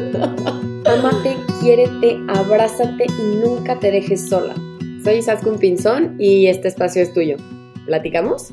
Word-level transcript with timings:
Amate, 0.00 1.36
quiérete, 1.60 2.18
abrázate 2.28 3.04
y 3.06 3.36
nunca 3.36 3.78
te 3.78 3.90
dejes 3.90 4.30
sola. 4.30 4.54
Soy 5.04 5.16
Isaskun 5.16 5.58
Pinzón 5.58 6.16
y 6.18 6.46
este 6.46 6.68
espacio 6.68 7.02
es 7.02 7.12
tuyo. 7.12 7.36
¿Platicamos? 7.84 8.52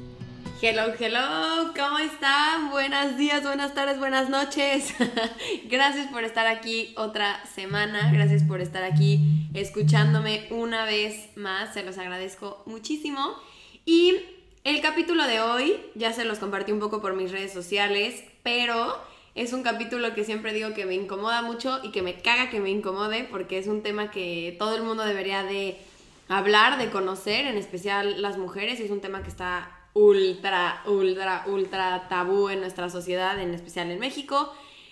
Hello, 0.62 0.92
hello, 1.00 1.72
¿cómo 1.74 2.00
están? 2.00 2.70
Buenos 2.70 3.16
días, 3.18 3.44
buenas 3.44 3.74
tardes, 3.74 3.98
buenas 3.98 4.30
noches. 4.30 4.94
gracias 5.70 6.08
por 6.08 6.26
estar 6.26 6.48
aquí 6.48 6.94
otra 6.98 7.40
semana, 7.46 8.12
gracias 8.12 8.44
por 8.44 8.60
estar 8.60 8.84
aquí 8.84 9.22
escuchándome 9.54 10.48
una 10.50 10.84
vez 10.84 11.30
más, 11.38 11.74
se 11.74 11.84
los 11.84 11.98
agradezco 11.98 12.62
muchísimo. 12.66 13.36
Y 13.86 14.18
el 14.66 14.82
capítulo 14.82 15.26
de 15.26 15.40
hoy 15.40 15.80
ya 15.96 16.12
se 16.12 16.26
los 16.26 16.40
compartí 16.40 16.74
un 16.74 16.80
poco 16.80 17.02
por 17.02 17.16
mis 17.16 17.32
redes 17.32 17.54
sociales, 17.54 18.22
pero 18.44 18.98
es 19.38 19.54
un 19.54 19.62
capítulo 19.62 20.16
que 20.16 20.24
siempre 20.24 20.52
digo 20.52 20.74
que 20.74 20.88
me 20.88 20.96
incomoda 20.96 21.44
mucho 21.44 21.80
y 21.84 21.92
que 21.92 22.02
me 22.02 22.16
caga 22.16 22.50
que 22.50 22.60
me 22.60 22.72
incomode 22.72 23.24
porque 23.30 23.60
es 23.60 23.68
un 23.68 23.84
tema 23.84 24.10
que 24.10 24.56
todo 24.58 24.76
el 24.76 24.82
mundo 24.82 25.06
debería 25.06 25.44
de 25.44 25.78
hablar, 26.28 26.80
de 26.80 26.90
conocer, 26.90 27.46
en 27.46 27.56
especial 27.56 28.20
las 28.20 28.40
mujeres, 28.40 28.80
y 28.80 28.84
es 28.84 28.92
un 28.92 29.00
tema 29.00 29.22
que 29.22 29.30
está 29.30 29.70
ultra, 29.94 30.82
ultra, 30.88 31.44
ultra 31.46 32.08
tabú 32.10 32.50
en 32.50 32.62
nuestra 32.62 32.90
sociedad, 32.90 33.40
en 33.40 33.54
especial 33.54 33.92
en 33.92 34.00
México. 34.00 34.52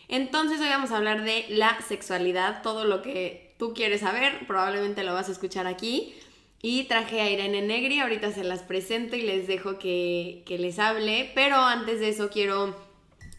Entonces 0.09 0.61
hoy 0.61 0.69
vamos 0.69 0.91
a 0.91 0.97
hablar 0.97 1.23
de 1.23 1.47
la 1.49 1.81
sexualidad, 1.81 2.61
todo 2.61 2.85
lo 2.85 3.01
que 3.01 3.55
tú 3.57 3.73
quieres 3.73 4.01
saber, 4.01 4.45
probablemente 4.45 5.03
lo 5.03 5.15
vas 5.15 5.27
a 5.27 5.31
escuchar 5.31 5.65
aquí. 5.65 6.13
Y 6.61 6.83
traje 6.83 7.19
a 7.19 7.29
Irene 7.31 7.63
Negri, 7.63 7.99
ahorita 7.99 8.31
se 8.31 8.43
las 8.43 8.61
presento 8.61 9.15
y 9.15 9.21
les 9.21 9.47
dejo 9.47 9.79
que, 9.79 10.43
que 10.45 10.59
les 10.59 10.77
hable, 10.77 11.31
pero 11.33 11.57
antes 11.57 11.99
de 11.99 12.09
eso 12.09 12.29
quiero 12.29 12.84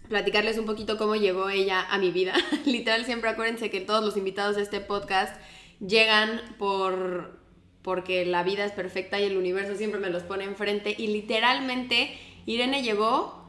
platicarles 0.08 0.58
un 0.58 0.66
poquito 0.66 0.98
cómo 0.98 1.16
llegó 1.16 1.48
ella 1.48 1.86
a 1.88 1.98
mi 1.98 2.10
vida. 2.10 2.34
Literal, 2.64 3.04
siempre 3.04 3.30
acuérdense 3.30 3.70
que 3.70 3.80
todos 3.80 4.04
los 4.04 4.16
invitados 4.16 4.56
de 4.56 4.62
este 4.62 4.80
podcast 4.80 5.40
llegan 5.80 6.40
por 6.58 7.38
porque 7.82 8.26
la 8.26 8.42
vida 8.42 8.64
es 8.64 8.72
perfecta 8.72 9.20
y 9.20 9.24
el 9.24 9.36
universo 9.36 9.76
siempre 9.76 10.00
me 10.00 10.10
los 10.10 10.24
pone 10.24 10.42
enfrente 10.42 10.96
y 10.98 11.06
literalmente 11.06 12.18
Irene 12.44 12.82
llegó 12.82 13.46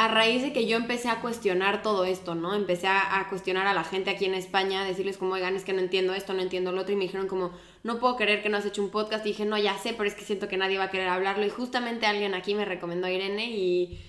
a 0.00 0.08
raíz 0.08 0.40
de 0.40 0.54
que 0.54 0.66
yo 0.66 0.78
empecé 0.78 1.10
a 1.10 1.20
cuestionar 1.20 1.82
todo 1.82 2.06
esto, 2.06 2.34
¿no? 2.34 2.54
Empecé 2.54 2.86
a, 2.86 3.26
cuestionar 3.28 3.66
a 3.66 3.74
la 3.74 3.84
gente 3.84 4.08
aquí 4.08 4.24
en 4.24 4.32
España, 4.32 4.82
decirles 4.82 5.18
como, 5.18 5.34
oigan, 5.34 5.56
es 5.56 5.64
que 5.64 5.74
no 5.74 5.80
entiendo 5.80 6.14
esto, 6.14 6.32
no 6.32 6.40
entiendo 6.40 6.72
lo 6.72 6.80
otro, 6.80 6.94
y 6.94 6.96
me 6.96 7.02
dijeron 7.02 7.28
como, 7.28 7.50
no 7.82 7.98
puedo 7.98 8.16
creer 8.16 8.42
que 8.42 8.48
no 8.48 8.56
has 8.56 8.64
hecho 8.64 8.82
un 8.82 8.88
podcast, 8.88 9.26
y 9.26 9.30
dije, 9.30 9.44
no, 9.44 9.58
ya 9.58 9.76
sé, 9.76 9.92
pero 9.92 10.08
es 10.08 10.14
que 10.14 10.24
siento 10.24 10.48
que 10.48 10.56
nadie 10.56 10.78
va 10.78 10.84
a 10.84 10.90
querer 10.90 11.08
hablarlo, 11.08 11.44
y 11.44 11.50
justamente 11.50 12.06
alguien 12.06 12.32
aquí 12.32 12.54
me 12.54 12.64
recomendó 12.64 13.08
a 13.08 13.10
Irene, 13.10 13.50
y 13.50 14.00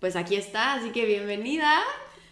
pues 0.00 0.16
aquí 0.16 0.36
está, 0.36 0.74
así 0.74 0.90
que 0.90 1.04
bienvenida. 1.06 1.82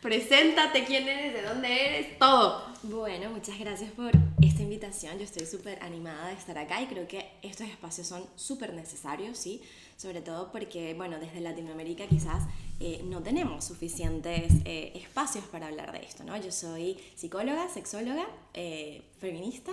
Preséntate 0.03 0.85
quién 0.85 1.09
eres, 1.09 1.33
de 1.33 1.43
dónde 1.43 1.87
eres, 1.87 2.19
todo. 2.19 2.63
Bueno, 2.83 3.31
muchas 3.31 3.59
gracias 3.59 3.91
por 3.93 4.11
esta 4.43 4.63
invitación. 4.63 5.17
Yo 5.17 5.25
estoy 5.25 5.47
súper 5.47 5.83
animada 5.83 6.29
de 6.29 6.35
estar 6.35 6.59
acá 6.59 6.83
y 6.83 6.87
creo 6.87 7.09
que 7.09 7.31
estos 7.41 7.67
espacios 7.67 8.07
son 8.07 8.27
súper 8.37 8.75
necesarios, 8.75 9.39
¿sí? 9.39 9.63
Sobre 9.97 10.21
todo 10.21 10.53
porque, 10.53 10.93
bueno, 10.93 11.19
desde 11.19 11.41
Latinoamérica 11.41 12.07
quizás 12.07 12.43
eh, 12.81 13.01
no 13.05 13.23
tenemos 13.23 13.65
suficientes 13.65 14.53
eh, 14.67 14.93
espacios 14.97 15.45
para 15.47 15.69
hablar 15.69 15.93
de 15.93 16.05
esto, 16.05 16.23
¿no? 16.25 16.37
Yo 16.37 16.53
soy 16.53 16.99
psicóloga, 17.15 17.71
sexóloga, 17.71 18.27
eh, 18.53 19.03
feminista 19.19 19.73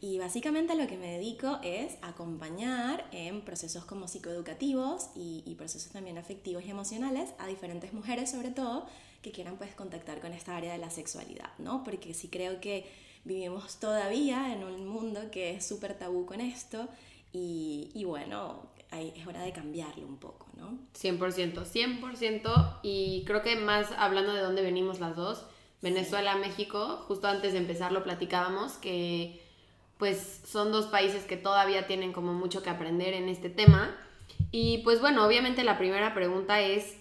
y 0.00 0.18
básicamente 0.18 0.74
lo 0.74 0.86
que 0.86 0.96
me 0.96 1.12
dedico 1.12 1.58
es 1.62 1.96
acompañar 2.02 3.08
en 3.12 3.40
procesos 3.40 3.84
como 3.84 4.08
psicoeducativos 4.08 5.10
y, 5.14 5.54
procesos 5.56 5.92
también 5.92 6.18
afectivos 6.18 6.64
y 6.64 6.70
emocionales 6.70 7.30
a 7.38 7.46
diferentes 7.46 7.92
mujeres 7.92 8.30
sobre 8.30 8.50
todo 8.50 8.86
que 9.22 9.30
quieran 9.30 9.56
pues 9.56 9.74
contactar 9.74 10.20
con 10.20 10.32
esta 10.32 10.56
área 10.56 10.72
de 10.72 10.78
la 10.78 10.90
sexualidad, 10.90 11.50
¿no? 11.58 11.84
Porque 11.84 12.12
sí 12.12 12.28
creo 12.28 12.60
que 12.60 12.84
vivimos 13.24 13.80
todavía 13.80 14.52
en 14.52 14.64
un 14.64 14.86
mundo 14.86 15.30
que 15.30 15.52
es 15.52 15.66
súper 15.66 15.96
tabú 15.98 16.26
con 16.26 16.40
esto 16.40 16.88
y, 17.32 17.90
y 17.94 18.04
bueno, 18.04 18.68
es 18.92 19.26
hora 19.26 19.42
de 19.42 19.52
cambiarlo 19.52 20.06
un 20.06 20.18
poco, 20.18 20.46
¿no? 20.56 20.78
100%, 21.00 21.64
100% 21.64 22.78
y 22.82 23.24
creo 23.26 23.42
que 23.42 23.56
más 23.56 23.90
hablando 23.96 24.32
de 24.32 24.40
dónde 24.40 24.62
venimos 24.62 25.00
las 25.00 25.16
dos, 25.16 25.44
Venezuela, 25.82 26.36
México, 26.36 27.04
justo 27.08 27.26
antes 27.26 27.52
de 27.52 27.58
empezar 27.58 27.92
lo 27.92 28.04
platicábamos 28.04 28.74
que 28.74 29.43
pues 29.98 30.40
son 30.44 30.72
dos 30.72 30.86
países 30.86 31.24
que 31.24 31.36
todavía 31.36 31.86
tienen 31.86 32.12
como 32.12 32.32
mucho 32.32 32.62
que 32.62 32.70
aprender 32.70 33.14
en 33.14 33.28
este 33.28 33.50
tema. 33.50 33.96
Y 34.50 34.78
pues 34.78 35.00
bueno, 35.00 35.24
obviamente 35.26 35.64
la 35.64 35.78
primera 35.78 36.14
pregunta 36.14 36.60
es, 36.60 36.96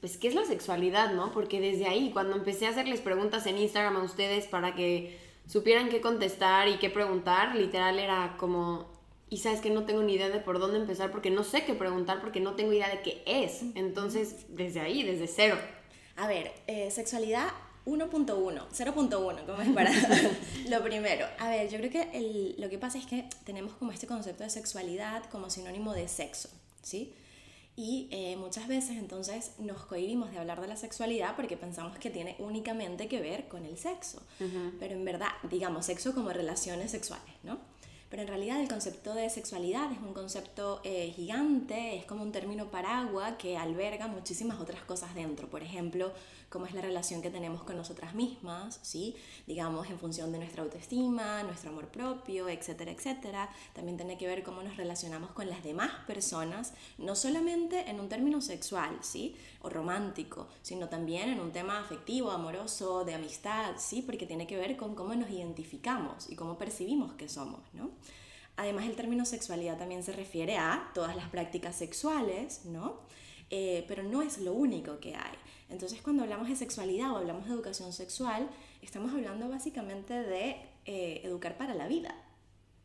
pues, 0.00 0.18
¿qué 0.18 0.28
es 0.28 0.34
la 0.34 0.44
sexualidad, 0.44 1.12
no? 1.14 1.32
Porque 1.32 1.60
desde 1.60 1.86
ahí, 1.86 2.10
cuando 2.12 2.36
empecé 2.36 2.66
a 2.66 2.70
hacerles 2.70 3.00
preguntas 3.00 3.46
en 3.46 3.58
Instagram 3.58 3.96
a 3.96 4.02
ustedes 4.02 4.46
para 4.46 4.74
que 4.74 5.18
supieran 5.46 5.88
qué 5.88 6.00
contestar 6.00 6.68
y 6.68 6.78
qué 6.78 6.90
preguntar, 6.90 7.56
literal 7.56 7.98
era 7.98 8.36
como, 8.36 8.88
y 9.30 9.38
sabes 9.38 9.60
que 9.60 9.70
no 9.70 9.84
tengo 9.84 10.02
ni 10.02 10.14
idea 10.14 10.28
de 10.28 10.40
por 10.40 10.58
dónde 10.58 10.78
empezar 10.78 11.10
porque 11.10 11.30
no 11.30 11.44
sé 11.44 11.64
qué 11.64 11.74
preguntar 11.74 12.20
porque 12.20 12.40
no 12.40 12.54
tengo 12.54 12.72
idea 12.72 12.88
de 12.88 13.02
qué 13.02 13.22
es. 13.26 13.62
Entonces, 13.74 14.46
desde 14.48 14.80
ahí, 14.80 15.02
desde 15.02 15.26
cero. 15.26 15.56
A 16.16 16.26
ver, 16.28 16.52
eh, 16.66 16.90
sexualidad 16.90 17.48
1.1, 17.86 18.26
0.1, 18.26 19.46
¿cómo 19.46 19.62
es 19.62 19.68
para 19.70 19.90
lo 20.68 20.82
primero? 20.82 21.26
A 21.38 21.48
ver, 21.48 21.70
yo 21.70 21.78
creo 21.78 21.90
que 21.90 22.54
lo 22.58 22.68
que 22.68 22.78
pasa 22.78 22.98
es 22.98 23.06
que 23.06 23.28
tenemos 23.44 23.74
como 23.74 23.92
este 23.92 24.08
concepto 24.08 24.42
de 24.42 24.50
sexualidad 24.50 25.24
como 25.30 25.48
sinónimo 25.50 25.94
de 25.94 26.08
sexo, 26.08 26.50
¿sí? 26.82 27.14
Y 27.76 28.08
eh, 28.10 28.36
muchas 28.36 28.68
veces 28.68 28.96
entonces 28.96 29.52
nos 29.58 29.84
cohibimos 29.84 30.32
de 30.32 30.38
hablar 30.38 30.62
de 30.62 30.66
la 30.66 30.76
sexualidad 30.76 31.36
porque 31.36 31.58
pensamos 31.58 31.98
que 31.98 32.10
tiene 32.10 32.34
únicamente 32.38 33.06
que 33.06 33.20
ver 33.20 33.48
con 33.48 33.66
el 33.66 33.76
sexo. 33.76 34.22
Pero 34.80 34.94
en 34.94 35.04
verdad, 35.04 35.28
digamos, 35.50 35.84
sexo 35.84 36.14
como 36.14 36.30
relaciones 36.30 36.90
sexuales, 36.90 37.34
¿no? 37.42 37.58
Pero 38.08 38.22
en 38.22 38.28
realidad 38.28 38.60
el 38.60 38.68
concepto 38.68 39.14
de 39.14 39.28
sexualidad 39.30 39.90
es 39.90 39.98
un 39.98 40.14
concepto 40.14 40.80
eh, 40.84 41.12
gigante, 41.14 41.96
es 41.96 42.04
como 42.04 42.22
un 42.22 42.32
término 42.32 42.70
paraguas 42.70 43.34
que 43.36 43.56
alberga 43.56 44.06
muchísimas 44.06 44.60
otras 44.60 44.82
cosas 44.82 45.14
dentro. 45.14 45.48
Por 45.48 45.62
ejemplo, 45.62 46.12
cómo 46.48 46.66
es 46.66 46.74
la 46.74 46.80
relación 46.80 47.20
que 47.20 47.30
tenemos 47.30 47.64
con 47.64 47.76
nosotras 47.76 48.14
mismas, 48.14 48.78
¿sí? 48.82 49.16
Digamos, 49.46 49.90
en 49.90 49.98
función 49.98 50.30
de 50.30 50.38
nuestra 50.38 50.62
autoestima, 50.62 51.42
nuestro 51.42 51.70
amor 51.70 51.88
propio, 51.88 52.48
etcétera, 52.48 52.92
etcétera. 52.92 53.50
También 53.74 53.96
tiene 53.96 54.16
que 54.16 54.26
ver 54.26 54.42
cómo 54.42 54.62
nos 54.62 54.76
relacionamos 54.76 55.32
con 55.32 55.50
las 55.50 55.64
demás 55.64 55.90
personas, 56.06 56.74
no 56.98 57.16
solamente 57.16 57.90
en 57.90 57.98
un 57.98 58.08
término 58.08 58.40
sexual, 58.40 58.98
¿sí? 59.02 59.36
Romántico, 59.68 60.48
sino 60.62 60.88
también 60.88 61.30
en 61.30 61.40
un 61.40 61.52
tema 61.52 61.80
afectivo, 61.80 62.30
amoroso, 62.30 63.04
de 63.04 63.14
amistad, 63.14 63.74
¿sí? 63.78 64.02
Porque 64.02 64.26
tiene 64.26 64.46
que 64.46 64.56
ver 64.56 64.76
con 64.76 64.94
cómo 64.94 65.14
nos 65.14 65.30
identificamos 65.30 66.30
y 66.30 66.36
cómo 66.36 66.58
percibimos 66.58 67.14
que 67.14 67.28
somos, 67.28 67.60
¿no? 67.72 67.90
Además, 68.56 68.86
el 68.86 68.96
término 68.96 69.24
sexualidad 69.24 69.76
también 69.76 70.02
se 70.02 70.12
refiere 70.12 70.56
a 70.56 70.90
todas 70.94 71.14
las 71.14 71.28
prácticas 71.28 71.76
sexuales, 71.76 72.64
¿no? 72.64 73.00
Eh, 73.50 73.84
pero 73.86 74.02
no 74.02 74.22
es 74.22 74.38
lo 74.38 74.54
único 74.54 74.98
que 74.98 75.14
hay. 75.14 75.36
Entonces, 75.68 76.00
cuando 76.00 76.22
hablamos 76.22 76.48
de 76.48 76.56
sexualidad 76.56 77.12
o 77.12 77.16
hablamos 77.16 77.46
de 77.46 77.52
educación 77.52 77.92
sexual, 77.92 78.48
estamos 78.82 79.12
hablando 79.12 79.48
básicamente 79.48 80.14
de 80.14 80.56
eh, 80.84 81.20
educar 81.24 81.56
para 81.56 81.74
la 81.74 81.86
vida, 81.86 82.14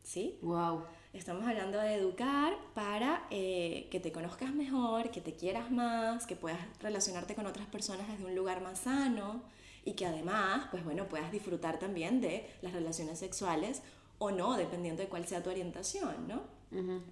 ¿sí? 0.02 0.38
Wow. 0.42 0.84
Estamos 1.12 1.46
hablando 1.46 1.78
de 1.78 1.94
educar 1.94 2.54
para 2.72 3.26
eh, 3.30 3.86
que 3.90 4.00
te 4.00 4.12
conozcas 4.12 4.54
mejor, 4.54 5.10
que 5.10 5.20
te 5.20 5.34
quieras 5.34 5.70
más, 5.70 6.26
que 6.26 6.36
puedas 6.36 6.58
relacionarte 6.80 7.34
con 7.34 7.44
otras 7.44 7.66
personas 7.66 8.08
desde 8.08 8.24
un 8.24 8.34
lugar 8.34 8.62
más 8.62 8.80
sano 8.80 9.42
y 9.84 9.92
que 9.92 10.06
además, 10.06 10.68
pues 10.70 10.82
bueno, 10.84 11.10
puedas 11.10 11.30
disfrutar 11.30 11.78
también 11.78 12.22
de 12.22 12.48
las 12.62 12.72
relaciones 12.72 13.18
sexuales 13.18 13.82
o 14.18 14.30
no, 14.30 14.56
dependiendo 14.56 15.02
de 15.02 15.08
cuál 15.10 15.26
sea 15.26 15.42
tu 15.42 15.50
orientación, 15.50 16.28
¿no? 16.28 16.62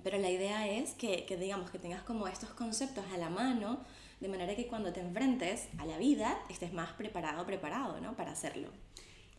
Pero 0.03 0.17
la 0.17 0.31
idea 0.31 0.67
es 0.67 0.95
que, 0.95 1.27
que, 1.27 1.37
digamos, 1.37 1.71
que 1.71 1.79
tengas 1.79 2.03
como 2.03 2.27
estos 2.27 2.49
conceptos 2.51 3.05
a 3.13 3.19
la 3.19 3.29
mano, 3.29 3.81
de 4.21 4.29
manera 4.29 4.57
que 4.57 4.67
cuando 4.67 4.95
te 4.95 5.01
enfrentes 5.01 5.69
a 5.77 5.85
la 5.85 5.99
vida 5.99 6.39
estés 6.49 6.73
más 6.73 6.93
preparado, 6.93 7.45
preparado, 7.45 8.01
¿no? 8.01 8.17
Para 8.17 8.33
hacerlo. 8.33 8.69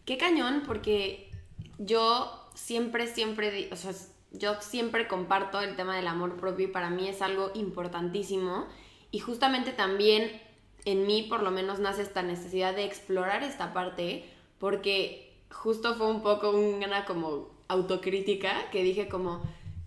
Qué 0.05 0.19
cañón, 0.19 0.61
porque 0.67 1.31
yo 1.79 2.51
siempre, 2.53 3.07
siempre, 3.07 3.67
o 3.71 3.75
sea, 3.75 3.93
yo 4.31 4.55
siempre 4.61 5.07
comparto 5.07 5.61
el 5.61 5.75
tema 5.75 5.95
del 5.95 6.07
amor 6.07 6.37
propio 6.37 6.67
y 6.67 6.71
para 6.71 6.89
mí 6.89 7.07
es 7.07 7.21
algo 7.21 7.51
importantísimo. 7.53 8.67
Y 9.11 9.19
justamente 9.19 9.71
también 9.71 10.41
en 10.85 11.05
mí 11.05 11.23
por 11.23 11.43
lo 11.43 11.51
menos 11.51 11.79
nace 11.79 12.01
esta 12.01 12.23
necesidad 12.23 12.75
de 12.75 12.85
explorar 12.85 13.43
esta 13.43 13.73
parte, 13.73 14.25
porque 14.57 15.33
justo 15.51 15.95
fue 15.95 16.07
un 16.07 16.21
poco 16.21 16.51
una 16.51 17.05
como 17.05 17.49
autocrítica 17.67 18.69
que 18.71 18.83
dije 18.83 19.07
como, 19.07 19.41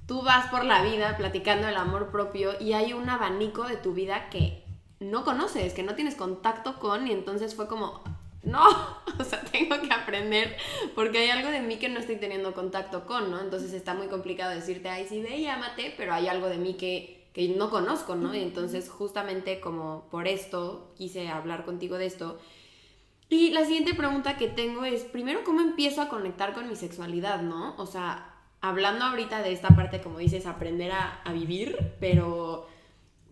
tú 0.06 0.22
vas 0.22 0.48
por 0.50 0.64
la 0.64 0.82
vida 0.82 1.16
platicando 1.16 1.68
el 1.68 1.76
amor 1.76 2.10
propio 2.10 2.52
y 2.60 2.74
hay 2.74 2.92
un 2.92 3.08
abanico 3.08 3.64
de 3.64 3.76
tu 3.76 3.94
vida 3.94 4.28
que 4.30 4.62
no 5.00 5.24
conoces, 5.24 5.74
que 5.74 5.82
no 5.82 5.94
tienes 5.94 6.14
contacto 6.14 6.78
con 6.78 7.06
y 7.06 7.12
entonces 7.12 7.54
fue 7.54 7.66
como, 7.66 8.02
no, 8.44 8.62
o 9.18 9.24
sea, 9.24 9.40
tengo 9.42 9.80
que 9.80 9.92
aprender 9.92 10.56
porque 10.94 11.18
hay 11.18 11.30
algo 11.30 11.50
de 11.50 11.60
mí 11.60 11.78
que 11.78 11.88
no 11.88 12.00
estoy 12.00 12.16
teniendo 12.16 12.54
contacto 12.54 13.06
con, 13.06 13.30
¿no? 13.30 13.40
Entonces 13.40 13.72
está 13.72 13.94
muy 13.94 14.08
complicado 14.08 14.52
decirte, 14.54 14.88
ay, 14.88 15.06
sí, 15.08 15.20
ve 15.20 15.38
y 15.38 15.46
amate, 15.46 15.94
pero 15.96 16.12
hay 16.14 16.28
algo 16.28 16.48
de 16.48 16.58
mí 16.58 16.74
que, 16.74 17.28
que 17.32 17.48
no 17.48 17.70
conozco, 17.70 18.16
¿no? 18.16 18.34
Y 18.34 18.40
entonces 18.42 18.88
justamente 18.88 19.60
como 19.60 20.08
por 20.10 20.28
esto 20.28 20.92
quise 20.96 21.28
hablar 21.28 21.64
contigo 21.64 21.98
de 21.98 22.06
esto 22.06 22.38
Y 23.28 23.50
la 23.50 23.64
siguiente 23.64 23.94
pregunta 23.94 24.36
que 24.36 24.48
tengo 24.48 24.84
es, 24.84 25.04
primero, 25.04 25.42
¿cómo 25.44 25.60
empiezo 25.60 26.02
a 26.02 26.08
conectar 26.08 26.52
con 26.54 26.68
mi 26.68 26.76
sexualidad, 26.76 27.42
no? 27.42 27.74
O 27.78 27.86
sea, 27.86 28.34
hablando 28.60 29.04
ahorita 29.06 29.42
de 29.42 29.52
esta 29.52 29.68
parte, 29.70 30.00
como 30.00 30.18
dices, 30.18 30.46
aprender 30.46 30.92
a, 30.92 31.22
a 31.24 31.32
vivir, 31.32 31.94
pero 32.00 32.68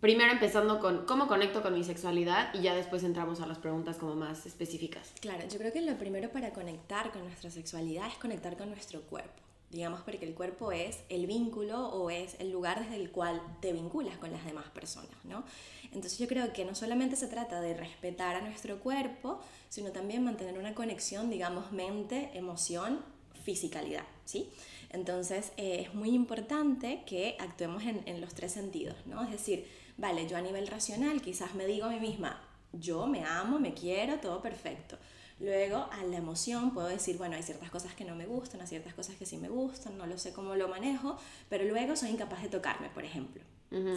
primero 0.03 0.33
empezando 0.33 0.81
con 0.81 1.07
cómo 1.07 1.29
conecto 1.29 1.63
con 1.63 1.75
mi 1.75 1.85
sexualidad 1.85 2.53
y 2.55 2.63
ya 2.63 2.75
después 2.75 3.05
entramos 3.05 3.41
a 3.41 3.47
las 3.47 3.59
preguntas 3.59 3.99
como 3.99 4.17
más 4.17 4.45
específicas. 4.47 5.13
Claro, 5.21 5.45
yo 5.49 5.59
creo 5.59 5.73
que 5.73 5.81
lo 5.81 5.97
primero 5.97 6.29
para 6.33 6.51
conectar 6.51 7.13
con 7.13 7.23
nuestra 7.23 7.53
sexualidad 7.53 8.09
es 8.09 8.15
conectar 8.17 8.57
con 8.57 8.69
nuestro 8.69 9.01
cuerpo 9.03 9.41
digamos, 9.71 10.03
porque 10.03 10.27
el 10.27 10.35
cuerpo 10.35 10.71
es 10.71 10.99
el 11.09 11.27
vínculo 11.27 11.89
o 11.89 12.11
es 12.11 12.37
el 12.41 12.53
lugar 12.53 12.81
desde 12.81 12.97
el 12.97 13.11
cual 13.11 13.41
te 13.63 13.73
vinculas 13.73 14.19
con 14.19 14.31
las 14.31 14.45
demás 14.45 14.69
personas, 14.69 15.17
¿no? 15.25 15.45
Entonces 15.85 16.19
yo 16.19 16.29
creo 16.29 16.53
que 16.53 16.67
no 16.67 16.75
solamente 16.75 17.17
se 17.17 17.27
trata 17.27 17.63
de 17.63 17.73
respetar 17.73 18.37
a 18.37 18.43
nuestro 18.43 18.81
cuerpo, 18.81 19.41
sino 19.71 19.91
también 19.91 20.25
mantener 20.25 20.59
una 20.59 20.75
conexión, 20.75 21.31
digamos, 21.31 21.73
mente, 21.73 22.31
emoción, 22.35 23.01
fisicalidad, 23.45 24.05
¿sí? 24.27 24.51
Entonces 24.91 25.53
eh, 25.57 25.87
es 25.87 25.95
muy 25.95 26.11
importante 26.11 27.03
que 27.07 27.37
actuemos 27.41 27.85
en, 27.85 28.03
en 28.05 28.21
los 28.21 28.35
tres 28.35 28.53
sentidos, 28.53 28.97
¿no? 29.07 29.23
Es 29.23 29.31
decir, 29.31 29.67
vale, 29.97 30.27
yo 30.27 30.37
a 30.37 30.41
nivel 30.41 30.67
racional 30.67 31.21
quizás 31.23 31.55
me 31.55 31.67
digo 31.67 31.87
a 31.87 31.91
mí 31.91 32.01
misma, 32.01 32.43
yo 32.73 33.07
me 33.07 33.25
amo, 33.25 33.59
me 33.59 33.75
quiero, 33.75 34.19
todo 34.19 34.41
perfecto 34.41 34.99
Luego, 35.43 35.89
a 35.91 36.05
la 36.05 36.19
emoción 36.19 36.73
puedo 36.73 36.87
decir, 36.87 37.19
bueno, 37.19 37.35
hay 37.35 37.43
ciertas 37.43 37.69
cosas 37.69 37.95
que 37.95 38.05
no 38.05 38.15
me 38.15 38.27
gustan, 38.27 38.61
hay 38.61 38.67
ciertas 38.69 38.95
cosas 38.95 39.17
que 39.17 39.27
sí 39.27 39.39
me 39.39 39.49
gustan, 39.49 39.99
no 39.99 40.07
lo 40.07 40.17
sé 40.17 40.33
cómo 40.33 40.55
lo 40.55 40.69
manejo, 40.69 41.17
pero 41.49 41.65
luego 41.65 41.97
soy 41.97 42.11
incapaz 42.11 42.43
de 42.43 42.49
tocarme, 42.49 42.89
por 42.91 43.05
ejemplo. 43.05 43.43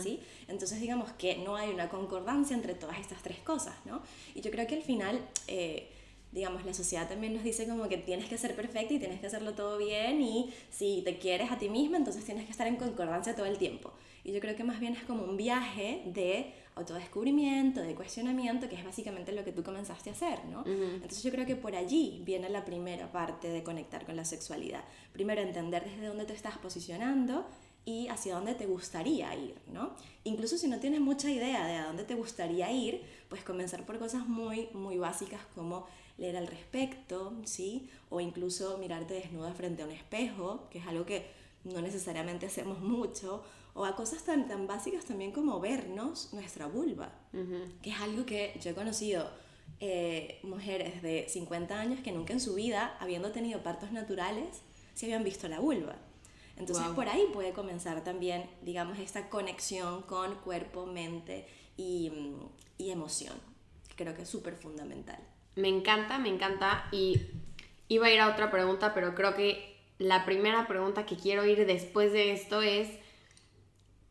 ¿Sí? 0.01 0.21
Entonces 0.47 0.79
digamos 0.79 1.11
que 1.11 1.35
no 1.39 1.57
hay 1.57 1.69
una 1.69 1.89
concordancia 1.89 2.55
entre 2.55 2.75
todas 2.75 2.97
estas 2.97 3.21
tres 3.21 3.39
cosas, 3.39 3.75
¿no? 3.83 4.01
Y 4.33 4.39
yo 4.39 4.49
creo 4.49 4.65
que 4.67 4.75
al 4.75 4.81
final, 4.81 5.19
eh, 5.47 5.91
digamos, 6.31 6.65
la 6.65 6.73
sociedad 6.73 7.09
también 7.09 7.33
nos 7.33 7.43
dice 7.43 7.67
como 7.67 7.89
que 7.89 7.97
tienes 7.97 8.29
que 8.29 8.37
ser 8.37 8.55
perfecta 8.55 8.93
y 8.93 8.99
tienes 8.99 9.19
que 9.19 9.27
hacerlo 9.27 9.53
todo 9.53 9.77
bien 9.77 10.21
y 10.21 10.53
si 10.71 11.01
te 11.03 11.19
quieres 11.19 11.51
a 11.51 11.57
ti 11.57 11.67
misma, 11.67 11.97
entonces 11.97 12.23
tienes 12.23 12.45
que 12.45 12.51
estar 12.51 12.67
en 12.67 12.77
concordancia 12.77 13.35
todo 13.35 13.47
el 13.47 13.57
tiempo. 13.57 13.91
Y 14.25 14.31
yo 14.31 14.39
creo 14.39 14.55
que 14.55 14.63
más 14.63 14.79
bien 14.79 14.93
es 14.93 15.03
como 15.03 15.23
un 15.23 15.37
viaje 15.37 16.01
de 16.07 16.51
autodescubrimiento, 16.73 17.79
de 17.81 17.93
cuestionamiento, 17.93 18.67
que 18.67 18.75
es 18.75 18.83
básicamente 18.83 19.31
lo 19.31 19.45
que 19.45 19.51
tú 19.51 19.63
comenzaste 19.63 20.09
a 20.09 20.13
hacer, 20.13 20.43
¿no? 20.45 20.65
Entonces 20.65 21.21
yo 21.21 21.29
creo 21.29 21.45
que 21.45 21.55
por 21.55 21.75
allí 21.75 22.23
viene 22.25 22.49
la 22.49 22.65
primera 22.65 23.11
parte 23.11 23.49
de 23.49 23.63
conectar 23.63 24.03
con 24.03 24.15
la 24.15 24.25
sexualidad. 24.25 24.83
Primero 25.13 25.41
entender 25.41 25.85
desde 25.85 26.07
dónde 26.07 26.25
te 26.25 26.33
estás 26.33 26.57
posicionando 26.57 27.45
y 27.85 28.07
hacia 28.07 28.33
dónde 28.33 28.55
te 28.55 28.65
gustaría 28.65 29.33
ir, 29.35 29.55
¿no? 29.71 29.93
Incluso 30.23 30.57
si 30.57 30.67
no 30.67 30.79
tienes 30.79 31.01
mucha 31.01 31.29
idea 31.29 31.67
de 31.67 31.75
a 31.75 31.85
dónde 31.85 32.03
te 32.03 32.15
gustaría 32.15 32.71
ir, 32.71 33.03
pues 33.29 33.43
comenzar 33.43 33.85
por 33.85 33.99
cosas 33.99 34.27
muy, 34.27 34.69
muy 34.73 34.97
básicas 34.97 35.41
como 35.53 35.85
leer 36.17 36.35
al 36.37 36.47
respecto, 36.47 37.31
¿sí? 37.43 37.91
O 38.09 38.19
incluso 38.19 38.79
mirarte 38.79 39.13
desnuda 39.13 39.53
frente 39.53 39.83
a 39.83 39.85
un 39.85 39.91
espejo, 39.91 40.67
que 40.71 40.79
es 40.79 40.87
algo 40.87 41.05
que 41.05 41.27
no 41.63 41.79
necesariamente 41.81 42.47
hacemos 42.47 42.79
mucho, 42.79 43.43
o 43.75 43.83
a 43.83 43.95
cosas 43.95 44.23
tan, 44.23 44.47
tan 44.47 44.67
básicas 44.67 45.03
también 45.03 45.31
como 45.31 45.59
vernos 45.59 46.33
nuestra 46.33 46.65
vulva, 46.65 47.11
que 47.81 47.89
es 47.89 47.99
algo 47.99 48.25
que 48.25 48.57
yo 48.63 48.71
he 48.71 48.73
conocido 48.73 49.29
eh, 49.81 50.39
mujeres 50.43 51.01
de 51.01 51.27
50 51.27 51.77
años 51.77 51.99
que 51.99 52.13
nunca 52.13 52.31
en 52.31 52.39
su 52.39 52.55
vida, 52.55 52.95
habiendo 53.01 53.31
tenido 53.31 53.61
partos 53.63 53.91
naturales, 53.91 54.61
se 54.93 55.07
habían 55.07 55.25
visto 55.25 55.49
la 55.49 55.59
vulva. 55.59 55.97
Entonces 56.55 56.87
por 56.95 57.09
ahí 57.09 57.27
puede 57.33 57.51
comenzar 57.51 58.01
también, 58.01 58.49
digamos, 58.61 58.97
esta 58.97 59.29
conexión 59.29 60.03
con 60.03 60.35
cuerpo, 60.35 60.85
mente 60.85 61.45
y, 61.75 62.13
y 62.77 62.91
emoción. 62.91 63.33
Creo 63.97 64.13
que 64.13 64.21
es 64.21 64.29
súper 64.29 64.55
fundamental. 64.55 65.19
Me 65.57 65.67
encanta, 65.67 66.17
me 66.17 66.29
encanta. 66.29 66.87
Y 66.93 67.19
iba 67.89 68.07
a 68.07 68.11
ir 68.11 68.21
a 68.21 68.29
otra 68.29 68.51
pregunta, 68.51 68.93
pero 68.93 69.15
creo 69.15 69.35
que 69.35 69.75
la 69.97 70.23
primera 70.23 70.65
pregunta 70.65 71.05
que 71.05 71.17
quiero 71.17 71.45
ir 71.45 71.65
después 71.65 72.13
de 72.13 72.31
esto 72.31 72.61
es, 72.61 72.87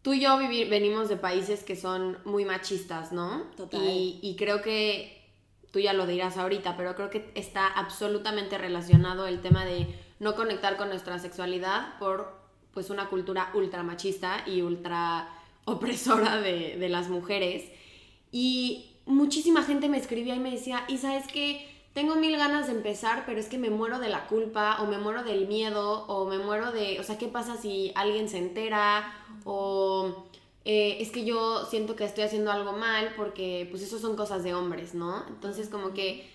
tú 0.05 0.13
y 0.13 0.21
yo 0.21 0.37
venimos 0.37 1.09
de 1.09 1.17
países 1.17 1.65
que 1.65 1.77
son 1.77 2.19
muy 2.27 2.45
machistas, 2.45 3.11
¿no? 3.11 3.45
Total. 3.57 3.81
Y, 3.83 4.37
creo 4.39 4.61
que, 4.61 5.25
tú 5.73 5.81
ya 5.81 5.95
lo 5.95 6.07
dirás 6.07 6.37
ahorita, 6.37 6.77
pero 6.77 6.95
creo 6.95 7.09
que 7.09 7.33
está 7.35 7.67
absolutamente 7.67 8.59
relacionado 8.59 9.27
el 9.27 9.41
tema 9.41 9.65
de 9.65 9.89
no 10.21 10.35
conectar 10.35 10.77
con 10.77 10.91
nuestra 10.91 11.19
sexualidad 11.19 11.99
por 11.99 12.45
pues 12.75 12.91
una 12.91 13.09
cultura 13.09 13.51
ultra 13.55 13.83
machista 13.83 14.45
y 14.47 14.61
ultra 14.61 15.27
opresora 15.65 16.39
de, 16.39 16.77
de 16.77 16.89
las 16.91 17.09
mujeres. 17.09 17.71
Y 18.31 18.91
muchísima 19.07 19.63
gente 19.63 19.89
me 19.89 19.97
escribía 19.97 20.35
y 20.35 20.41
me 20.41 20.51
decía, 20.51 20.85
y 20.87 20.99
sabes 20.99 21.27
que 21.29 21.67
tengo 21.95 22.17
mil 22.17 22.37
ganas 22.37 22.67
de 22.67 22.73
empezar, 22.73 23.23
pero 23.25 23.39
es 23.39 23.49
que 23.49 23.57
me 23.57 23.71
muero 23.71 24.01
de 24.01 24.09
la 24.09 24.27
culpa 24.27 24.83
o 24.83 24.87
me 24.87 24.99
muero 24.99 25.23
del 25.23 25.47
miedo 25.47 26.05
o 26.07 26.27
me 26.27 26.39
muero 26.39 26.73
de, 26.73 26.99
o 26.99 27.05
sea, 27.05 27.17
¿qué 27.17 27.29
pasa 27.29 27.57
si 27.57 27.93
alguien 27.95 28.29
se 28.29 28.39
entera? 28.39 29.15
O 29.45 30.27
eh, 30.65 30.99
es 31.01 31.13
que 31.13 31.25
yo 31.25 31.65
siento 31.67 31.95
que 31.95 32.05
estoy 32.05 32.25
haciendo 32.25 32.51
algo 32.51 32.73
mal 32.73 33.15
porque 33.17 33.69
pues 33.71 33.81
eso 33.83 34.01
son 34.01 34.17
cosas 34.17 34.43
de 34.43 34.55
hombres, 34.55 34.95
¿no? 34.95 35.25
Entonces 35.29 35.69
como 35.69 35.95
que 35.95 36.29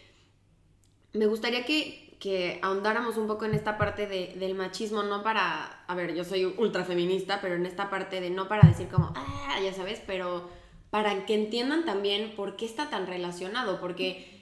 me 1.12 1.26
gustaría 1.26 1.66
que, 1.66 2.16
que 2.22 2.60
ahondáramos 2.62 3.18
un 3.18 3.28
poco 3.28 3.44
en 3.44 3.54
esta 3.54 3.78
parte 3.78 4.08
de, 4.08 4.36
del 4.40 4.56
machismo, 4.56 5.04
no 5.04 5.24
para, 5.24 5.84
a 5.88 5.94
ver, 5.94 6.16
yo 6.16 6.24
soy 6.24 6.46
ultra 6.46 6.86
feminista, 6.86 7.40
pero 7.42 7.56
en 7.56 7.66
esta 7.66 7.90
parte 7.90 8.22
de 8.22 8.30
no 8.30 8.48
para 8.48 8.66
decir 8.66 8.88
como, 8.88 9.12
ah, 9.14 9.60
ya 9.62 9.74
sabes, 9.74 10.02
pero 10.08 10.48
para 10.90 11.26
que 11.26 11.34
entiendan 11.34 11.84
también 11.84 12.34
por 12.38 12.56
qué 12.56 12.66
está 12.66 12.90
tan 12.90 13.08
relacionado, 13.08 13.82
porque 13.82 14.39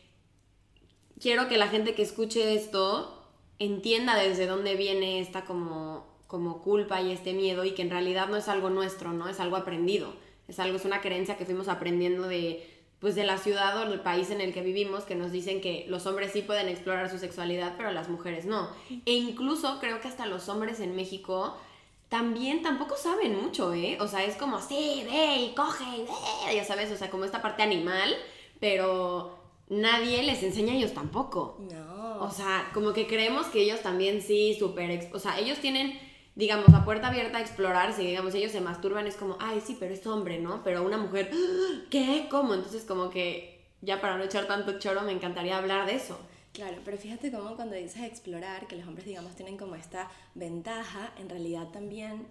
quiero 1.19 1.48
que 1.48 1.58
la 1.58 1.68
gente 1.68 1.96
que 1.96 2.02
escuche 2.02 2.54
esto 2.54 3.14
entienda 3.60 4.16
desde 4.16 4.46
dónde 4.46 4.75
viene 4.75 5.19
esta 5.19 5.46
como, 5.46 6.06
como 6.28 6.62
culpa 6.62 7.02
y 7.02 7.12
este 7.12 7.34
miedo 7.34 7.64
y 7.64 7.72
que 7.72 7.81
en 7.81 7.90
realidad 7.90 8.28
no 8.28 8.38
es 8.38 8.48
algo 8.48 8.69
nuestro, 8.69 9.14
¿no? 9.14 9.28
Es 9.28 9.40
algo 9.40 9.56
aprendido. 9.56 10.14
Es 10.48 10.60
algo, 10.60 10.78
es 10.78 10.86
una 10.86 11.02
creencia 11.02 11.38
que 11.38 11.46
fuimos 11.46 11.68
aprendiendo 11.68 12.28
de 12.28 12.74
pues 13.00 13.14
de 13.14 13.24
la 13.24 13.38
ciudad 13.38 13.78
o 13.80 13.90
del 13.90 14.00
país 14.00 14.31
en 14.31 14.42
el 14.42 14.54
que 14.54 14.62
vivimos 14.62 15.04
que 15.04 15.14
nos 15.14 15.31
dicen 15.31 15.62
que 15.62 15.86
los 15.88 16.08
hombres 16.08 16.31
sí 16.31 16.42
pueden 16.42 16.68
explorar 16.68 17.12
su 17.12 17.20
sexualidad, 17.20 17.75
pero 17.78 17.92
las 17.92 18.10
mujeres 18.10 18.46
no. 18.46 18.70
E 19.06 19.13
incluso 19.13 19.78
creo 19.80 20.02
que 20.02 20.08
hasta 20.08 20.25
los 20.25 20.50
hombres 20.50 20.80
en 20.80 20.96
México 20.96 21.56
también 22.10 22.63
tampoco 22.63 22.98
saben 22.98 23.40
mucho, 23.40 23.74
¿eh? 23.74 23.98
O 24.02 24.08
sea, 24.08 24.24
es 24.24 24.36
como, 24.36 24.62
sí, 24.62 25.04
ve 25.06 25.36
y 25.42 25.54
coge, 25.54 25.84
ve, 25.84 26.56
ya 26.56 26.63
sabes, 26.63 26.92
o 26.92 26.98
sea, 26.98 27.12
como 27.12 27.25
esta 27.25 27.42
parte 27.42 27.62
animal, 27.62 28.15
pero 28.60 29.37
nadie 29.69 30.24
les 30.24 30.43
enseña 30.43 30.74
a 30.74 30.75
ellos 30.75 30.93
tampoco. 30.93 31.57
No. 31.71 32.21
O 32.21 32.31
sea, 32.31 32.69
como 32.74 32.93
que 32.93 33.07
creemos 33.07 33.47
que 33.47 33.62
ellos 33.62 33.81
también 33.81 34.21
sí, 34.21 34.55
súper, 34.57 35.09
o 35.13 35.19
sea, 35.19 35.39
ellos 35.39 35.59
tienen, 35.59 36.00
digamos, 36.36 36.69
la 36.69 36.86
puerta 36.86 37.07
abierta 37.07 37.38
a 37.38 37.41
explorar, 37.41 37.93
si 37.93 38.05
digamos 38.05 38.33
ellos 38.33 38.51
se 38.51 38.62
masturban 38.62 39.07
es 39.07 39.15
como, 39.15 39.38
ay, 39.39 39.62
sí, 39.65 39.77
pero 39.79 39.93
es 39.93 40.05
hombre, 40.07 40.39
¿no? 40.39 40.63
Pero 40.63 40.83
una 40.83 40.97
mujer. 40.97 41.31
¿qué? 41.89 42.27
¿Cómo? 42.29 42.53
Entonces 42.53 42.83
como 42.83 43.09
que 43.09 43.65
ya 43.81 44.01
para 44.01 44.17
no 44.17 44.24
echar 44.24 44.47
tanto 44.47 44.79
choro 44.79 45.01
me 45.01 45.12
encantaría 45.12 45.57
hablar 45.57 45.86
de 45.86 45.95
eso. 45.95 46.17
Claro, 46.53 46.77
pero 46.83 46.97
fíjate 46.97 47.31
cómo 47.31 47.55
cuando 47.55 47.75
dices 47.75 48.01
explorar, 48.01 48.67
que 48.67 48.75
los 48.77 48.88
hombres, 48.88 49.05
digamos, 49.05 49.36
tienen 49.36 49.57
como 49.57 49.75
esta 49.75 50.09
ventaja, 50.33 51.13
en 51.19 51.29
realidad 51.29 51.67
también 51.71 52.25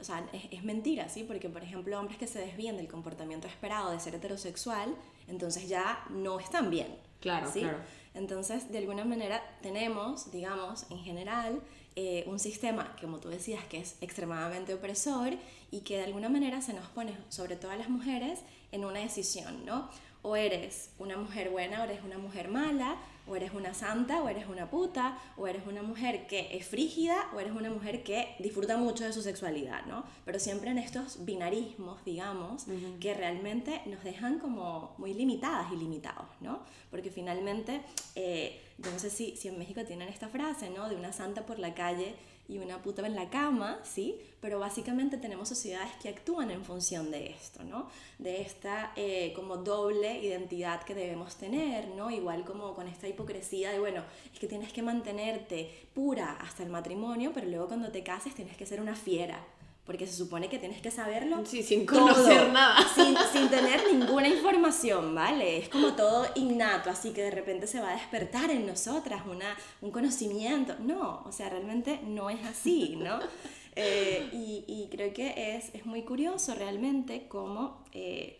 o 0.00 0.04
sea, 0.04 0.26
es, 0.32 0.44
es, 0.50 0.64
mentira, 0.64 1.08
¿sí? 1.08 1.24
Porque, 1.24 1.48
por 1.48 1.62
ejemplo, 1.62 1.98
hombres 1.98 2.18
que 2.18 2.26
se 2.26 2.38
desvían 2.38 2.76
del 2.76 2.88
comportamiento 2.88 3.46
esperado 3.46 3.90
de 3.90 4.00
ser 4.00 4.14
heterosexual, 4.14 4.94
entonces 5.28 5.68
ya 5.68 6.04
no 6.10 6.38
están 6.40 6.70
bien. 6.70 6.96
Claro, 7.20 7.50
¿sí? 7.52 7.60
claro. 7.60 7.78
Entonces, 8.14 8.70
de 8.70 8.78
alguna 8.78 9.04
manera, 9.04 9.42
tenemos, 9.62 10.30
digamos, 10.30 10.84
en 10.90 10.98
general, 10.98 11.60
eh, 11.96 12.24
un 12.26 12.38
sistema, 12.38 12.94
como 13.00 13.18
tú 13.18 13.28
decías, 13.28 13.64
que 13.64 13.78
es 13.78 13.96
extremadamente 14.00 14.74
opresor 14.74 15.34
y 15.70 15.80
que 15.80 15.98
de 15.98 16.04
alguna 16.04 16.28
manera 16.28 16.60
se 16.60 16.72
nos 16.74 16.88
pone, 16.88 17.16
sobre 17.28 17.56
todo 17.56 17.70
a 17.70 17.76
las 17.76 17.88
mujeres, 17.88 18.40
en 18.70 18.84
una 18.84 19.00
decisión, 19.00 19.64
¿no? 19.64 19.88
O 20.22 20.36
eres 20.36 20.90
una 20.98 21.16
mujer 21.16 21.50
buena 21.50 21.80
o 21.80 21.84
eres 21.84 22.02
una 22.04 22.18
mujer 22.18 22.48
mala, 22.48 22.96
o 23.26 23.36
eres 23.36 23.52
una 23.52 23.72
santa 23.72 24.22
o 24.22 24.28
eres 24.28 24.46
una 24.48 24.68
puta, 24.68 25.18
o 25.36 25.46
eres 25.46 25.66
una 25.66 25.82
mujer 25.82 26.26
que 26.26 26.56
es 26.56 26.66
frígida 26.66 27.30
o 27.34 27.40
eres 27.40 27.52
una 27.52 27.70
mujer 27.70 28.02
que 28.02 28.34
disfruta 28.38 28.76
mucho 28.76 29.04
de 29.04 29.12
su 29.12 29.22
sexualidad, 29.22 29.84
¿no? 29.86 30.04
Pero 30.24 30.38
siempre 30.38 30.70
en 30.70 30.78
estos 30.78 31.24
binarismos, 31.24 32.04
digamos, 32.04 32.66
que 33.00 33.14
realmente 33.14 33.82
nos 33.86 34.02
dejan 34.02 34.38
como 34.38 34.94
muy 34.98 35.14
limitadas 35.14 35.72
y 35.72 35.76
limitados, 35.76 36.26
¿no? 36.40 36.60
Porque 36.90 37.10
finalmente, 37.10 37.82
eh, 38.16 38.60
yo 38.78 38.90
no 38.90 38.98
sé 38.98 39.10
si, 39.10 39.36
si 39.36 39.48
en 39.48 39.58
México 39.58 39.84
tienen 39.84 40.08
esta 40.08 40.28
frase, 40.28 40.70
¿no? 40.70 40.88
De 40.88 40.96
una 40.96 41.12
santa 41.12 41.46
por 41.46 41.58
la 41.58 41.74
calle 41.74 42.14
y 42.52 42.58
una 42.58 42.82
puta 42.82 43.06
en 43.06 43.14
la 43.14 43.30
cama, 43.30 43.80
¿sí? 43.82 44.20
Pero 44.40 44.58
básicamente 44.58 45.16
tenemos 45.16 45.48
sociedades 45.48 45.92
que 46.02 46.08
actúan 46.08 46.50
en 46.50 46.64
función 46.64 47.10
de 47.10 47.30
esto, 47.30 47.64
¿no? 47.64 47.88
De 48.18 48.42
esta 48.42 48.92
eh, 48.96 49.32
como 49.34 49.56
doble 49.56 50.20
identidad 50.20 50.82
que 50.82 50.94
debemos 50.94 51.36
tener, 51.36 51.88
¿no? 51.88 52.10
Igual 52.10 52.44
como 52.44 52.74
con 52.74 52.88
esta 52.88 53.08
hipocresía 53.08 53.70
de, 53.70 53.78
bueno, 53.78 54.02
es 54.32 54.38
que 54.38 54.48
tienes 54.48 54.72
que 54.72 54.82
mantenerte 54.82 55.88
pura 55.94 56.36
hasta 56.40 56.62
el 56.62 56.68
matrimonio, 56.68 57.32
pero 57.32 57.46
luego 57.46 57.68
cuando 57.68 57.90
te 57.90 58.02
cases 58.02 58.34
tienes 58.34 58.56
que 58.56 58.66
ser 58.66 58.80
una 58.80 58.94
fiera, 58.94 59.44
porque 59.84 60.06
se 60.06 60.12
supone 60.12 60.48
que 60.48 60.58
tienes 60.58 60.80
que 60.80 60.90
saberlo. 60.90 61.44
Sí, 61.44 61.62
sin 61.62 61.84
conocer 61.86 62.52
nada. 62.52 62.86
Sin, 62.94 63.16
sin, 63.32 63.48
tener 63.48 63.82
ninguna 63.92 64.28
información 64.28 65.14
¿vale? 65.14 65.58
Es 65.58 65.68
como 65.68 65.94
todo 65.94 66.26
innato, 66.36 66.90
así 66.90 67.12
que 67.12 67.22
de 67.22 67.30
repente 67.30 67.66
se 67.66 67.80
va 67.80 67.90
a 67.90 67.94
despertar 67.94 68.50
en 68.50 68.66
nosotras 68.66 69.22
una, 69.26 69.56
un 69.80 69.90
conocimiento. 69.90 70.76
No, 70.78 71.22
o 71.26 71.32
sea, 71.32 71.48
realmente 71.48 72.00
no 72.04 72.30
es 72.30 72.44
así, 72.44 72.96
¿no? 72.96 73.18
Eh, 73.74 74.28
y, 74.34 74.66
y, 74.68 74.88
creo 74.94 75.14
que 75.14 75.56
es, 75.56 75.74
es, 75.74 75.86
muy 75.86 76.02
curioso 76.02 76.54
realmente 76.54 77.26
cómo... 77.26 77.82
Eh, 77.92 78.38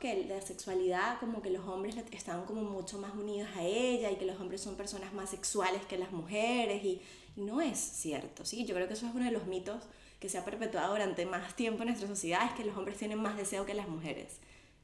que 0.00 0.24
la 0.28 0.40
sexualidad 0.40 1.18
como 1.18 1.42
que 1.42 1.50
los 1.50 1.66
hombres 1.66 1.96
están 2.12 2.44
como 2.44 2.62
mucho 2.62 2.98
más 2.98 3.14
unidos 3.14 3.48
a 3.56 3.64
ella 3.64 4.10
y 4.10 4.16
que 4.16 4.26
los 4.26 4.40
hombres 4.40 4.60
son 4.60 4.76
personas 4.76 5.12
más 5.12 5.30
sexuales 5.30 5.84
que 5.86 5.98
las 5.98 6.12
mujeres 6.12 6.84
y 6.84 7.00
no 7.36 7.60
es 7.60 7.78
cierto, 7.78 8.44
¿sí? 8.44 8.64
Yo 8.64 8.74
creo 8.74 8.88
que 8.88 8.94
eso 8.94 9.06
es 9.06 9.14
uno 9.14 9.24
de 9.24 9.30
los 9.30 9.46
mitos 9.46 9.82
que 10.20 10.28
se 10.28 10.38
ha 10.38 10.44
perpetuado 10.44 10.92
durante 10.92 11.26
más 11.26 11.54
tiempo 11.54 11.82
en 11.82 11.88
nuestra 11.88 12.08
sociedad, 12.08 12.46
es 12.46 12.52
que 12.52 12.64
los 12.64 12.76
hombres 12.76 12.96
tienen 12.96 13.20
más 13.20 13.36
deseo 13.36 13.66
que 13.66 13.74
las 13.74 13.88
mujeres. 13.88 14.38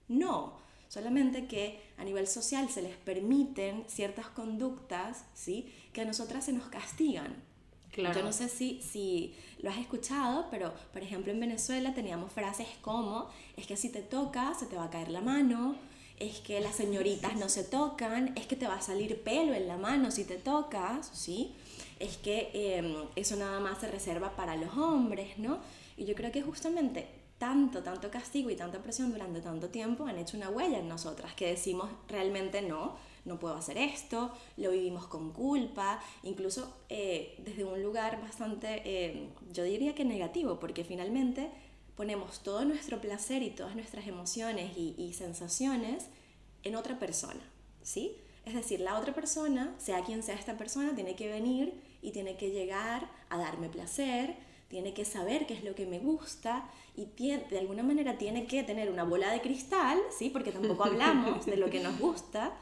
No, 0.09 0.55
solamente 0.89 1.47
que 1.47 1.81
a 1.97 2.05
nivel 2.05 2.27
social 2.27 2.69
se 2.69 2.83
les 2.83 2.97
permiten 2.97 3.85
ciertas 3.87 4.27
conductas, 4.27 5.25
¿sí? 5.35 5.73
Que 5.93 6.03
a 6.03 6.05
nosotras 6.05 6.45
se 6.45 6.53
nos 6.53 6.69
castigan. 6.69 7.35
Claro. 7.93 8.19
Yo 8.19 8.25
no 8.25 8.33
sé 8.33 8.49
si, 8.49 8.81
si 8.83 9.35
lo 9.61 9.71
has 9.71 9.79
escuchado, 9.79 10.47
pero 10.51 10.73
por 10.93 11.03
ejemplo 11.03 11.33
en 11.33 11.41
Venezuela 11.41 11.95
teníamos 11.95 12.33
frases 12.33 12.69
como, 12.83 13.29
es 13.57 13.67
que 13.67 13.77
si 13.77 13.89
te 13.89 14.03
toca 14.03 14.55
se 14.55 14.67
te 14.67 14.77
va 14.77 14.85
a 14.85 14.91
caer 14.91 15.11
la 15.11 15.21
mano, 15.21 15.77
es 16.21 16.41
que 16.41 16.61
las 16.61 16.77
señoritas 16.77 17.37
no 17.37 17.49
se 17.49 17.65
tocan, 17.65 18.33
es 18.37 18.47
que 18.47 18.55
te 18.55 18.69
va 18.69 18.77
a 18.77 18.83
salir 18.83 19.23
pelo 19.23 19.55
en 19.55 19.67
la 19.67 19.79
mano 19.79 20.11
si 20.11 20.25
te 20.25 20.37
tocas, 20.37 21.11
¿sí? 21.15 21.55
Es 22.01 22.17
que 22.17 22.51
em, 22.55 22.95
eso 23.15 23.37
nada 23.37 23.61
más 23.61 23.79
se 23.79 23.89
reserva 23.89 24.35
para 24.35 24.57
los 24.57 24.77
hombres, 24.77 25.39
¿no? 25.39 25.61
Y 25.97 26.07
yo 26.07 26.15
creo 26.15 26.33
que 26.33 26.43
justamente 26.43 27.07
tanto, 27.39 27.83
tanto 27.83 28.11
castigo 28.11 28.51
y 28.51 28.57
tanta 28.57 28.83
presión 28.83 29.13
durante 29.13 29.41
tanto 29.41 29.69
tiempo 29.69 30.07
han 30.07 30.19
hecho 30.19 30.37
una 30.37 30.51
huella 30.51 30.79
en 30.79 30.89
nosotras, 30.89 31.35
que 31.35 31.47
decimos 31.47 31.89
realmente 32.09 32.63
no, 32.63 32.97
no 33.25 33.39
puedo 33.39 33.55
hacer 33.55 33.77
esto, 33.79 34.33
lo 34.57 34.71
vivimos 34.71 35.07
con 35.07 35.33
culpa, 35.33 36.03
incluso 36.23 36.75
eh, 36.89 37.37
desde 37.45 37.65
un 37.65 37.83
lugar 37.83 38.21
bastante, 38.23 38.83
em, 38.85 39.29
yo 39.53 39.63
diría 39.63 39.95
que 39.95 40.05
negativo, 40.05 40.59
porque 40.59 40.85
finalmente 40.85 41.51
ponemos 41.97 42.43
todo 42.43 42.65
nuestro 42.65 43.01
placer 43.01 43.43
y 43.43 43.51
todas 43.51 43.77
nuestras 43.77 44.07
emociones 44.07 44.77
y, 44.77 44.95
y 44.97 45.13
sensaciones 45.13 46.07
en 46.63 46.77
otra 46.77 46.99
persona, 46.99 47.43
¿sí? 47.83 48.17
Es 48.47 48.55
decir, 48.55 48.81
la 48.81 48.99
otra 48.99 49.15
persona, 49.15 49.75
sea 49.79 50.03
quien 50.03 50.23
sea 50.23 50.35
esta 50.35 50.57
persona, 50.57 50.95
tiene 50.95 51.15
que 51.15 51.29
venir 51.29 51.90
y 52.03 52.13
tiene 52.13 52.37
que 52.37 52.51
llegar 52.51 53.09
a 53.29 53.39
darme 53.39 53.69
placer, 53.69 54.37
tiene 54.69 54.95
que 54.95 55.05
saber 55.05 55.47
qué 55.47 55.55
es 55.55 55.65
lo 55.65 55.75
que 55.75 55.87
me 55.87 55.99
gusta 55.99 56.65
y 56.97 57.07
de 57.07 57.59
alguna 57.59 57.83
manera 57.83 58.19
tiene 58.19 58.47
que 58.47 58.63
tener 58.63 58.91
una 58.91 59.05
bola 59.05 59.33
de 59.33 59.41
cristal, 59.41 59.99
¿sí? 60.17 60.31
Porque 60.31 60.53
tampoco 60.53 60.85
hablamos 60.85 61.47
de 61.47 61.57
lo 61.57 61.71
que 61.71 61.81
nos 61.81 61.99
gusta, 61.99 62.53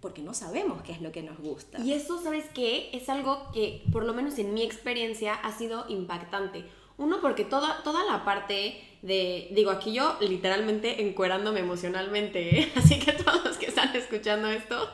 porque 0.00 0.22
no 0.22 0.34
sabemos 0.34 0.82
qué 0.82 0.92
es 0.92 1.00
lo 1.00 1.12
que 1.12 1.22
nos 1.22 1.38
gusta. 1.38 1.80
Y 1.80 1.92
eso, 1.92 2.22
¿sabes 2.22 2.44
qué? 2.54 2.90
Es 2.92 3.08
algo 3.08 3.50
que, 3.52 3.82
por 3.92 4.04
lo 4.04 4.14
menos 4.14 4.38
en 4.38 4.54
mi 4.54 4.62
experiencia, 4.62 5.34
ha 5.34 5.52
sido 5.56 5.84
impactante. 5.88 6.64
Uno, 6.96 7.20
porque 7.20 7.44
toda, 7.44 7.82
toda 7.82 8.04
la 8.04 8.24
parte 8.24 8.80
de, 9.02 9.48
digo, 9.52 9.70
aquí 9.70 9.92
yo 9.92 10.16
literalmente 10.20 11.02
encuerándome 11.02 11.60
emocionalmente, 11.60 12.60
¿eh? 12.60 12.72
así 12.76 12.98
que 12.98 13.12
todos 13.12 13.44
los 13.44 13.56
que 13.56 13.66
están 13.66 13.94
escuchando 13.94 14.48
esto, 14.48 14.90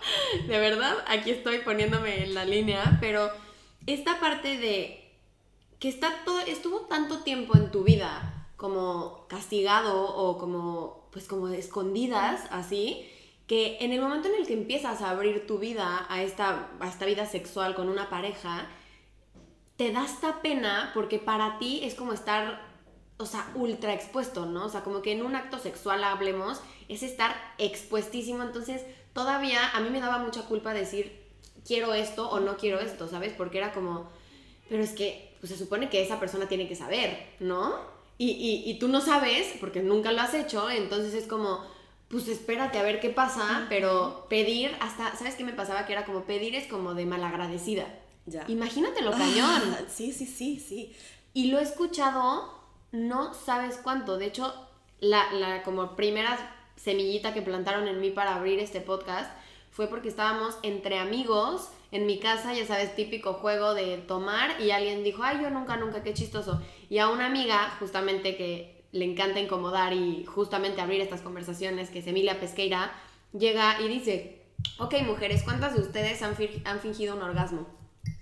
de 0.46 0.58
verdad, 0.58 0.96
aquí 1.06 1.30
estoy 1.30 1.58
poniéndome 1.58 2.24
en 2.24 2.34
la 2.34 2.44
línea, 2.44 2.98
pero 3.00 3.30
esta 3.86 4.20
parte 4.20 4.58
de 4.58 5.12
que 5.78 5.88
está 5.88 6.24
todo, 6.24 6.40
estuvo 6.40 6.80
tanto 6.82 7.18
tiempo 7.18 7.56
en 7.56 7.70
tu 7.70 7.84
vida 7.84 8.48
como 8.56 9.26
castigado 9.28 10.02
o 10.16 10.38
como, 10.38 11.08
pues 11.12 11.26
como 11.26 11.48
escondidas, 11.48 12.42
así, 12.50 13.10
que 13.46 13.76
en 13.80 13.92
el 13.92 14.00
momento 14.00 14.28
en 14.28 14.36
el 14.36 14.46
que 14.46 14.54
empiezas 14.54 15.02
a 15.02 15.10
abrir 15.10 15.46
tu 15.46 15.58
vida 15.58 16.06
a 16.08 16.22
esta, 16.22 16.70
a 16.80 16.88
esta 16.88 17.04
vida 17.04 17.26
sexual 17.26 17.74
con 17.74 17.88
una 17.88 18.08
pareja, 18.08 18.68
te 19.76 19.92
da 19.92 20.04
esta 20.04 20.40
pena 20.40 20.92
porque 20.94 21.18
para 21.18 21.58
ti 21.58 21.80
es 21.82 21.94
como 21.94 22.12
estar, 22.12 22.62
o 23.18 23.26
sea, 23.26 23.50
ultra 23.54 23.92
expuesto, 23.92 24.46
¿no? 24.46 24.66
O 24.66 24.68
sea, 24.68 24.82
como 24.82 25.02
que 25.02 25.12
en 25.12 25.22
un 25.22 25.36
acto 25.36 25.58
sexual 25.58 26.02
hablemos, 26.04 26.62
es 26.88 27.02
estar 27.02 27.34
expuestísimo, 27.58 28.42
entonces 28.42 28.82
todavía 29.12 29.68
a 29.70 29.80
mí 29.80 29.90
me 29.90 30.00
daba 30.00 30.18
mucha 30.18 30.46
culpa 30.46 30.72
decir, 30.72 31.23
quiero 31.66 31.94
esto 31.94 32.28
o 32.30 32.40
no 32.40 32.56
quiero 32.56 32.80
esto, 32.80 33.08
¿sabes? 33.08 33.32
Porque 33.36 33.58
era 33.58 33.72
como, 33.72 34.08
pero 34.68 34.82
es 34.82 34.92
que 34.92 35.34
pues, 35.40 35.52
se 35.52 35.58
supone 35.58 35.88
que 35.88 36.02
esa 36.02 36.20
persona 36.20 36.46
tiene 36.46 36.68
que 36.68 36.76
saber, 36.76 37.26
¿no? 37.40 37.74
Y, 38.16 38.30
y, 38.30 38.70
y, 38.70 38.78
tú 38.78 38.86
no 38.86 39.00
sabes 39.00 39.54
porque 39.58 39.82
nunca 39.82 40.12
lo 40.12 40.20
has 40.20 40.34
hecho, 40.34 40.70
entonces 40.70 41.14
es 41.14 41.26
como, 41.26 41.64
pues 42.08 42.28
espérate 42.28 42.78
a 42.78 42.84
ver 42.84 43.00
qué 43.00 43.10
pasa, 43.10 43.66
pero 43.68 44.26
pedir, 44.28 44.70
hasta, 44.80 45.16
¿sabes 45.16 45.34
qué 45.34 45.42
me 45.42 45.52
pasaba? 45.52 45.84
Que 45.84 45.94
era 45.94 46.04
como 46.04 46.24
pedir 46.24 46.54
es 46.54 46.68
como 46.68 46.94
de 46.94 47.06
malagradecida. 47.06 47.86
Ya. 48.26 48.44
Imagínate 48.46 49.02
lo 49.02 49.10
cañón. 49.10 49.60
sí, 49.88 50.12
sí, 50.12 50.26
sí, 50.26 50.60
sí. 50.60 50.94
Y 51.32 51.48
lo 51.48 51.58
he 51.58 51.62
escuchado, 51.62 52.54
no 52.92 53.34
sabes 53.34 53.78
cuánto. 53.82 54.16
De 54.16 54.26
hecho, 54.26 54.54
la, 55.00 55.32
la 55.32 55.62
como 55.64 55.96
primera 55.96 56.38
semillita 56.76 57.34
que 57.34 57.42
plantaron 57.42 57.88
en 57.88 58.00
mí 58.00 58.10
para 58.10 58.36
abrir 58.36 58.60
este 58.60 58.80
podcast 58.80 59.30
fue 59.74 59.88
porque 59.88 60.08
estábamos 60.08 60.56
entre 60.62 61.00
amigos 61.00 61.68
en 61.90 62.06
mi 62.06 62.20
casa, 62.20 62.54
ya 62.54 62.64
sabes, 62.64 62.94
típico 62.94 63.34
juego 63.34 63.74
de 63.74 63.98
tomar 63.98 64.60
y 64.60 64.70
alguien 64.70 65.02
dijo, 65.02 65.24
ay, 65.24 65.40
yo 65.42 65.50
nunca, 65.50 65.76
nunca, 65.76 66.04
qué 66.04 66.14
chistoso. 66.14 66.62
Y 66.88 66.98
a 66.98 67.08
una 67.08 67.26
amiga, 67.26 67.74
justamente 67.80 68.36
que 68.36 68.84
le 68.92 69.04
encanta 69.04 69.40
incomodar 69.40 69.92
y 69.92 70.24
justamente 70.26 70.80
abrir 70.80 71.00
estas 71.00 71.22
conversaciones, 71.22 71.90
que 71.90 71.98
es 71.98 72.06
Emilia 72.06 72.38
Pesqueira, 72.38 72.92
llega 73.32 73.80
y 73.80 73.88
dice, 73.88 74.44
ok, 74.78 74.94
mujeres, 75.02 75.42
¿cuántas 75.42 75.74
de 75.74 75.80
ustedes 75.80 76.22
han, 76.22 76.36
han 76.64 76.78
fingido 76.78 77.16
un 77.16 77.22
orgasmo? 77.22 77.66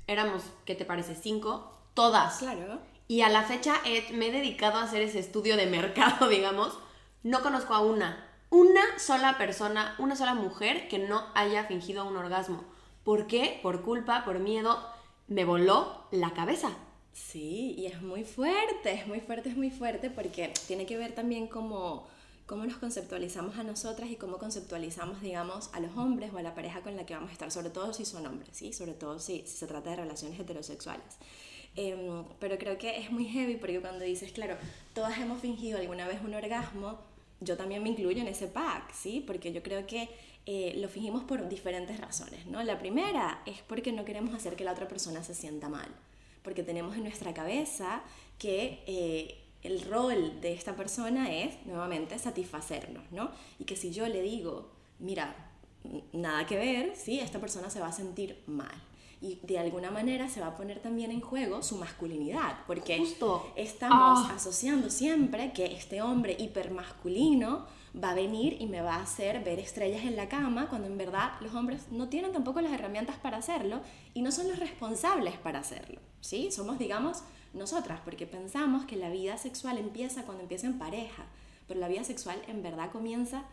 Éramos, 0.07 0.45
¿qué 0.65 0.75
te 0.75 0.87
parece? 0.87 1.15
¿Cinco? 1.15 1.79
Todas. 1.93 2.39
Claro. 2.39 2.79
Y 3.09 3.21
a 3.21 3.29
la 3.29 3.43
fecha 3.43 3.75
me 4.15 4.29
he 4.29 4.33
dedicado 4.33 4.79
a 4.79 4.85
hacer 4.85 5.03
ese 5.03 5.19
estudio 5.19 5.59
de 5.59 5.67
mercado, 5.67 6.29
digamos. 6.31 6.79
No 7.23 7.43
conozco 7.43 7.75
a 7.75 7.81
una 7.81 8.32
una 8.53 8.99
sola 8.99 9.39
persona, 9.39 9.97
una 9.99 10.15
sola 10.15 10.35
mujer 10.35 10.87
que 10.87 10.99
no 10.99 11.25
haya 11.35 11.65
fingido 11.65 12.07
un 12.07 12.19
orgasmo. 12.19 12.63
¿Por 13.03 13.27
qué? 13.27 13.59
Por 13.63 13.81
culpa, 13.81 14.27
por 14.27 14.41
miedo, 14.41 14.79
me 15.27 15.47
voló 15.47 16.05
la 16.11 16.35
cabeza. 16.35 16.71
Sí, 17.15 17.75
y 17.79 17.87
es 17.87 18.03
muy 18.03 18.25
fuerte, 18.25 18.93
es 18.93 19.07
muy 19.07 19.21
fuerte, 19.21 19.49
es 19.49 19.57
muy 19.57 19.71
fuerte 19.71 20.11
porque 20.11 20.53
tiene 20.67 20.85
que 20.85 20.99
ver 20.99 21.15
también 21.15 21.47
cómo, 21.47 22.07
cómo 22.45 22.67
nos 22.67 22.77
conceptualizamos 22.77 23.57
a 23.57 23.63
nosotras 23.63 24.11
y 24.11 24.17
cómo 24.17 24.37
conceptualizamos, 24.37 25.23
digamos, 25.23 25.71
a 25.73 25.81
los 25.81 25.97
hombres 25.97 26.31
o 26.35 26.37
a 26.37 26.43
la 26.43 26.55
pareja 26.55 26.83
con 26.83 26.95
la 26.95 27.07
que 27.07 27.15
vamos 27.15 27.31
a 27.31 27.33
estar, 27.33 27.51
sobre 27.51 27.71
todo 27.71 27.95
si 27.95 28.05
son 28.05 28.27
hombres, 28.27 28.51
¿sí? 28.53 28.75
Sobre 28.75 28.93
todo 28.93 29.19
si, 29.19 29.47
se 29.47 29.67
trata 29.67 29.89
de 29.89 29.97
relaciones 29.97 30.39
heterosexuales. 30.39 31.17
Em, 31.75 32.23
pero 32.39 32.59
creo 32.59 32.77
que 32.77 32.99
es 32.99 33.11
muy 33.11 33.25
heavy 33.25 33.57
porque 33.57 33.81
cuando 33.81 34.05
dices, 34.05 34.31
claro, 34.33 34.57
todas 34.95 35.19
hemos 35.19 35.41
fingido 35.41 35.79
alguna 35.79 36.07
vez 36.07 36.21
un 36.23 36.35
orgasmo, 36.35 36.99
yo 37.43 37.57
también 37.57 37.83
me 37.83 37.91
incluyo 37.91 38.21
en 38.21 38.29
ese 38.29 38.47
pack, 38.47 38.93
¿sí? 38.93 39.23
Porque 39.27 39.53
yo 39.53 39.63
creo 39.63 39.87
que 39.87 40.09
eh, 40.47 40.75
lo 40.77 40.89
fingimos 40.89 41.25
por 41.25 41.49
diferentes 41.49 42.01
razones, 42.01 42.47
¿no? 42.47 42.63
La 42.63 42.79
primera 42.79 43.43
es 43.47 43.61
porque 43.63 43.93
no 43.93 44.05
queremos 44.05 44.35
hacer 44.35 44.57
que 44.57 44.65
la 44.65 44.73
otra 44.73 44.89
persona 44.89 45.23
se 45.23 45.35
sienta 45.35 45.69
mal, 45.69 45.89
porque 46.43 46.63
tenemos 46.63 46.97
en 46.97 47.05
nuestra 47.05 47.33
cabeza 47.35 48.03
que 48.39 48.83
eh, 48.87 49.39
el 49.63 49.83
rol 49.83 50.41
de 50.41 50.53
esta 50.53 50.75
persona 50.75 51.33
es, 51.33 51.65
nuevamente, 51.67 52.19
satisfacernos, 52.19 53.11
¿no? 53.13 53.31
Y 53.59 53.65
que 53.65 53.77
si 53.77 53.93
yo 53.93 54.09
le 54.09 54.23
digo, 54.23 54.71
mira, 54.99 55.51
nada 56.13 56.47
que 56.47 56.57
ver, 56.57 56.97
¿sí? 56.97 57.21
Esta 57.21 57.41
persona 57.41 57.71
se 57.71 57.81
va 57.81 57.89
a 57.89 57.93
sentir 57.93 58.43
mal 58.47 58.92
y 59.23 59.39
de 59.45 59.59
alguna 59.59 59.93
manera 59.93 60.29
se 60.29 60.41
va 60.41 60.49
a 60.49 60.57
poner 60.57 60.81
también 60.81 61.13
en 61.13 61.21
juego 61.21 61.63
su 61.63 61.77
masculinidad, 61.77 62.59
porque 62.67 63.01
estamos 63.55 64.27
ah. 64.29 64.33
asociando 64.35 64.91
siempre 64.91 65.53
que 65.53 65.67
este 65.67 66.03
hombre 66.03 66.37
hipermasculino 66.39 67.65
va 68.03 68.11
a 68.11 68.15
venir 68.15 68.57
y 68.59 68.67
me 68.67 68.81
va 68.81 68.97
a 68.97 69.03
hacer 69.03 69.45
ver 69.45 69.61
estrellas 69.61 70.05
en 70.05 70.17
la 70.17 70.29
cama, 70.29 70.69
cuando 70.69 70.89
en 70.89 70.99
verdad 70.99 71.33
los 71.41 71.55
hombres 71.55 71.87
no 71.93 72.09
tienen 72.09 72.33
tampoco 72.33 72.61
las 72.61 72.73
herramientas 72.73 73.17
para 73.17 73.37
hacerlo 73.37 73.81
y 74.13 74.23
no 74.23 74.33
son 74.33 74.49
los 74.49 74.59
responsables 74.59 75.37
para 75.37 75.61
hacerlo, 75.61 76.01
¿sí? 76.21 76.51
Somos, 76.51 76.81
digamos, 76.81 77.23
nosotras, 77.55 78.01
porque 78.05 78.27
pensamos 78.27 78.87
que 78.87 78.97
la 78.97 79.11
vida 79.11 79.39
sexual 79.39 79.79
empieza 79.79 80.25
cuando 80.25 80.43
empieza 80.43 80.67
en 80.67 80.79
pareja, 80.79 81.27
pero 81.69 81.79
la 81.79 81.89
vida 81.89 82.03
sexual 82.03 82.43
en 82.49 82.63
verdad 82.63 82.91
comienza 82.91 83.45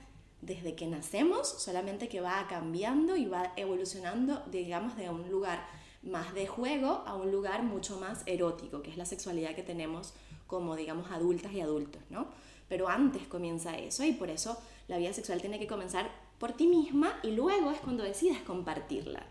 desde 0.41 0.75
que 0.75 0.87
nacemos, 0.87 1.47
solamente 1.47 2.07
que 2.07 2.21
va 2.21 2.47
cambiando 2.47 3.15
y 3.15 3.25
va 3.25 3.53
evolucionando, 3.55 4.43
digamos, 4.51 4.95
de 4.95 5.09
un 5.09 5.29
lugar 5.29 5.65
más 6.01 6.33
de 6.33 6.47
juego 6.47 7.03
a 7.05 7.15
un 7.15 7.31
lugar 7.31 7.63
mucho 7.63 7.99
más 7.99 8.23
erótico, 8.25 8.81
que 8.81 8.89
es 8.89 8.97
la 8.97 9.05
sexualidad 9.05 9.55
que 9.55 9.63
tenemos 9.63 10.13
como, 10.47 10.75
digamos, 10.75 11.11
adultas 11.11 11.51
y 11.51 11.61
adultos, 11.61 12.01
¿no? 12.09 12.27
Pero 12.67 12.87
antes 12.87 13.27
comienza 13.27 13.77
eso 13.77 14.03
y 14.03 14.13
por 14.13 14.29
eso 14.29 14.61
la 14.87 14.97
vida 14.97 15.13
sexual 15.13 15.41
tiene 15.41 15.59
que 15.59 15.67
comenzar 15.67 16.09
por 16.37 16.53
ti 16.53 16.67
misma 16.67 17.19
y 17.23 17.31
luego 17.31 17.71
es 17.71 17.79
cuando 17.79 18.03
decides 18.03 18.41
compartirla. 18.41 19.25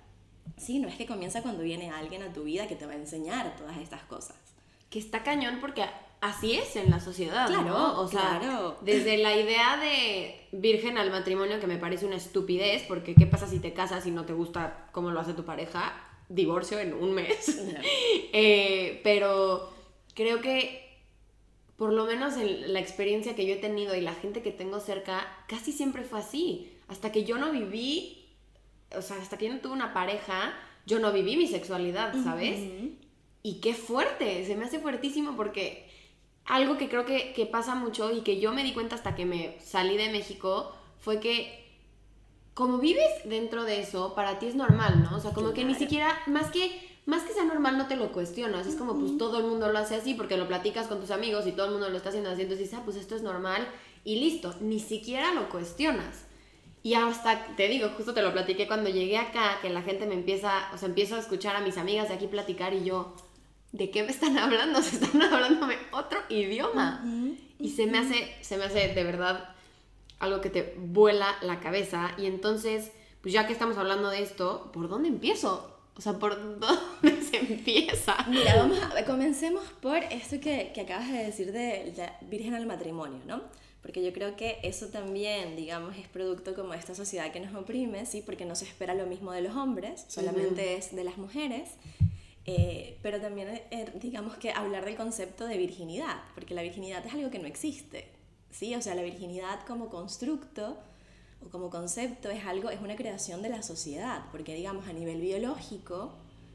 Sí, 0.57 0.79
no 0.79 0.89
es 0.89 0.97
que 0.97 1.07
comienza 1.07 1.43
cuando 1.43 1.63
viene 1.63 1.91
alguien 1.91 2.23
a 2.23 2.33
tu 2.33 2.45
vida 2.45 2.69
que 2.69 2.77
te 2.77 2.87
va 2.87 2.93
a 2.93 2.97
enseñar 2.97 3.57
todas 3.57 3.79
estas 3.79 4.03
cosas. 4.05 4.37
Que 4.91 4.99
está 4.99 5.23
cañón 5.23 5.59
porque 5.61 5.85
así 6.21 6.55
es 6.55 6.77
en 6.77 6.91
la 6.91 7.01
sociedad, 7.01 7.49
Claro, 7.49 7.65
¿no? 7.65 8.01
O 8.01 8.09
sea, 8.09 8.39
claro. 8.41 8.79
desde 8.83 9.19
la 9.19 9.37
idea 9.37 9.77
de 9.77 10.49
virgen 10.53 10.99
al 10.99 11.11
matrimonio, 11.11 11.61
que 11.61 11.67
me 11.67 11.79
parece 11.79 12.07
una 12.07 12.17
estupidez, 12.17 12.85
porque 12.89 13.15
¿qué 13.15 13.27
pasa 13.27 13.47
si 13.47 13.61
te 13.61 13.73
casas 13.73 14.07
y 14.07 14.11
no 14.11 14.25
te 14.25 14.33
gusta 14.33 14.89
cómo 14.93 15.11
lo 15.11 15.21
hace 15.21 15.35
tu 15.35 15.45
pareja? 15.45 15.95
Divorcio 16.29 16.79
en 16.79 16.95
un 16.95 17.13
mes. 17.13 17.61
Eh, 18.33 19.01
pero 19.05 19.73
creo 20.15 20.41
que, 20.43 20.99
por 21.77 21.93
lo 21.93 22.05
menos 22.05 22.37
en 22.37 22.73
la 22.73 22.81
experiencia 22.81 23.35
que 23.35 23.47
yo 23.47 23.55
he 23.55 23.59
tenido 23.59 23.95
y 23.95 24.01
la 24.01 24.13
gente 24.13 24.43
que 24.43 24.51
tengo 24.51 24.81
cerca, 24.81 25.27
casi 25.49 25.73
siempre 25.73 26.03
fue 26.03 26.19
así. 26.19 26.73
Hasta 26.89 27.11
que 27.11 27.25
yo 27.25 27.39
no 27.39 27.51
viví, 27.53 28.27
o 28.97 29.01
sea, 29.03 29.17
hasta 29.17 29.39
que 29.39 29.47
yo 29.47 29.55
no 29.55 29.61
tuve 29.61 29.73
una 29.73 29.95
pareja, 29.95 30.55
yo 30.87 30.99
no 30.99 31.13
viví 31.13 31.37
mi 31.37 31.47
sexualidad, 31.47 32.15
¿sabes? 32.23 32.61
Y 33.43 33.61
qué 33.61 33.75
fuerte, 33.75 34.45
se 34.45 34.57
me 34.57 34.65
hace 34.65 34.79
fuertísimo 34.79 35.37
porque 35.37 35.88
algo 36.49 36.77
que 36.77 36.89
creo 36.89 37.05
que, 37.05 37.33
que 37.33 37.47
pasa 37.47 37.75
mucho 37.75 38.11
y 38.11 38.23
que 38.23 38.41
yo 38.41 38.53
me 38.53 38.65
di 38.65 38.73
cuenta 38.73 38.97
hasta 38.97 39.15
que 39.15 39.27
me 39.27 39.59
salí 39.61 39.97
de 39.97 40.11
México 40.11 40.73
fue 40.99 41.21
que 41.21 41.69
como 42.59 42.79
vives 42.79 43.07
dentro 43.25 43.63
de 43.63 43.79
eso, 43.79 44.17
para 44.17 44.41
ti 44.41 44.47
es 44.47 44.57
normal, 44.57 45.05
¿no? 45.09 45.17
O 45.17 45.21
sea, 45.21 45.31
como 45.31 45.53
que 45.53 45.65
ni 45.65 45.77
siquiera, 45.77 46.19
más 46.27 46.51
que, 46.51 46.73
más 47.07 47.23
que 47.23 47.33
sea 47.33 47.45
normal, 47.45 47.79
no 47.79 47.87
te 47.87 47.95
lo 47.95 48.11
cuestionas. 48.11 48.67
Es 48.67 48.75
como, 48.75 48.99
pues 48.99 49.17
todo 49.17 49.39
el 49.39 49.45
mundo 49.45 49.71
lo 49.71 49.79
hace 49.79 49.95
así 49.95 50.15
porque 50.15 50.37
lo 50.37 50.49
platicas 50.49 50.89
con 50.89 50.99
tus 50.99 51.13
amigos 51.13 51.47
y 51.47 51.53
todo 51.53 51.67
el 51.67 51.73
mundo 51.73 51.89
lo 51.89 51.97
está 51.97 52.09
haciendo 52.09 52.31
así. 52.31 52.43
Entonces 52.43 52.67
dices, 52.67 52.81
ah, 52.81 52.83
pues 52.85 52.97
esto 52.97 53.15
es 53.15 53.23
normal 53.23 53.69
y 54.03 54.19
listo. 54.19 54.57
Ni 54.61 54.81
siquiera 54.81 55.33
lo 55.35 55.49
cuestionas. 55.51 56.25
Y 56.83 56.95
hasta, 56.95 57.47
te 57.55 57.69
digo, 57.69 57.91
justo 57.97 58.13
te 58.13 58.23
lo 58.23 58.33
platiqué 58.33 58.67
cuando 58.67 58.91
llegué 58.91 59.19
acá, 59.19 59.59
que 59.63 59.71
la 59.71 59.83
gente 59.83 60.07
me 60.07 60.15
empieza, 60.15 60.69
o 60.75 60.79
sea, 60.79 60.89
empiezo 60.89 61.15
a 61.15 61.21
escuchar 61.21 61.55
a 61.55 61.61
mis 61.61 61.79
amigas 61.79 62.09
de 62.09 62.15
aquí 62.15 62.27
platicar 62.27 62.75
y 62.75 62.83
yo, 62.83 63.15
¿de 63.79 63.91
qué 63.91 64.03
me 64.03 64.11
están 64.11 64.37
hablando? 64.37 64.83
Se 64.83 64.97
están 64.97 65.23
hablándome 65.23 65.77
otro 65.93 66.21
idioma. 66.29 67.03
Y 67.59 67.71
se 67.71 67.87
me 67.87 67.99
hace, 67.99 68.35
se 68.41 68.57
me 68.57 68.65
hace 68.65 68.89
de 68.89 69.05
verdad 69.05 69.55
algo 70.19 70.41
que 70.41 70.51
te 70.51 70.75
vuela 70.77 71.37
la 71.43 71.61
cabeza. 71.61 72.11
Y 72.19 72.27
entonces, 72.27 72.91
pues 73.23 73.33
ya 73.33 73.47
que 73.47 73.53
estamos 73.53 73.77
hablando 73.79 74.11
de 74.11 74.23
esto, 74.23 74.71
¿por 74.73 74.89
dónde 74.89 75.09
empiezo? 75.09 75.75
O 75.97 76.01
sea, 76.01 76.13
¿por 76.15 76.59
dónde 76.61 77.23
se 77.31 77.39
empieza? 77.39 78.17
Mira, 78.29 78.57
vamos 78.57 78.79
a, 78.81 79.05
comencemos 79.05 79.65
por 79.81 79.97
esto 79.97 80.39
que, 80.41 80.71
que 80.75 80.83
acabas 80.83 81.11
de 81.11 81.25
decir 81.25 81.53
de 81.53 81.93
la 81.97 82.17
virgen 82.23 82.55
al 82.55 82.67
matrimonio, 82.67 83.21
¿no? 83.27 83.43
Porque 83.83 84.05
yo 84.05 84.13
creo 84.13 84.37
que 84.37 84.59
eso 84.63 84.89
también, 84.89 85.57
digamos, 85.57 85.97
es 85.97 86.09
producto 86.09 86.55
como 86.55 86.73
de 86.73 86.79
esta 86.79 86.95
sociedad 86.95 87.33
que 87.33 87.41
nos 87.41 87.55
oprime, 87.55 88.07
¿sí? 88.07 88.23
Porque 88.25 88.45
no 88.45 88.55
se 88.55 88.65
espera 88.65 88.95
lo 88.95 89.07
mismo 89.07 89.33
de 89.33 89.41
los 89.41 89.57
hombres, 89.57 90.05
solamente 90.09 90.77
es 90.77 90.95
de 90.95 91.05
las 91.05 91.17
mujeres. 91.17 91.71
Eh, 92.51 92.97
pero 93.03 93.21
también, 93.21 93.61
eh, 93.71 93.93
digamos 94.01 94.39
que 94.39 94.53
hablar 94.53 94.87
del 94.87 94.97
concepto 94.97 95.45
de 95.47 95.59
virginidad, 95.59 96.17
porque 96.35 96.55
la 96.55 96.63
virginidad 96.63 97.05
es 97.05 97.13
algo 97.13 97.31
que 97.31 97.39
no 97.39 97.47
existe, 97.47 98.09
¿sí? 98.51 98.75
O 98.75 98.81
sea, 98.81 98.95
la 98.95 99.03
virginidad 99.03 99.67
como 99.67 99.91
constructo 99.91 100.79
o 101.45 101.51
como 101.51 101.69
concepto 101.69 102.31
es 102.31 102.47
algo, 102.47 102.71
es 102.71 102.81
una 102.81 102.97
creación 102.97 103.43
de 103.43 103.51
la 103.51 103.63
sociedad, 103.63 104.25
porque 104.33 104.55
digamos 104.55 104.89
a 104.89 104.95
nivel 104.95 105.21
biológico 105.21 106.15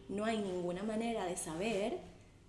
no 0.09 0.25
hay 0.25 0.39
ninguna 0.39 0.81
manera 0.81 1.25
de 1.25 1.37
saber 1.37 1.99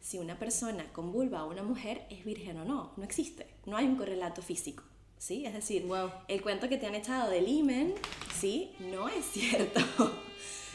si 0.00 0.18
una 0.18 0.38
persona 0.38 0.90
con 0.94 1.12
vulva 1.12 1.44
o 1.44 1.50
una 1.50 1.62
mujer 1.62 2.06
es 2.08 2.24
virgen 2.24 2.56
o 2.60 2.64
no, 2.64 2.92
no 2.96 3.04
existe, 3.04 3.46
no 3.66 3.76
hay 3.76 3.84
un 3.84 3.96
correlato 3.96 4.40
físico, 4.40 4.84
¿sí? 5.18 5.44
Es 5.44 5.52
decir, 5.52 5.84
Wow. 5.84 6.10
el 6.28 6.40
cuento 6.40 6.70
que 6.70 6.78
te 6.78 6.86
han 6.86 6.94
echado 6.94 7.30
del 7.30 7.46
himen, 7.46 7.92
¿sí? 8.34 8.72
No 8.80 9.06
es 9.10 9.22
cierto. 9.32 9.80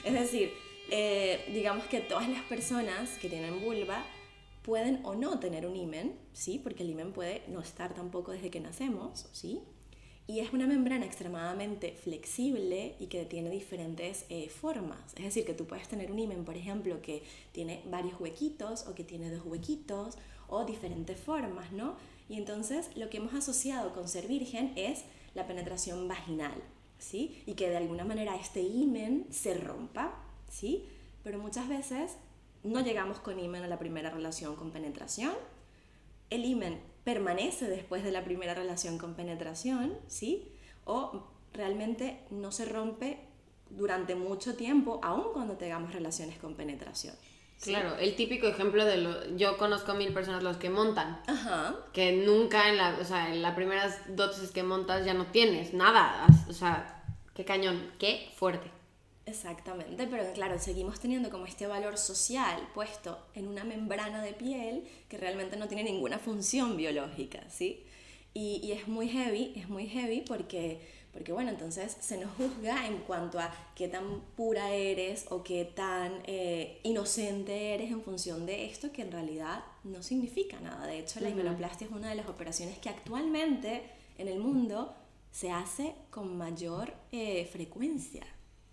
es 0.03 0.13
decir, 0.13 0.53
eh, 0.91 1.49
digamos 1.53 1.85
que 1.85 1.99
todas 1.99 2.27
las 2.29 2.41
personas 2.43 3.17
que 3.17 3.29
tienen 3.29 3.61
vulva 3.63 4.05
pueden 4.63 4.99
o 5.03 5.15
no 5.15 5.39
tener 5.39 5.65
un 5.65 5.75
himen, 5.75 6.15
¿sí? 6.33 6.59
Porque 6.59 6.83
el 6.83 6.89
himen 6.89 7.11
puede 7.11 7.43
no 7.47 7.59
estar 7.61 7.93
tampoco 7.93 8.31
desde 8.31 8.49
que 8.49 8.59
nacemos, 8.59 9.27
¿sí? 9.31 9.61
Y 10.27 10.41
es 10.41 10.53
una 10.53 10.67
membrana 10.67 11.07
extremadamente 11.07 11.93
flexible 11.93 12.95
y 12.99 13.07
que 13.07 13.25
tiene 13.25 13.49
diferentes 13.49 14.25
eh, 14.29 14.47
formas. 14.49 14.99
Es 15.15 15.23
decir, 15.23 15.43
que 15.43 15.55
tú 15.55 15.65
puedes 15.65 15.87
tener 15.87 16.11
un 16.11 16.19
himen, 16.19 16.45
por 16.45 16.55
ejemplo, 16.55 17.01
que 17.01 17.23
tiene 17.51 17.81
varios 17.89 18.19
huequitos 18.19 18.85
o 18.85 18.93
que 18.93 19.03
tiene 19.03 19.31
dos 19.31 19.43
huequitos 19.43 20.19
o 20.47 20.65
diferentes 20.65 21.19
formas, 21.19 21.71
¿no? 21.71 21.95
Y 22.29 22.37
entonces 22.37 22.95
lo 22.95 23.09
que 23.09 23.17
hemos 23.17 23.33
asociado 23.33 23.91
con 23.93 24.07
ser 24.07 24.27
virgen 24.27 24.73
es 24.75 25.03
la 25.33 25.47
penetración 25.47 26.07
vaginal, 26.07 26.61
¿sí? 26.99 27.41
Y 27.47 27.53
que 27.53 27.69
de 27.69 27.77
alguna 27.77 28.05
manera 28.05 28.35
este 28.35 28.61
himen 28.61 29.25
se 29.31 29.55
rompa, 29.55 30.28
¿sí? 30.49 30.87
Pero 31.23 31.39
muchas 31.39 31.67
veces 31.69 32.17
no 32.63 32.81
llegamos 32.81 33.19
con 33.19 33.39
himen 33.39 33.63
a 33.63 33.67
la 33.67 33.79
primera 33.79 34.09
relación 34.09 34.55
con 34.55 34.71
penetración. 34.71 35.33
El 36.29 36.45
himen 36.45 36.81
permanece 37.03 37.67
después 37.67 38.03
de 38.03 38.11
la 38.11 38.23
primera 38.23 38.53
relación 38.53 38.97
con 38.97 39.15
penetración, 39.15 39.97
¿sí? 40.07 40.51
O 40.85 41.27
realmente 41.53 42.19
no 42.29 42.51
se 42.51 42.65
rompe 42.65 43.19
durante 43.69 44.15
mucho 44.15 44.55
tiempo, 44.55 44.99
aun 45.03 45.33
cuando 45.33 45.57
tengamos 45.57 45.93
relaciones 45.93 46.37
con 46.37 46.55
penetración. 46.55 47.15
¿sí? 47.57 47.71
Claro, 47.71 47.95
el 47.97 48.15
típico 48.15 48.47
ejemplo 48.47 48.85
de 48.85 48.97
lo... 48.97 49.35
Yo 49.37 49.57
conozco 49.57 49.93
mil 49.93 50.13
personas 50.13 50.43
los 50.43 50.57
que 50.57 50.69
montan. 50.69 51.21
Ajá. 51.27 51.75
que 51.93 52.23
nunca 52.25 52.69
en 52.69 52.77
la, 52.77 52.97
o 52.99 53.05
sea, 53.05 53.33
en 53.33 53.41
las 53.41 53.55
primeras 53.55 54.15
dosis 54.15 54.51
que 54.51 54.63
montas 54.63 55.05
ya 55.05 55.13
no 55.13 55.27
tienes 55.27 55.73
nada, 55.73 56.25
o 56.47 56.53
sea, 56.53 57.03
qué 57.33 57.45
cañón, 57.45 57.91
qué 57.99 58.31
fuerte. 58.35 58.78
Exactamente, 59.29 60.07
pero 60.07 60.23
claro, 60.33 60.57
seguimos 60.57 60.99
teniendo 60.99 61.29
como 61.29 61.45
este 61.45 61.67
valor 61.67 61.97
social 61.97 62.67
puesto 62.73 63.19
en 63.35 63.47
una 63.47 63.63
membrana 63.63 64.23
de 64.23 64.33
piel 64.33 64.87
que 65.07 65.17
realmente 65.17 65.55
no 65.55 65.67
tiene 65.67 65.83
ninguna 65.83 66.17
función 66.17 66.75
biológica, 66.75 67.47
¿sí? 67.47 67.83
Y, 68.33 68.59
y 68.63 68.71
es 68.71 68.87
muy 68.87 69.07
heavy, 69.07 69.53
es 69.55 69.69
muy 69.69 69.87
heavy 69.87 70.21
porque, 70.21 70.79
porque, 71.13 71.31
bueno, 71.31 71.51
entonces 71.51 71.95
se 71.99 72.17
nos 72.17 72.31
juzga 72.37 72.87
en 72.87 72.97
cuanto 72.99 73.39
a 73.39 73.53
qué 73.75 73.87
tan 73.87 74.21
pura 74.35 74.73
eres 74.73 75.25
o 75.29 75.43
qué 75.43 75.63
tan 75.65 76.23
eh, 76.25 76.79
inocente 76.83 77.75
eres 77.75 77.91
en 77.91 78.01
función 78.01 78.47
de 78.47 78.65
esto 78.65 78.91
que 78.91 79.03
en 79.03 79.11
realidad 79.11 79.63
no 79.83 80.01
significa 80.01 80.59
nada. 80.59 80.87
De 80.87 80.99
hecho, 80.99 81.19
la 81.19 81.29
himenoplastia 81.29 81.85
es 81.85 81.93
una 81.93 82.09
de 82.09 82.15
las 82.15 82.27
operaciones 82.27 82.79
que 82.79 82.89
actualmente 82.89 83.83
en 84.17 84.27
el 84.27 84.39
mundo 84.39 84.95
se 85.31 85.51
hace 85.51 85.93
con 86.09 86.35
mayor 86.35 86.93
eh, 87.11 87.45
frecuencia. 87.51 88.25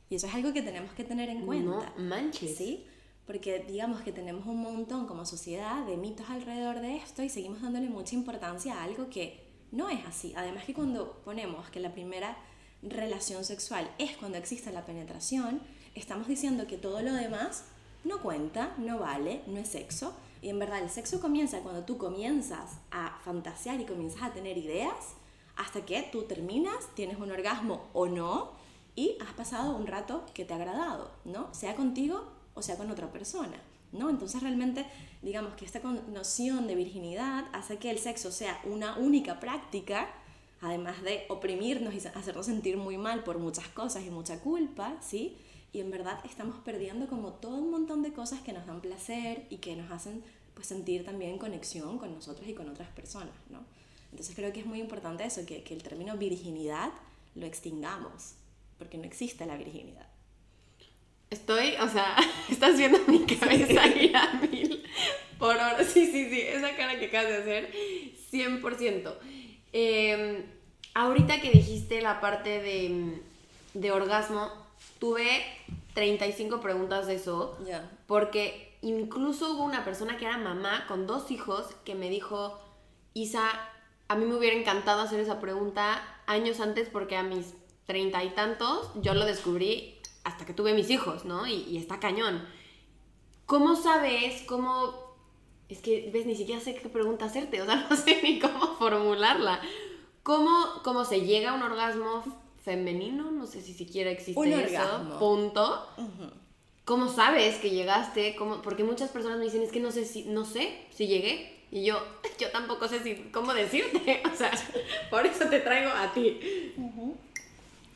Y 0.09 0.17
eso 0.17 0.27
es 0.27 0.35
algo 0.35 0.53
que 0.53 0.63
tenemos 0.63 0.93
que 0.93 1.05
tener 1.05 1.29
en 1.29 1.45
cuenta. 1.45 1.93
No 1.97 2.05
manches. 2.05 2.57
¿Sí? 2.57 2.87
Porque 3.27 3.65
digamos 3.67 4.03
que 4.03 4.13
tenemos 4.13 4.47
un 4.47 4.63
montón 4.63 5.07
como 5.07 5.27
sociedad 5.27 5.85
de 5.85 5.97
mitos 5.97 6.31
alrededor 6.31 6.81
de 6.81 6.97
esto 6.97 7.25
y 7.25 7.29
seguimos 7.29 7.61
dándole 7.61 7.89
mucha 7.89 8.15
importancia 8.15 8.75
a 8.75 8.85
algo 8.85 9.11
que 9.11 9.45
no 9.73 9.89
es 9.89 10.05
así. 10.07 10.33
Además 10.37 10.65
que 10.65 10.75
cuando 10.75 11.21
ponemos 11.25 11.69
que 11.71 11.81
la 11.81 11.93
primera 11.93 12.37
relación 12.83 13.45
sexual 13.45 13.91
es 13.99 14.17
cuando 14.17 14.39
existe 14.39 14.71
la 14.71 14.87
penetración, 14.87 15.61
estamos 15.95 16.29
diciendo 16.29 16.69
que 16.69 16.79
todo 16.79 17.03
lo 17.03 17.13
demás 17.13 17.65
no 18.05 18.23
cuenta, 18.23 18.75
no 18.79 19.01
vale, 19.01 19.43
no 19.49 19.59
es 19.59 19.69
sexo. 19.69 20.15
Y 20.41 20.51
en 20.51 20.61
verdad 20.61 20.83
el 20.83 20.91
sexo 20.91 21.21
comienza 21.21 21.61
cuando 21.61 21.85
tú 21.85 21.99
comienzas 21.99 22.79
a 22.93 23.19
fantasear 23.25 23.81
y 23.81 23.87
comienzas 23.87 24.23
a 24.23 24.33
tener 24.33 24.57
ideas 24.57 25.15
hasta 25.57 25.85
que 25.85 26.09
tú 26.13 26.23
terminas, 26.23 26.95
tienes 26.95 27.19
un 27.19 27.33
orgasmo 27.33 27.89
o 27.93 28.07
no 28.07 28.53
y 28.97 29.17
has 29.21 29.33
pasado 29.35 29.77
un 29.77 29.87
rato 29.87 30.25
que 30.35 30.45
te 30.45 30.55
ha 30.55 30.57
agradado, 30.57 31.13
¿no? 31.25 31.53
Sea 31.55 31.77
contigo 31.77 32.25
o 32.55 32.63
sea 32.63 32.77
con 32.77 32.91
otra 32.91 33.13
persona, 33.13 33.61
¿no? 33.93 34.09
Entonces 34.09 34.43
realmente 34.43 34.87
digamos 35.23 35.55
que 35.55 35.67
esta 35.67 35.81
noción 35.81 36.67
de 36.67 36.75
virginidad 36.75 37.45
hace 37.53 37.77
que 37.77 37.91
el 37.91 37.99
sexo 37.99 38.33
sea 38.33 38.59
una 38.65 38.97
única 38.97 39.39
práctica, 39.39 40.09
además 40.63 41.03
de 41.03 41.27
oprimirnos 41.29 41.95
y 41.95 41.99
hacernos 41.99 42.47
sentir 42.47 42.79
muy 42.79 42.97
mal 42.97 43.23
por 43.23 43.39
muchas 43.39 43.69
cosas 43.69 44.05
y 44.05 44.11
mucha 44.11 44.41
culpa, 44.41 44.97
¿sí? 45.03 45.37
Y 45.73 45.81
en 45.81 45.91
verdad 45.91 46.19
estamos 46.25 46.57
perdiendo 46.65 47.07
como 47.07 47.35
todo 47.35 47.57
un 47.57 47.71
montón 47.71 48.03
de 48.03 48.15
cosas 48.15 48.41
que 48.41 48.55
nos 48.55 48.67
dan 48.67 48.81
placer 48.81 49.47
y 49.51 49.59
que 49.59 49.77
nos 49.77 49.91
hacen 49.91 50.25
pues 50.55 50.69
sentir 50.69 51.05
también 51.05 51.37
conexión 51.37 51.99
con 51.99 52.15
nosotros 52.15 52.49
y 52.49 52.55
con 52.55 52.71
otras 52.71 52.89
personas, 52.93 53.35
¿no? 53.51 53.61
Entonces 54.11 54.35
creo 54.35 54.55
que 54.55 54.61
es 54.61 54.67
muy 54.67 54.81
importante 54.81 55.27
eso, 55.27 55.45
que, 55.45 55.63
que 55.63 55.75
el 55.75 55.83
término 55.83 56.17
virginidad 56.17 56.91
lo 57.35 57.45
extingamos, 57.45 58.37
porque 58.79 58.99
no 58.99 59.05
existe 59.05 59.47
la 59.47 59.57
virginidad. 59.57 60.07
Estoy, 61.31 61.75
o 61.81 61.89
sea, 61.89 62.17
estás 62.51 62.79
viendo 62.79 62.99
mi 63.07 63.25
cabeza 63.27 63.87
ir 63.87 64.17
a 64.17 64.35
mil 64.35 64.83
por 65.39 65.57
hora. 65.57 65.85
Sí, 65.85 66.07
sí, 66.07 66.31
sí, 66.31 66.41
esa 66.41 66.77
cara 66.77 66.99
que 66.99 67.07
acabas 67.07 67.29
de 67.29 67.37
hacer, 67.37 67.73
100%. 68.33 69.15
Eh, 69.73 70.45
ahorita 70.95 71.41
que 71.41 71.51
dijiste 71.51 72.01
la 72.01 72.21
parte 72.21 72.61
de, 72.63 73.21
de 73.75 73.93
orgasmo, 73.93 74.51
tuve 74.99 75.45
35 75.95 76.61
preguntas 76.61 77.07
de 77.07 77.15
eso. 77.15 77.59
Ya. 77.67 77.91
Porque 78.07 78.77
incluso 78.83 79.53
hubo 79.53 79.65
una 79.65 79.85
persona 79.85 80.17
que 80.17 80.27
era 80.27 80.39
mamá 80.39 80.87
con 80.87 81.07
dos 81.07 81.31
hijos 81.31 81.69
que 81.85 81.95
me 81.95 82.09
dijo, 82.09 82.59
Isa, 83.15 83.51
a 84.09 84.15
mí 84.15 84.25
me 84.25 84.37
hubiera 84.37 84.57
encantado 84.57 85.03
hacer 85.03 85.21
esa 85.21 85.41
pregunta 85.41 86.03
años 86.27 86.61
antes 86.61 86.89
porque 86.89 87.17
a 87.17 87.23
mis 87.23 87.55
treinta 87.87 88.23
y 88.25 88.31
tantos 88.31 88.91
yo 88.97 89.15
lo 89.15 89.25
descubrí 89.25 89.99
hasta 90.25 90.45
que 90.45 90.53
tuve 90.55 90.75
mis 90.75 90.91
hijos, 90.91 91.25
¿no? 91.25 91.47
Y, 91.47 91.63
y 91.69 91.77
está 91.79 92.01
cañón. 92.01 92.45
¿Cómo 93.47 93.77
sabes, 93.77 94.43
cómo 94.43 95.07
es 95.69 95.81
que, 95.81 96.11
ves, 96.13 96.27
ni 96.27 96.37
siquiera 96.37 96.61
sé 96.61 96.77
qué 96.77 96.89
pregunta 96.89 97.25
hacerte, 97.25 97.61
o 97.61 97.67
sea, 97.67 97.87
no 97.91 97.97
sé 97.97 98.21
ni 98.23 98.39
cómo 98.39 98.77
formularla. 98.77 99.61
¿Cómo, 100.23 100.81
cómo 100.83 101.05
se 101.05 101.21
llega 101.23 101.51
a 101.51 101.55
un 101.55 101.63
orgasmo 101.63 102.25
femenino? 102.65 103.31
No 103.31 103.47
sé 103.47 103.63
si 103.63 103.75
siquiera 103.75 104.11
existe 104.11 104.39
Un 104.41 104.49
eso. 104.49 104.83
orgasmo. 104.83 105.19
Punto. 105.19 105.89
Ujú. 105.97 106.31
¿Cómo 106.85 107.09
sabes 107.09 107.57
que 107.57 107.71
llegaste? 107.71 108.37
¿Cómo? 108.37 108.63
Porque 108.63 108.85
muchas 108.85 109.11
personas 109.11 109.39
me 109.39 109.45
dicen, 109.45 109.63
es 109.63 109.73
que 109.73 109.81
no 109.81 109.91
sé 109.91 110.05
si, 110.05 110.25
no 110.25 110.45
sé 110.45 110.87
si 110.91 111.07
llegué. 111.07 111.65
Y 111.73 111.85
yo, 111.85 112.01
yo 112.39 112.51
tampoco 112.51 112.89
sé 112.89 113.03
si, 113.03 113.15
cómo 113.33 113.55
decirte. 113.55 114.23
O 114.33 114.37
sea, 114.37 114.51
por 115.11 115.27
eso 115.27 115.49
te 115.49 115.61
traigo 115.61 115.91
a 115.91 116.13
ti. 116.13 116.41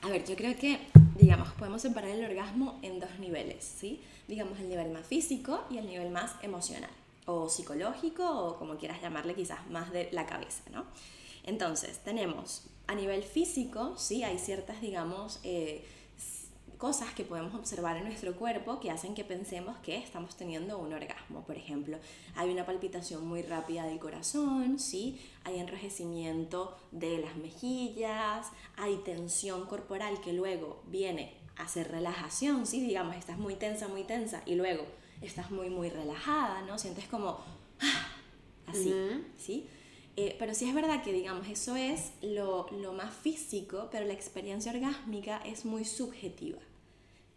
A 0.02 0.08
ver, 0.08 0.24
yo 0.24 0.34
creo 0.34 0.56
que, 0.56 0.78
digamos, 1.16 1.50
podemos 1.52 1.82
separar 1.82 2.10
el 2.10 2.24
orgasmo 2.24 2.78
en 2.80 3.00
dos 3.00 3.18
niveles, 3.18 3.62
¿sí? 3.64 4.00
Digamos, 4.28 4.58
el 4.58 4.70
nivel 4.70 4.90
más 4.90 5.06
físico 5.06 5.64
y 5.70 5.76
el 5.76 5.86
nivel 5.86 6.10
más 6.10 6.32
emocional, 6.42 6.90
o 7.26 7.50
psicológico, 7.50 8.26
o 8.26 8.56
como 8.56 8.78
quieras 8.78 9.02
llamarle, 9.02 9.34
quizás 9.34 9.68
más 9.68 9.92
de 9.92 10.08
la 10.12 10.24
cabeza, 10.24 10.62
¿no? 10.72 10.86
Entonces, 11.44 11.98
tenemos 11.98 12.62
a 12.86 12.94
nivel 12.94 13.22
físico, 13.22 13.94
sí, 13.98 14.24
hay 14.24 14.38
ciertas, 14.38 14.80
digamos, 14.80 15.38
eh, 15.42 15.84
cosas 16.80 17.12
que 17.12 17.24
podemos 17.24 17.54
observar 17.54 17.98
en 17.98 18.04
nuestro 18.04 18.34
cuerpo 18.34 18.80
que 18.80 18.90
hacen 18.90 19.14
que 19.14 19.22
pensemos 19.22 19.76
que 19.80 19.98
estamos 19.98 20.34
teniendo 20.34 20.78
un 20.78 20.94
orgasmo. 20.94 21.44
Por 21.44 21.58
ejemplo, 21.58 21.98
hay 22.34 22.50
una 22.50 22.64
palpitación 22.64 23.26
muy 23.28 23.42
rápida 23.42 23.84
del 23.84 23.98
corazón, 23.98 24.78
¿sí? 24.78 25.20
hay 25.44 25.58
enrojecimiento 25.58 26.74
de 26.90 27.18
las 27.18 27.36
mejillas, 27.36 28.50
hay 28.78 28.96
tensión 29.04 29.66
corporal 29.66 30.22
que 30.22 30.32
luego 30.32 30.82
viene 30.86 31.34
a 31.56 31.64
hacer 31.64 31.90
relajación, 31.90 32.66
¿sí? 32.66 32.80
digamos, 32.80 33.14
estás 33.14 33.36
muy 33.36 33.56
tensa, 33.56 33.86
muy 33.86 34.04
tensa 34.04 34.42
y 34.46 34.54
luego 34.54 34.86
estás 35.20 35.50
muy, 35.50 35.68
muy 35.68 35.90
relajada, 35.90 36.62
¿no? 36.62 36.78
Sientes 36.78 37.06
como 37.08 37.40
¡ah! 37.80 38.06
así. 38.66 38.94
¿sí? 39.36 39.68
Eh, 40.16 40.34
pero 40.38 40.54
sí 40.54 40.66
es 40.66 40.74
verdad 40.74 41.02
que, 41.02 41.12
digamos, 41.12 41.46
eso 41.46 41.76
es 41.76 42.12
lo, 42.22 42.68
lo 42.70 42.94
más 42.94 43.14
físico, 43.14 43.90
pero 43.92 44.06
la 44.06 44.14
experiencia 44.14 44.72
orgásmica 44.72 45.42
es 45.44 45.66
muy 45.66 45.84
subjetiva. 45.84 46.58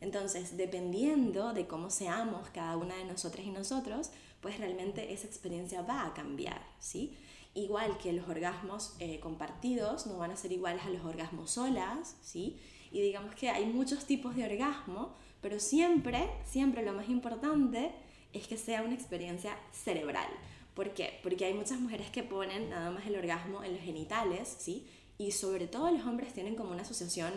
Entonces, 0.04 0.58
dependiendo 0.58 1.54
de 1.54 1.66
cómo 1.66 1.90
seamos 1.90 2.50
cada 2.50 2.76
una 2.76 2.98
de 2.98 3.06
nosotras 3.06 3.46
y 3.46 3.52
nosotros, 3.52 4.12
pues 4.42 4.60
realmente 4.60 5.14
esa 5.14 5.28
experiencia 5.28 5.82
va 5.82 6.06
a 6.06 6.14
cambiar, 6.14 6.62
¿sí? 6.78 7.18
Igual 7.54 7.98
que 7.98 8.12
los 8.12 8.28
orgasmos 8.28 8.96
eh, 9.00 9.22
compartidos 9.22 10.06
no 10.06 10.18
van 10.18 10.32
a 10.32 10.36
ser 10.36 10.52
iguales 10.52 10.84
a 10.84 10.90
los 10.90 11.06
orgasmos 11.06 11.52
solas, 11.52 12.18
¿sí? 12.22 12.60
Y 12.92 13.00
digamos 13.00 13.34
que 13.36 13.50
hay 13.50 13.66
muchos 13.66 14.04
tipos 14.06 14.36
de 14.36 14.44
orgasmo, 14.44 15.16
pero 15.42 15.58
siempre, 15.58 16.30
siempre 16.46 16.84
lo 16.84 16.92
más 16.92 17.08
importante 17.08 17.94
es 18.34 18.46
que 18.46 18.58
sea 18.58 18.82
una 18.82 18.96
experiencia 18.96 19.58
cerebral. 19.72 20.28
¿Por 20.74 20.94
qué? 20.94 21.22
Porque 21.24 21.46
hay 21.46 21.54
muchas 21.54 21.80
mujeres 21.80 22.10
que 22.10 22.24
ponen 22.24 22.70
nada 22.72 22.92
más 22.92 23.08
el 23.08 23.16
orgasmo 23.16 23.64
en 23.64 23.72
los 23.72 23.82
genitales, 23.82 24.54
¿sí? 24.60 24.86
Y 25.18 25.32
sobre 25.32 25.68
todo 25.68 25.90
los 25.92 26.06
hombres 26.06 26.34
tienen 26.34 26.56
como 26.56 26.72
una 26.72 26.82
asociación 26.82 27.32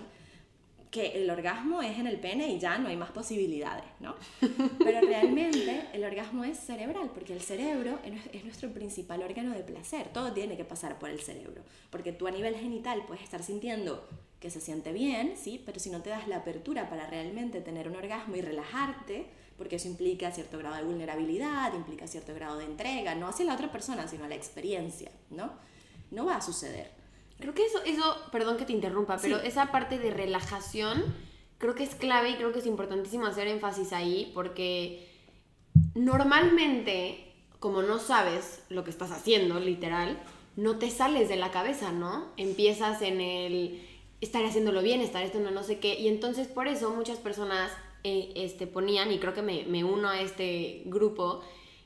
que 0.91 1.09
el 1.23 1.29
orgasmo 1.31 1.83
es 1.83 1.99
en 1.99 2.07
el 2.07 2.19
pene 2.19 2.49
y 2.49 2.59
ya 2.59 2.79
no 2.79 2.89
hay 2.89 2.97
más 2.97 3.11
posibilidades, 3.11 3.85
¿no? 4.01 4.15
Pero 4.79 5.01
realmente 5.01 5.83
el 5.93 6.05
orgasmo 6.05 6.45
es 6.45 6.59
cerebral, 6.59 7.11
porque 7.13 7.33
el 7.33 7.41
cerebro 7.41 7.99
es 8.05 8.13
nues- 8.13 8.31
es 8.33 8.45
nuestro 8.45 8.71
principal 8.71 9.23
órgano 9.23 9.53
de 9.53 9.63
placer. 9.63 10.09
Todo 10.13 10.33
tiene 10.33 10.57
que 10.57 10.65
pasar 10.65 10.99
por 10.99 11.11
el 11.11 11.21
cerebro, 11.21 11.63
porque 11.91 12.13
tú 12.13 12.27
a 12.27 12.31
nivel 12.31 12.55
genital 12.57 13.03
puedes 13.07 13.23
estar 13.25 13.43
sintiendo 13.43 14.07
que 14.41 14.51
se 14.51 14.61
siente 14.61 14.93
bien, 14.93 15.35
¿sí? 15.37 15.63
Pero 15.65 15.81
si 15.81 15.91
no 15.91 16.03
te 16.03 16.11
das 16.11 16.29
la 16.29 16.37
apertura 16.37 16.89
para 16.89 17.07
realmente 17.09 17.61
tener 17.61 17.89
un 17.89 17.97
orgasmo 17.97 18.37
y 18.37 18.41
relajarte, 18.43 19.27
porque 19.59 19.77
eso 19.77 19.89
implica 19.89 20.31
cierto 20.31 20.59
grado 20.59 20.77
de 20.77 20.85
vulnerabilidad, 20.85 21.73
implica 21.75 22.07
cierto 22.07 22.35
grado 22.35 22.59
de 22.59 22.67
entrega, 22.67 23.15
no 23.15 23.27
hacia 23.29 23.47
la 23.47 23.55
otra 23.55 23.73
persona, 23.73 24.07
sino 24.07 24.25
a 24.25 24.29
la 24.29 24.35
experiencia, 24.35 25.11
¿no? 25.31 25.53
No 26.11 26.27
va 26.27 26.37
a 26.37 26.41
suceder. 26.43 26.91
Creo 27.39 27.55
que 27.55 27.65
eso, 27.65 27.83
eso, 27.85 28.17
perdón 28.33 28.57
que 28.57 28.65
te 28.65 28.73
interrumpa, 28.73 29.19
pero 29.21 29.41
Sí. 29.41 29.47
esa 29.47 29.71
parte 29.71 29.99
de 29.99 30.11
relajación 30.11 31.05
creo 31.59 31.75
que 31.75 31.85
es 31.85 31.95
clave 31.95 32.31
y 32.31 32.35
creo 32.35 32.53
que 32.53 32.59
es 32.61 32.67
importantísimo 32.67 33.27
hacer 33.27 33.47
énfasis 33.49 33.93
ahí 33.93 34.31
porque 34.35 35.07
normalmente, 35.95 37.33
como 37.61 37.83
no 37.83 37.99
sabes 37.99 38.63
lo 38.69 38.85
que 38.85 38.91
estás 38.91 39.11
haciendo, 39.11 39.61
literal, 39.61 40.19
no 40.57 40.79
te 40.79 40.91
sales 40.91 41.29
de 41.29 41.37
la 41.37 41.51
cabeza, 41.51 41.93
¿no? 41.93 42.29
Empiezas 42.37 43.03
en 43.03 43.21
el 43.21 43.87
estar 44.21 44.45
haciéndolo 44.45 44.83
bien, 44.83 45.01
estar 45.01 45.23
esto 45.23 45.39
no, 45.41 45.51
no 45.51 45.63
sé 45.63 45.79
qué, 45.79 45.99
y 46.01 46.09
entonces 46.09 46.49
por 46.49 46.69
eso 46.69 46.91
muchas 46.91 47.19
personas 47.19 47.71
eh, 48.05 48.33
este, 48.37 48.67
ponían, 48.67 49.13
y 49.13 49.19
creo 49.19 49.35
que 49.35 49.43
me, 49.43 49.65
me 49.65 49.85
uno 49.85 50.09
a 50.09 50.21
este 50.21 50.83
grupo, 50.87 51.43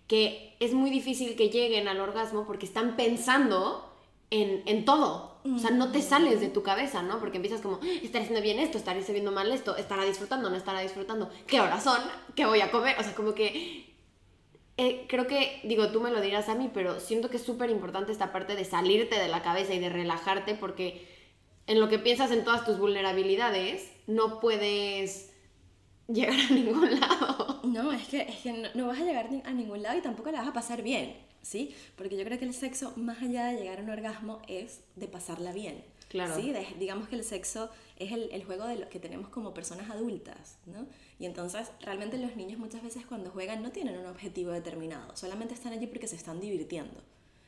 que 0.07 0.57
es 0.61 0.75
muy 0.75 0.91
difícil 0.91 1.35
que 1.37 1.49
lleguen 1.49 1.89
al 1.89 2.01
orgasmo 2.01 2.47
porque 2.47 2.67
están 2.67 2.97
pensando 2.97 3.93
en, 4.31 4.63
en 4.67 4.85
todo. 4.85 5.30
O 5.45 5.59
sea, 5.59 5.71
no 5.71 5.91
te 5.91 6.03
sales 6.03 6.41
de 6.41 6.49
tu 6.49 6.63
cabeza, 6.63 7.03
¿no? 7.03 7.19
Porque 7.19 7.37
empiezas 7.39 7.61
como, 7.61 7.81
"Ah, 7.83 7.87
estaré 8.03 8.25
haciendo 8.25 8.43
bien 8.43 8.59
esto, 8.59 8.77
estaré 8.79 9.01
haciendo 9.01 9.33
mal 9.33 9.51
esto, 9.53 9.77
estará 9.77 10.05
disfrutando, 10.05 10.51
no 10.51 10.57
estará 10.57 10.81
disfrutando, 10.81 11.31
¿qué 11.47 11.61
horas 11.61 11.83
son? 11.83 12.01
¿Qué 12.35 12.45
voy 12.47 12.61
a 12.61 12.71
comer? 12.71 12.97
O 12.99 13.03
sea, 13.03 13.15
como 13.15 13.35
que 13.35 13.91
eh, 14.77 15.05
creo 15.09 15.27
que, 15.27 15.61
digo, 15.65 15.91
tú 15.93 16.01
me 16.01 16.11
lo 16.11 16.21
dirás 16.23 16.49
a 16.49 16.55
mí, 16.55 16.71
pero 16.73 17.01
siento 17.01 17.29
que 17.29 17.37
es 17.37 17.43
súper 17.43 17.69
importante 17.69 18.13
esta 18.13 18.33
parte 18.33 18.55
de 18.57 18.65
salirte 18.65 19.19
de 19.19 19.29
la 19.29 19.43
cabeza 19.43 19.75
y 19.75 19.79
de 19.79 19.91
relajarte 19.91 20.55
porque 20.55 21.07
en 21.67 21.81
lo 21.81 21.89
que 21.89 21.99
piensas 21.99 22.31
en 22.31 22.45
todas 22.45 22.65
tus 22.65 22.79
vulnerabilidades, 22.79 23.91
no 24.07 24.41
puedes 24.41 25.33
llegar 26.09 26.39
a 26.41 26.53
ningún 26.55 26.99
lado. 27.01 27.50
No, 27.65 27.93
es 27.93 28.09
que, 28.09 28.23
es 28.23 28.37
que 28.37 28.53
no, 28.53 28.69
no 28.75 28.87
vas 28.87 28.99
a 29.01 29.05
llegar 29.05 29.29
a 29.45 29.53
ningún 29.53 29.83
lado 29.83 29.99
y 29.99 30.03
tampoco 30.03 30.31
la 30.31 30.39
vas 30.41 30.49
a 30.49 30.53
pasar 30.53 30.83
bien, 30.83 31.17
¿sí? 31.43 31.75
Porque 31.97 32.17
yo 32.17 32.25
creo 32.25 32.39
que 32.39 32.45
el 32.45 32.55
sexo, 32.55 32.93
más 32.97 33.23
allá 33.23 33.47
de 33.47 33.59
llegar 33.59 33.79
a 33.79 33.83
un 33.83 33.91
orgasmo, 33.91 34.41
es 34.49 34.81
de 34.97 35.09
pasarla 35.09 35.53
bien. 35.53 35.85
Claro. 36.09 36.35
¿sí? 36.35 36.51
De- 36.53 36.67
digamos 36.79 37.09
que 37.09 37.15
el 37.17 37.23
sexo 37.25 37.71
es 37.97 38.11
el, 38.11 38.31
el 38.33 38.45
juego 38.45 38.67
de 38.67 38.77
lo 38.77 38.89
que 38.89 38.99
tenemos 38.99 39.29
como 39.29 39.55
personas 39.55 39.91
adultas, 39.91 40.59
¿no? 40.67 40.87
Y 41.21 41.27
entonces, 41.27 41.71
realmente 41.83 42.19
los 42.19 42.35
niños 42.35 42.59
muchas 42.59 42.83
veces 42.83 43.07
cuando 43.07 43.31
juegan 43.31 43.63
no 43.63 43.71
tienen 43.71 43.97
un 43.99 44.07
objetivo 44.07 44.51
determinado, 44.51 45.15
solamente 45.17 45.55
están 45.55 45.73
allí 45.73 45.87
porque 45.87 46.09
se 46.09 46.17
están 46.17 46.41
divirtiendo. 46.41 47.01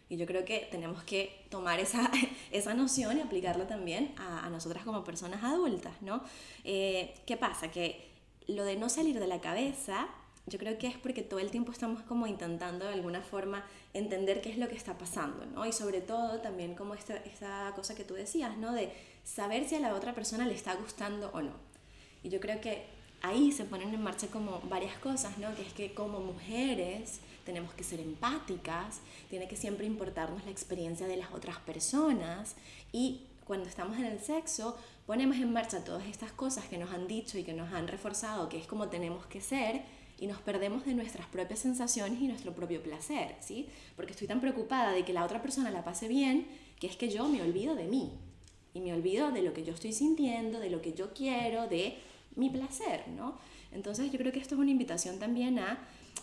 Y 0.09 0.17
yo 0.19 0.27
creo 0.27 0.45
que 0.45 0.69
tenemos 0.71 1.03
que 1.05 1.47
tomar 1.49 1.81
esa, 1.81 2.11
esa 2.53 2.75
noción 2.75 3.19
y 3.19 3.21
aplicarla 3.23 3.67
también 3.67 4.15
a, 4.17 4.47
a 4.47 4.51
nosotras 4.51 4.85
como 4.85 5.03
personas 5.05 5.43
adultas, 5.43 6.01
¿no? 6.03 6.23
Eh, 6.65 7.15
¿Qué 7.27 7.37
pasa? 7.37 7.71
Que 7.71 8.12
lo 8.49 8.65
de 8.65 8.77
no 8.77 8.89
salir 8.89 9.19
de 9.19 9.27
la 9.27 9.41
cabeza, 9.41 10.09
yo 10.47 10.59
creo 10.59 10.77
que 10.79 10.89
es 10.89 10.97
porque 10.97 11.23
todo 11.23 11.39
el 11.39 11.51
tiempo 11.51 11.71
estamos 11.71 12.03
como 12.03 12.27
intentando 12.27 12.85
de 12.85 12.93
alguna 12.93 13.23
forma 13.23 13.65
entender 13.95 14.41
qué 14.41 14.51
es 14.51 14.59
lo 14.59 14.69
que 14.69 14.75
está 14.75 14.99
pasando, 14.99 15.47
¿no? 15.47 15.65
Y 15.67 15.73
sobre 15.73 16.01
todo 16.01 16.41
también 16.41 16.75
como 16.75 16.95
esta, 16.95 17.17
esta 17.17 17.73
cosa 17.77 17.95
que 17.95 18.05
tú 18.05 18.15
decías, 18.15 18.57
¿no? 18.57 18.73
De 18.73 18.93
saber 19.23 19.69
si 19.69 19.77
a 19.77 19.81
la 19.81 19.95
otra 19.95 20.15
persona 20.15 20.47
le 20.47 20.55
está 20.55 20.75
gustando 20.75 21.31
o 21.33 21.43
no. 21.43 21.53
Y 22.25 22.29
yo 22.29 22.41
creo 22.41 22.61
que 22.61 22.87
ahí 23.23 23.53
se 23.53 23.65
ponen 23.65 23.95
en 23.95 24.03
marcha 24.03 24.27
como 24.27 24.61
varias 24.69 24.99
cosas, 24.99 25.39
¿no? 25.39 25.55
Que 25.55 25.63
es 25.63 25.73
que 25.73 25.95
como 25.95 26.21
mujeres 26.21 27.21
tenemos 27.45 27.73
que 27.75 27.85
ser 27.85 28.01
empáticas, 28.01 29.01
tiene 29.31 29.49
que 29.49 29.57
siempre 29.57 29.87
importarnos 29.87 30.45
la 30.45 30.51
experiencia 30.51 31.07
de 31.07 31.17
las 31.17 31.33
otras 31.33 31.59
personas 31.59 32.57
y 32.93 33.27
cuando 33.53 33.69
estamos 33.69 33.99
en 33.99 34.07
el 34.07 34.19
sexo 34.19 34.79
ponemos 35.05 35.37
en 35.37 35.53
marcha 35.53 35.85
todas 35.85 36.07
estas 36.07 36.33
cosas 36.33 36.65
que 36.69 36.79
nos 36.79 36.91
han 36.91 37.07
dicho 37.07 37.37
y 37.37 37.45
que 37.45 37.53
nos 37.53 37.71
han 37.75 37.87
reforzado 37.87 38.49
que 38.49 38.57
es 38.57 38.67
como 38.67 38.89
tenemos 38.89 39.27
que 39.27 39.43
ser 39.43 39.83
y 40.19 40.27
nos 40.27 40.41
perdemos 40.41 40.87
de 40.87 40.95
nuestras 40.95 41.27
propias 41.27 41.59
sensaciones 41.59 42.19
y 42.23 42.29
nuestro 42.29 42.55
propio 42.55 42.83
placer, 42.83 43.37
¿sí? 43.41 43.69
Porque 43.95 44.13
estoy 44.13 44.27
tan 44.27 44.41
preocupada 44.41 44.93
de 44.93 45.05
que 45.05 45.13
la 45.13 45.23
otra 45.23 45.43
persona 45.43 45.71
la 45.71 45.85
pase 45.85 46.09
bien 46.09 46.47
que 46.81 46.87
es 46.87 46.97
que 46.97 47.11
yo 47.11 47.29
me 47.29 47.43
olvido 47.43 47.75
de 47.75 47.89
mí 47.89 48.13
y 48.73 48.81
me 48.81 48.95
olvido 48.95 49.33
de 49.33 49.43
lo 49.43 49.53
que 49.53 49.65
yo 49.65 49.75
estoy 49.75 49.93
sintiendo, 49.93 50.59
de 50.59 50.71
lo 50.71 50.81
que 50.81 50.95
yo 50.95 51.13
quiero, 51.13 51.69
de 51.69 51.99
mi 52.37 52.49
placer, 52.49 53.07
¿no? 53.09 53.37
Entonces 53.71 54.11
yo 54.11 54.19
creo 54.19 54.33
que 54.33 54.39
esto 54.39 54.55
es 54.55 54.63
una 54.63 54.71
invitación 54.71 55.19
también 55.19 55.59
a 55.59 55.79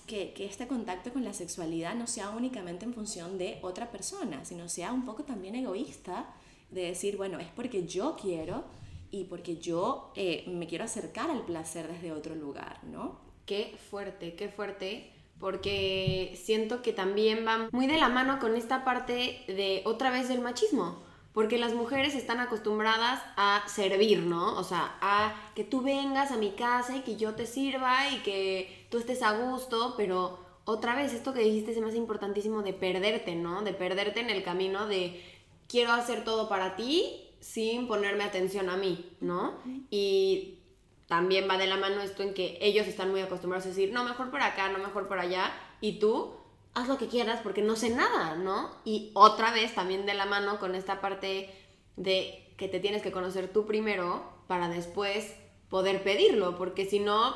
que, 0.07 0.33
que 0.33 0.45
este 0.47 0.65
contacto 0.65 1.13
con 1.13 1.23
la 1.23 1.33
sexualidad 1.33 1.93
no 1.93 2.07
sea 2.07 2.31
únicamente 2.31 2.85
en 2.85 2.95
función 2.95 3.37
de 3.37 3.59
otra 3.61 3.91
persona, 3.91 4.45
sino 4.45 4.67
sea 4.67 4.91
un 4.91 5.05
poco 5.05 5.25
también 5.25 5.53
egoísta 5.53 6.33
de 6.71 6.81
decir, 6.83 7.17
bueno, 7.17 7.39
es 7.39 7.47
porque 7.55 7.85
yo 7.85 8.15
quiero 8.19 8.63
y 9.11 9.25
porque 9.25 9.57
yo 9.57 10.11
eh, 10.15 10.45
me 10.47 10.67
quiero 10.67 10.83
acercar 10.83 11.29
al 11.29 11.43
placer 11.43 11.87
desde 11.87 12.11
otro 12.11 12.35
lugar, 12.35 12.83
¿no? 12.83 13.19
Qué 13.45 13.75
fuerte, 13.89 14.35
qué 14.35 14.49
fuerte, 14.49 15.11
porque 15.39 16.37
siento 16.41 16.81
que 16.81 16.93
también 16.93 17.45
va 17.47 17.69
muy 17.71 17.87
de 17.87 17.97
la 17.97 18.09
mano 18.09 18.39
con 18.39 18.55
esta 18.55 18.83
parte 18.83 19.43
de 19.47 19.81
otra 19.85 20.11
vez 20.11 20.29
del 20.29 20.41
machismo, 20.41 21.01
porque 21.33 21.57
las 21.57 21.73
mujeres 21.73 22.13
están 22.15 22.39
acostumbradas 22.39 23.21
a 23.35 23.63
servir, 23.67 24.19
¿no? 24.19 24.57
O 24.57 24.63
sea, 24.63 24.97
a 25.01 25.51
que 25.55 25.63
tú 25.63 25.81
vengas 25.81 26.31
a 26.31 26.37
mi 26.37 26.51
casa 26.51 26.95
y 26.95 27.01
que 27.01 27.15
yo 27.15 27.33
te 27.33 27.47
sirva 27.47 28.09
y 28.11 28.19
que 28.19 28.87
tú 28.91 28.99
estés 28.99 29.23
a 29.23 29.37
gusto, 29.37 29.95
pero 29.97 30.39
otra 30.65 30.95
vez 30.95 31.13
esto 31.13 31.33
que 31.33 31.41
dijiste 31.41 31.79
me 31.81 31.87
hace 31.87 31.97
importantísimo 31.97 32.61
de 32.61 32.73
perderte, 32.73 33.35
¿no? 33.35 33.63
De 33.63 33.73
perderte 33.73 34.19
en 34.19 34.29
el 34.29 34.43
camino 34.43 34.85
de 34.85 35.23
quiero 35.69 35.93
hacer 35.93 36.25
todo 36.25 36.49
para 36.49 36.75
ti 36.75 37.29
sin 37.39 37.87
ponerme 37.87 38.25
atención 38.25 38.69
a 38.69 38.75
mí, 38.75 39.09
¿no? 39.21 39.59
Y 39.89 40.59
también 41.07 41.47
va 41.49 41.57
de 41.57 41.67
la 41.67 41.77
mano 41.77 42.01
esto 42.01 42.23
en 42.23 42.33
que 42.33 42.57
ellos 42.59 42.85
están 42.87 43.11
muy 43.11 43.21
acostumbrados 43.21 43.65
a 43.65 43.69
decir, 43.69 43.93
no, 43.93 44.03
mejor 44.03 44.29
por 44.29 44.41
acá, 44.41 44.69
no, 44.69 44.79
mejor 44.79 45.07
por 45.07 45.19
allá, 45.19 45.53
y 45.79 45.99
tú 45.99 46.35
haz 46.73 46.87
lo 46.87 46.97
que 46.97 47.07
quieras 47.07 47.39
porque 47.41 47.61
no 47.61 47.75
sé 47.75 47.89
nada, 47.89 48.35
¿no? 48.35 48.75
Y 48.83 49.11
otra 49.13 49.51
vez 49.51 49.73
también 49.73 50.05
de 50.05 50.13
la 50.13 50.25
mano 50.25 50.59
con 50.59 50.75
esta 50.75 51.01
parte 51.01 51.49
de 51.95 52.53
que 52.57 52.67
te 52.67 52.79
tienes 52.79 53.01
que 53.01 53.11
conocer 53.11 53.51
tú 53.51 53.65
primero 53.65 54.23
para 54.47 54.67
después 54.67 55.33
poder 55.69 56.03
pedirlo, 56.03 56.57
porque 56.57 56.85
si 56.85 56.99
no, 56.99 57.35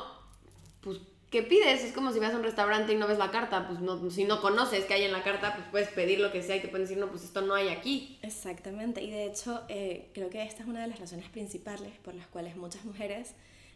pues, 0.80 1.00
¿qué 1.34 1.42
pides? 1.42 1.82
Es 1.82 1.92
como 1.92 2.12
si 2.12 2.20
vas 2.20 2.32
a 2.32 2.36
un 2.36 2.44
restaurante 2.44 2.92
y 2.92 2.96
no 2.96 3.08
ves 3.08 3.18
la 3.18 3.32
carta, 3.32 3.66
pues 3.66 3.80
no, 3.80 4.08
si 4.08 4.22
no 4.22 4.40
conoces 4.40 4.84
qué 4.84 4.94
hay 4.94 5.02
en 5.02 5.10
la 5.10 5.24
carta, 5.24 5.56
pues 5.56 5.66
puedes 5.68 5.88
pedir 5.88 6.20
lo 6.20 6.30
que 6.30 6.44
sea 6.44 6.54
y 6.54 6.60
te 6.60 6.68
pueden 6.68 6.86
decir, 6.86 6.96
no, 6.96 7.10
pues 7.10 7.24
esto 7.24 7.40
no 7.40 7.54
hay 7.54 7.70
aquí. 7.70 8.20
Exactamente, 8.22 9.02
y 9.02 9.10
de 9.10 9.26
hecho 9.26 9.62
eh, 9.68 10.12
creo 10.14 10.30
que 10.30 10.44
esta 10.44 10.62
es 10.62 10.68
una 10.68 10.82
de 10.82 10.86
las 10.86 11.00
razones 11.00 11.28
principales 11.30 11.90
por 12.04 12.14
las 12.14 12.28
cuales 12.28 12.54
muchas 12.54 12.84
mujeres 12.84 13.32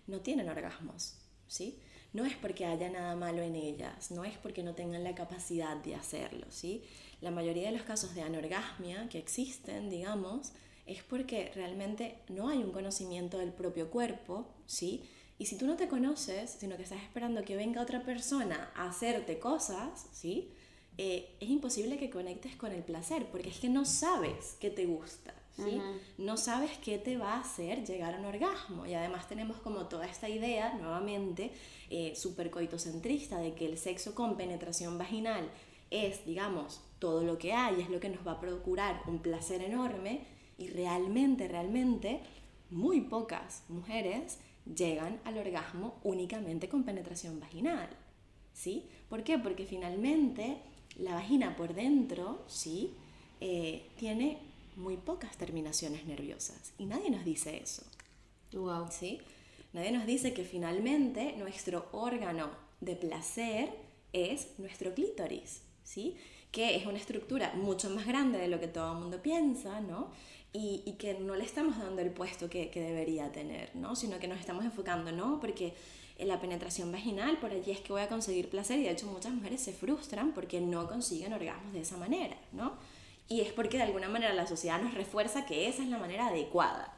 no 0.06 0.20
tienen 0.20 0.48
orgasmos, 0.48 1.14
¿sí? 1.48 1.80
No 2.12 2.24
es 2.24 2.36
porque 2.36 2.64
haya 2.64 2.90
nada 2.90 3.16
malo 3.16 3.42
en 3.42 3.56
ellas, 3.56 4.12
no 4.12 4.24
es 4.24 4.38
porque 4.38 4.62
no 4.62 4.76
tengan 4.76 5.02
la 5.02 5.16
capacidad 5.16 5.76
de 5.78 5.96
hacerlo, 5.96 6.46
¿sí? 6.50 6.84
La 7.20 7.32
mayoría 7.32 7.72
de 7.72 7.76
los 7.76 7.82
casos 7.82 8.14
de 8.14 8.22
anorgasmia 8.22 9.08
que 9.08 9.18
existen, 9.18 9.90
digamos, 9.90 10.52
es 10.86 11.02
porque 11.02 11.50
realmente 11.56 12.18
no 12.28 12.50
hay 12.50 12.58
un 12.58 12.70
conocimiento 12.70 13.38
del 13.38 13.52
propio 13.52 13.90
cuerpo, 13.90 14.46
¿sí? 14.66 15.02
Y 15.38 15.46
si 15.46 15.56
tú 15.56 15.66
no 15.66 15.76
te 15.76 15.88
conoces, 15.88 16.56
sino 16.58 16.76
que 16.76 16.82
estás 16.82 17.02
esperando 17.02 17.42
que 17.42 17.56
venga 17.56 17.80
otra 17.80 18.02
persona 18.02 18.70
a 18.74 18.88
hacerte 18.88 19.38
cosas, 19.38 20.06
¿sí? 20.12 20.50
Eh, 20.96 21.36
es 21.38 21.48
imposible 21.48 21.96
que 21.96 22.10
conectes 22.10 22.56
con 22.56 22.72
el 22.72 22.82
placer, 22.82 23.26
porque 23.30 23.48
es 23.48 23.60
que 23.60 23.68
no 23.68 23.84
sabes 23.84 24.56
qué 24.58 24.68
te 24.70 24.86
gusta, 24.86 25.32
¿sí? 25.54 25.80
No 26.18 26.36
sabes 26.36 26.72
qué 26.78 26.98
te 26.98 27.16
va 27.16 27.34
a 27.34 27.40
hacer 27.40 27.84
llegar 27.84 28.14
a 28.14 28.18
un 28.18 28.24
orgasmo. 28.24 28.84
Y 28.84 28.94
además 28.94 29.28
tenemos 29.28 29.58
como 29.58 29.86
toda 29.86 30.06
esta 30.06 30.28
idea, 30.28 30.74
nuevamente, 30.74 31.52
eh, 31.88 32.14
súper 32.16 32.50
coitocentrista, 32.50 33.38
de 33.38 33.54
que 33.54 33.66
el 33.66 33.78
sexo 33.78 34.16
con 34.16 34.36
penetración 34.36 34.98
vaginal 34.98 35.48
es, 35.90 36.26
digamos, 36.26 36.80
todo 36.98 37.22
lo 37.22 37.38
que 37.38 37.52
hay, 37.52 37.80
es 37.80 37.90
lo 37.90 38.00
que 38.00 38.08
nos 38.08 38.26
va 38.26 38.32
a 38.32 38.40
procurar 38.40 39.02
un 39.06 39.20
placer 39.20 39.62
enorme 39.62 40.26
y 40.58 40.66
realmente, 40.66 41.46
realmente, 41.46 42.22
muy 42.70 43.02
pocas 43.02 43.62
mujeres 43.68 44.38
llegan 44.74 45.20
al 45.24 45.38
orgasmo 45.38 45.98
únicamente 46.04 46.68
con 46.68 46.84
penetración 46.84 47.40
vaginal. 47.40 47.88
¿Sí? 48.52 48.84
¿Por 49.08 49.22
qué? 49.22 49.38
Porque 49.38 49.64
finalmente 49.64 50.58
la 50.96 51.14
vagina 51.14 51.56
por 51.56 51.74
dentro, 51.74 52.44
¿sí? 52.48 52.94
Eh, 53.40 53.88
tiene 53.96 54.38
muy 54.76 54.96
pocas 54.96 55.36
terminaciones 55.36 56.06
nerviosas. 56.06 56.72
Y 56.78 56.86
nadie 56.86 57.10
nos 57.10 57.24
dice 57.24 57.56
eso. 57.62 57.82
Wow. 58.52 58.86
¿Sí? 58.90 59.20
Nadie 59.72 59.92
nos 59.92 60.06
dice 60.06 60.32
que 60.32 60.44
finalmente 60.44 61.34
nuestro 61.36 61.88
órgano 61.92 62.50
de 62.80 62.96
placer 62.96 63.70
es 64.12 64.58
nuestro 64.58 64.94
clítoris, 64.94 65.62
¿sí? 65.84 66.16
Que 66.50 66.76
es 66.76 66.86
una 66.86 66.98
estructura 66.98 67.52
mucho 67.54 67.90
más 67.90 68.06
grande 68.06 68.38
de 68.38 68.48
lo 68.48 68.58
que 68.58 68.68
todo 68.68 68.92
el 68.92 69.00
mundo 69.00 69.22
piensa, 69.22 69.80
¿no? 69.80 70.10
Y, 70.52 70.96
que 70.98 71.14
no 71.14 71.36
le 71.36 71.44
estamos 71.44 71.78
dando 71.78 72.00
el 72.00 72.10
puesto 72.10 72.48
que, 72.48 72.70
que, 72.70 72.80
debería 72.80 73.30
tener, 73.30 73.74
¿no? 73.74 73.94
Sino 73.94 74.18
que 74.18 74.28
nos 74.28 74.40
estamos 74.40 74.64
enfocando, 74.64 75.12
¿no? 75.12 75.40
Porque 75.40 75.74
en 76.16 76.28
la 76.28 76.40
penetración 76.40 76.90
vaginal, 76.90 77.38
por 77.38 77.52
allí 77.52 77.70
es 77.70 77.80
que 77.80 77.92
voy 77.92 78.02
a 78.02 78.08
conseguir 78.08 78.48
placer 78.48 78.78
y 78.78 78.84
de 78.84 78.90
hecho 78.90 79.06
muchas 79.06 79.32
mujeres 79.32 79.60
se 79.60 79.72
frustran 79.72 80.32
porque 80.32 80.60
no 80.60 80.88
consiguen 80.88 81.32
orgasmos 81.32 81.72
de 81.72 81.82
esa 81.82 81.96
manera, 81.96 82.36
¿no? 82.52 82.72
Y 83.28 83.42
es 83.42 83.52
porque 83.52 83.76
de 83.76 83.84
alguna 83.84 84.08
manera 84.08 84.32
la 84.32 84.46
sociedad 84.46 84.80
nos 84.80 84.94
refuerza 84.94 85.44
que 85.44 85.68
esa 85.68 85.82
es 85.82 85.88
la 85.90 85.98
manera 85.98 86.28
adecuada, 86.28 86.94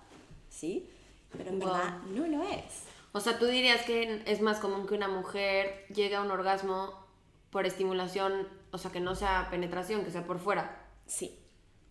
¿sí? 0.49 0.89
Pero 1.33 1.51
en 1.51 1.59
verdad 1.59 1.99
no 2.15 2.27
lo 2.27 2.43
es. 2.45 2.85
O 3.13 3.21
sea, 3.21 3.39
tú 3.39 3.47
dirías 3.47 3.83
que 3.83 4.23
es 4.27 4.41
más 4.41 4.61
común 4.61 4.87
que 4.87 4.95
una 4.95 5.09
mujer 5.09 5.87
llegue 5.89 6.15
a 6.15 6.23
un 6.23 6.31
orgasmo 6.31 6.95
por 7.51 7.67
estimulación, 7.67 8.47
o 8.71 8.79
sea, 8.79 8.93
que 8.93 9.01
no 9.01 9.17
sea 9.17 9.49
penetración, 9.51 10.05
que 10.05 10.13
sea 10.13 10.25
por 10.25 10.39
fuera. 10.39 10.87
Sí 11.07 11.40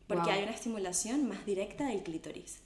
porque 0.10 0.32
hay 0.32 0.43
una 0.43 0.52
estimulación 0.52 1.30
más 1.30 1.45
directa 1.45 1.86
del 1.86 2.04
clítoris. 2.04 2.62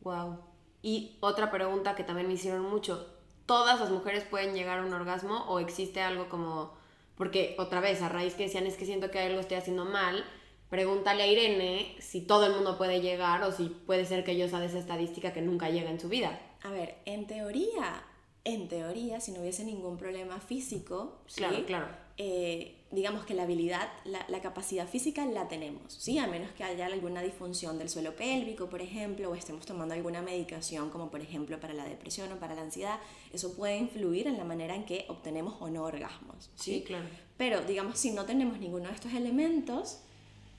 Wow. 0.00 0.38
Y 0.82 1.18
otra 1.20 1.52
pregunta 1.52 1.94
que 1.94 2.02
también 2.02 2.26
me 2.26 2.34
hicieron 2.34 2.62
mucho, 2.62 3.06
¿todas 3.46 3.78
las 3.78 3.90
mujeres 3.90 4.24
pueden 4.24 4.54
llegar 4.54 4.80
a 4.80 4.84
un 4.84 4.92
orgasmo 4.92 5.44
o 5.48 5.60
existe 5.60 6.00
algo 6.00 6.28
como 6.28 6.76
porque 7.18 7.56
otra 7.58 7.80
vez 7.80 8.00
a 8.00 8.08
raíz 8.08 8.34
que 8.34 8.44
decían 8.44 8.66
es 8.66 8.76
que 8.76 8.86
siento 8.86 9.10
que 9.10 9.18
algo 9.18 9.40
estoy 9.40 9.56
haciendo 9.56 9.84
mal, 9.84 10.24
pregúntale 10.70 11.24
a 11.24 11.26
Irene 11.26 11.96
si 11.98 12.20
todo 12.20 12.46
el 12.46 12.52
mundo 12.52 12.78
puede 12.78 13.00
llegar 13.00 13.42
o 13.42 13.52
si 13.52 13.68
puede 13.68 14.06
ser 14.06 14.24
que 14.24 14.38
yo 14.38 14.48
sea 14.48 14.60
de 14.60 14.66
esa 14.66 14.78
estadística 14.78 15.32
que 15.32 15.42
nunca 15.42 15.68
llega 15.68 15.90
en 15.90 16.00
su 16.00 16.08
vida. 16.08 16.40
A 16.62 16.70
ver, 16.70 16.96
en 17.04 17.26
teoría, 17.26 18.04
en 18.44 18.68
teoría, 18.68 19.20
si 19.20 19.32
no 19.32 19.40
hubiese 19.40 19.64
ningún 19.64 19.96
problema 19.98 20.38
físico, 20.38 21.22
claro, 21.34 21.66
claro. 21.66 21.88
Eh, 22.16 22.77
digamos 22.90 23.26
que 23.26 23.34
la 23.34 23.42
habilidad, 23.42 23.88
la, 24.04 24.24
la, 24.28 24.40
capacidad 24.40 24.88
física 24.88 25.26
la 25.26 25.46
tenemos, 25.48 25.92
¿sí? 25.92 26.18
A 26.18 26.26
menos 26.26 26.50
que 26.52 26.64
haya 26.64 26.86
alguna 26.86 27.20
disfunción 27.20 27.78
del 27.78 27.90
suelo 27.90 28.16
pélvico, 28.16 28.70
por 28.70 28.80
ejemplo, 28.80 29.30
o 29.30 29.34
estemos 29.34 29.66
tomando 29.66 29.94
alguna 29.94 30.22
medicación, 30.22 30.88
como 30.88 31.10
por 31.10 31.20
ejemplo 31.20 31.60
para 31.60 31.74
la 31.74 31.84
depresión 31.84 32.32
o 32.32 32.36
para 32.36 32.54
la 32.54 32.62
ansiedad, 32.62 32.98
eso 33.32 33.54
puede 33.54 33.76
influir 33.76 34.26
en 34.26 34.38
la 34.38 34.44
manera 34.44 34.74
en 34.74 34.84
que 34.84 35.04
obtenemos 35.08 35.56
o 35.60 35.68
no 35.68 35.84
orgasmos, 35.84 36.50
¿sí? 36.54 36.82
claro. 36.86 37.06
Pero, 37.36 37.60
digamos, 37.62 37.98
si 37.98 38.10
no 38.10 38.24
tenemos 38.24 38.58
ninguno 38.58 38.88
de 38.88 38.94
estos 38.94 39.12
elementos, 39.12 40.00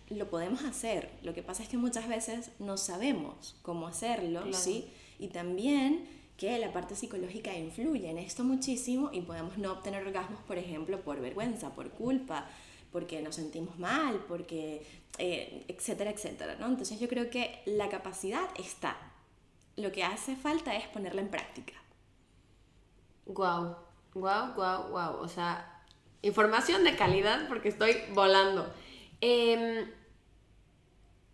lo 0.10 0.30
podemos 0.30 0.64
hacer. 0.64 1.12
Lo 1.24 1.34
que 1.34 1.44
pasa 1.44 1.64
es 1.64 1.70
que 1.70 1.78
muchas 1.78 2.08
veces 2.08 2.52
no 2.60 2.78
sabemos 2.78 3.56
cómo 3.62 3.88
hacerlo, 3.88 4.54
¿sí? 4.54 4.88
Y 5.20 5.28
también 5.28 6.08
que 6.40 6.58
la 6.58 6.72
parte 6.72 6.96
psicológica 6.96 7.54
influye 7.54 8.10
en 8.10 8.18
esto 8.18 8.46
muchísimo 8.46 9.10
y 9.12 9.22
podemos 9.22 9.58
no 9.58 9.74
obtener 9.74 10.08
orgasmos, 10.08 10.40
por 10.44 10.58
ejemplo, 10.58 11.02
por 11.02 11.20
vergüenza, 11.20 11.76
por 11.76 11.90
culpa, 11.90 12.48
porque 12.94 13.22
nos 13.22 13.36
sentimos 13.36 13.78
mal, 13.78 14.24
porque, 14.26 14.82
eh, 15.18 15.66
etcétera, 15.68 16.12
etcétera, 16.12 16.56
¿no? 16.58 16.68
Entonces 16.68 16.98
yo 16.98 17.10
creo 17.10 17.30
que 17.30 17.62
la 17.66 17.90
capacidad 17.90 18.48
está. 18.58 18.96
Lo 19.76 19.92
que 19.92 20.06
hace 20.06 20.38
falta 20.38 20.78
es 20.78 20.88
ponerla 20.88 21.20
en 21.20 21.28
práctica. 21.28 21.74
Wow, 23.26 23.76
wow, 24.14 24.54
wow, 24.56 24.88
wow. 24.92 25.20
O 25.20 25.28
sea, 25.28 25.84
información 26.22 26.86
de 26.86 26.96
calidad 26.96 27.50
porque 27.50 27.68
estoy 27.68 27.98
volando. 28.14 28.74
Em, 29.20 29.92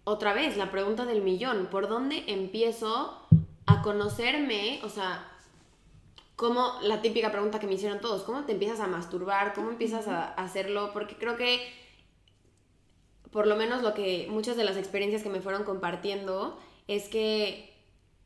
otra 0.03 0.33
vez, 0.33 0.57
la 0.57 0.71
pregunta 0.71 1.05
del 1.05 1.21
millón. 1.21 1.67
¿Por 1.67 1.87
dónde 1.87 2.23
empiezo 2.27 3.21
a 3.65 3.81
conocerme, 3.81 4.79
o 4.83 4.89
sea, 4.89 5.31
como 6.35 6.73
la 6.81 7.01
típica 7.01 7.31
pregunta 7.31 7.59
que 7.59 7.67
me 7.67 7.73
hicieron 7.73 8.01
todos, 8.01 8.23
¿cómo 8.23 8.43
te 8.43 8.51
empiezas 8.51 8.79
a 8.79 8.87
masturbar? 8.87 9.53
¿Cómo 9.53 9.69
empiezas 9.69 10.07
a 10.07 10.33
hacerlo? 10.33 10.91
Porque 10.93 11.15
creo 11.15 11.37
que, 11.37 11.61
por 13.31 13.47
lo 13.47 13.55
menos 13.55 13.81
lo 13.81 13.93
que 13.93 14.27
muchas 14.29 14.57
de 14.57 14.65
las 14.65 14.77
experiencias 14.77 15.23
que 15.23 15.29
me 15.29 15.41
fueron 15.41 15.63
compartiendo, 15.63 16.59
es 16.87 17.07
que 17.07 17.73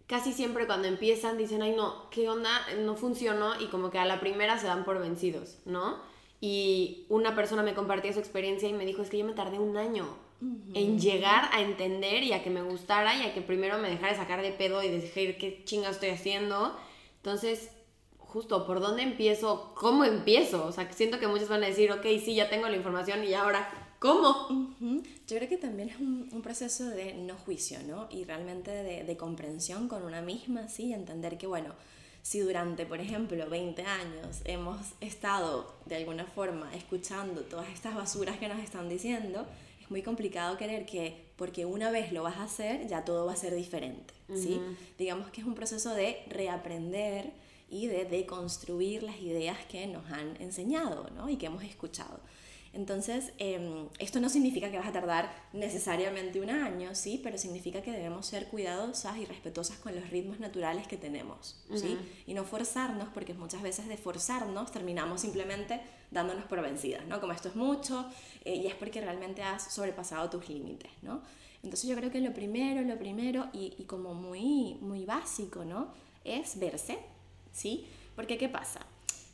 casi 0.07 0.33
siempre 0.33 0.65
cuando 0.65 0.87
empiezan 0.87 1.37
dicen, 1.37 1.61
ay 1.61 1.75
no, 1.75 2.09
¿qué 2.09 2.27
onda? 2.29 2.49
No 2.79 2.95
funcionó 2.95 3.59
y 3.61 3.67
como 3.67 3.91
que 3.91 3.99
a 3.99 4.05
la 4.05 4.19
primera 4.19 4.57
se 4.57 4.67
dan 4.67 4.83
por 4.83 4.99
vencidos, 4.99 5.59
¿no? 5.65 5.97
Y 6.41 7.05
una 7.09 7.35
persona 7.35 7.63
me 7.63 7.75
compartió 7.75 8.11
su 8.11 8.19
experiencia 8.19 8.67
y 8.67 8.73
me 8.73 8.85
dijo, 8.85 9.01
es 9.01 9.09
que 9.09 9.19
yo 9.19 9.25
me 9.25 9.33
tardé 9.33 9.59
un 9.59 9.77
año 9.77 10.07
en 10.73 10.99
llegar 10.99 11.49
a 11.51 11.61
entender 11.61 12.23
y 12.23 12.33
a 12.33 12.43
que 12.43 12.49
me 12.49 12.61
gustara 12.61 13.15
y 13.15 13.23
a 13.23 13.33
que 13.33 13.41
primero 13.41 13.77
me 13.77 13.89
dejara 13.89 14.15
sacar 14.15 14.41
de 14.41 14.51
pedo 14.51 14.81
y 14.81 14.89
decir 14.89 15.37
qué 15.37 15.63
chinga 15.65 15.89
estoy 15.89 16.09
haciendo. 16.09 16.77
Entonces, 17.17 17.69
justo, 18.17 18.65
¿por 18.65 18.79
dónde 18.79 19.03
empiezo? 19.03 19.73
¿Cómo 19.75 20.05
empiezo? 20.05 20.65
O 20.65 20.71
sea, 20.71 20.91
siento 20.93 21.19
que 21.19 21.27
muchos 21.27 21.49
van 21.49 21.63
a 21.63 21.67
decir, 21.67 21.91
ok, 21.91 22.05
sí, 22.23 22.35
ya 22.35 22.49
tengo 22.49 22.69
la 22.69 22.77
información 22.77 23.23
y 23.23 23.33
ahora, 23.33 23.95
¿cómo? 23.99 24.75
Yo 24.79 25.37
creo 25.37 25.49
que 25.49 25.57
también 25.57 25.89
es 25.89 25.99
un, 25.99 26.29
un, 26.31 26.41
proceso 26.41 26.85
de 26.85 27.15
no 27.15 27.35
juicio, 27.35 27.79
¿no? 27.85 28.07
Y 28.09 28.23
realmente 28.23 28.71
de, 28.71 29.03
de 29.03 29.17
comprensión 29.17 29.89
con 29.89 30.03
una 30.03 30.21
misma, 30.21 30.69
sí, 30.69 30.93
entender 30.93 31.37
que, 31.37 31.47
bueno, 31.47 31.73
si 32.21 32.39
durante, 32.39 32.85
por 32.85 32.99
ejemplo, 32.99 33.49
20 33.49 33.81
años 33.83 34.41
hemos 34.45 34.77
estado 35.01 35.73
de 35.85 35.95
alguna 35.95 36.25
forma 36.25 36.73
escuchando 36.75 37.41
todas 37.41 37.69
estas 37.69 37.95
basuras 37.95 38.37
que 38.37 38.47
nos 38.47 38.59
están 38.59 38.87
diciendo, 38.87 39.45
muy 39.89 40.01
complicado 40.01 40.57
querer 40.57 40.85
que 40.85 41.29
porque 41.35 41.65
una 41.65 41.91
vez 41.91 42.11
lo 42.11 42.23
vas 42.23 42.37
a 42.37 42.43
hacer, 42.43 42.87
ya 42.87 43.05
todo 43.05 43.25
va 43.25 43.33
a 43.33 43.35
ser 43.35 43.55
diferente, 43.55 44.13
¿sí? 44.33 44.61
Digamos 44.97 45.31
que 45.31 45.41
es 45.41 45.47
un 45.47 45.55
proceso 45.55 45.93
de 45.93 46.23
reaprender 46.27 47.31
y 47.69 47.87
de 47.87 48.05
deconstruir 48.05 49.03
las 49.03 49.19
ideas 49.21 49.57
que 49.65 49.87
nos 49.87 50.09
han 50.11 50.35
enseñado, 50.41 51.09
¿no? 51.15 51.29
Y 51.29 51.37
que 51.37 51.45
hemos 51.45 51.63
escuchado. 51.63 52.19
Entonces, 52.71 53.33
em, 53.39 53.87
esto 53.97 54.19
no 54.19 54.29
significa 54.29 54.69
que 54.69 54.77
vas 54.77 54.87
a 54.87 54.91
tardar 54.91 55.31
necesariamente 55.53 56.39
un 56.39 56.49
año, 56.49 56.93
¿sí? 56.93 57.19
Pero 57.23 57.37
significa 57.37 57.81
que 57.81 57.91
debemos 57.91 58.27
ser 58.27 58.47
cuidadosas 58.47 59.17
y 59.17 59.25
respetuosas 59.25 59.77
con 59.77 59.95
los 59.95 60.09
ritmos 60.09 60.39
naturales 60.39 60.87
que 60.87 60.97
tenemos, 60.97 61.59
¿sí? 61.73 61.97
Y 62.27 62.33
no 62.33 62.43
forzarnos, 62.43 63.09
porque 63.09 63.33
muchas 63.33 63.63
veces 63.63 63.87
de 63.87 63.97
forzarnos 63.97 64.71
terminamos 64.71 65.21
simplemente 65.21 65.81
dándonos 66.11 66.45
por 66.45 66.61
vencidas, 66.61 67.05
¿no? 67.07 67.19
Como 67.19 67.33
esto 67.33 67.49
es 67.49 67.55
mucho 67.55 68.05
eh, 68.45 68.55
y 68.55 68.67
es 68.67 68.75
porque 68.75 69.01
realmente 69.01 69.41
has 69.41 69.73
sobrepasado 69.73 70.29
tus 70.29 70.47
límites, 70.47 70.91
¿no? 71.01 71.23
Entonces 71.63 71.89
yo 71.89 71.95
creo 71.95 72.11
que 72.11 72.21
lo 72.21 72.33
primero, 72.33 72.81
lo 72.81 72.97
primero 72.97 73.49
y, 73.51 73.73
y 73.77 73.83
como 73.85 74.13
muy, 74.13 74.77
muy 74.81 75.05
básico, 75.05 75.65
¿no? 75.65 75.91
Es 76.23 76.59
verse, 76.59 76.99
¿sí? 77.51 77.87
Porque 78.15 78.37
¿qué 78.37 78.47
pasa? 78.47 78.81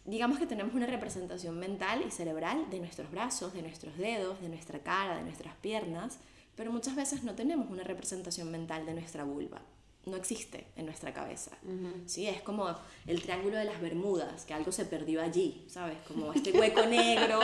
Digamos 0.05 0.37
que 0.37 0.45
tenemos 0.45 0.73
una 0.73 0.85
representación 0.85 1.59
mental 1.59 2.03
y 2.07 2.11
cerebral 2.11 2.69
de 2.69 2.79
nuestros 2.79 3.09
brazos, 3.11 3.53
de 3.53 3.61
nuestros 3.61 3.97
dedos, 3.97 4.39
de 4.41 4.49
nuestra 4.49 4.79
cara, 4.79 5.17
de 5.17 5.23
nuestras 5.23 5.55
piernas, 5.55 6.19
pero 6.55 6.71
muchas 6.71 6.95
veces 6.95 7.23
no 7.23 7.33
tenemos 7.35 7.69
una 7.69 7.83
representación 7.83 8.51
mental 8.51 8.85
de 8.85 8.93
nuestra 8.93 9.23
vulva. 9.23 9.61
No 10.05 10.15
existe 10.15 10.67
en 10.75 10.85
nuestra 10.85 11.11
cabeza. 11.11 11.57
¿sí? 12.05 12.27
Es 12.27 12.43
como 12.43 12.75
el 13.07 13.21
triángulo 13.23 13.57
de 13.57 13.65
las 13.65 13.81
Bermudas, 13.81 14.45
que 14.45 14.53
algo 14.53 14.71
se 14.71 14.85
perdió 14.85 15.19
allí, 15.19 15.65
¿sabes? 15.67 15.97
Como 16.07 16.31
este 16.31 16.51
hueco 16.51 16.85
negro 16.85 17.39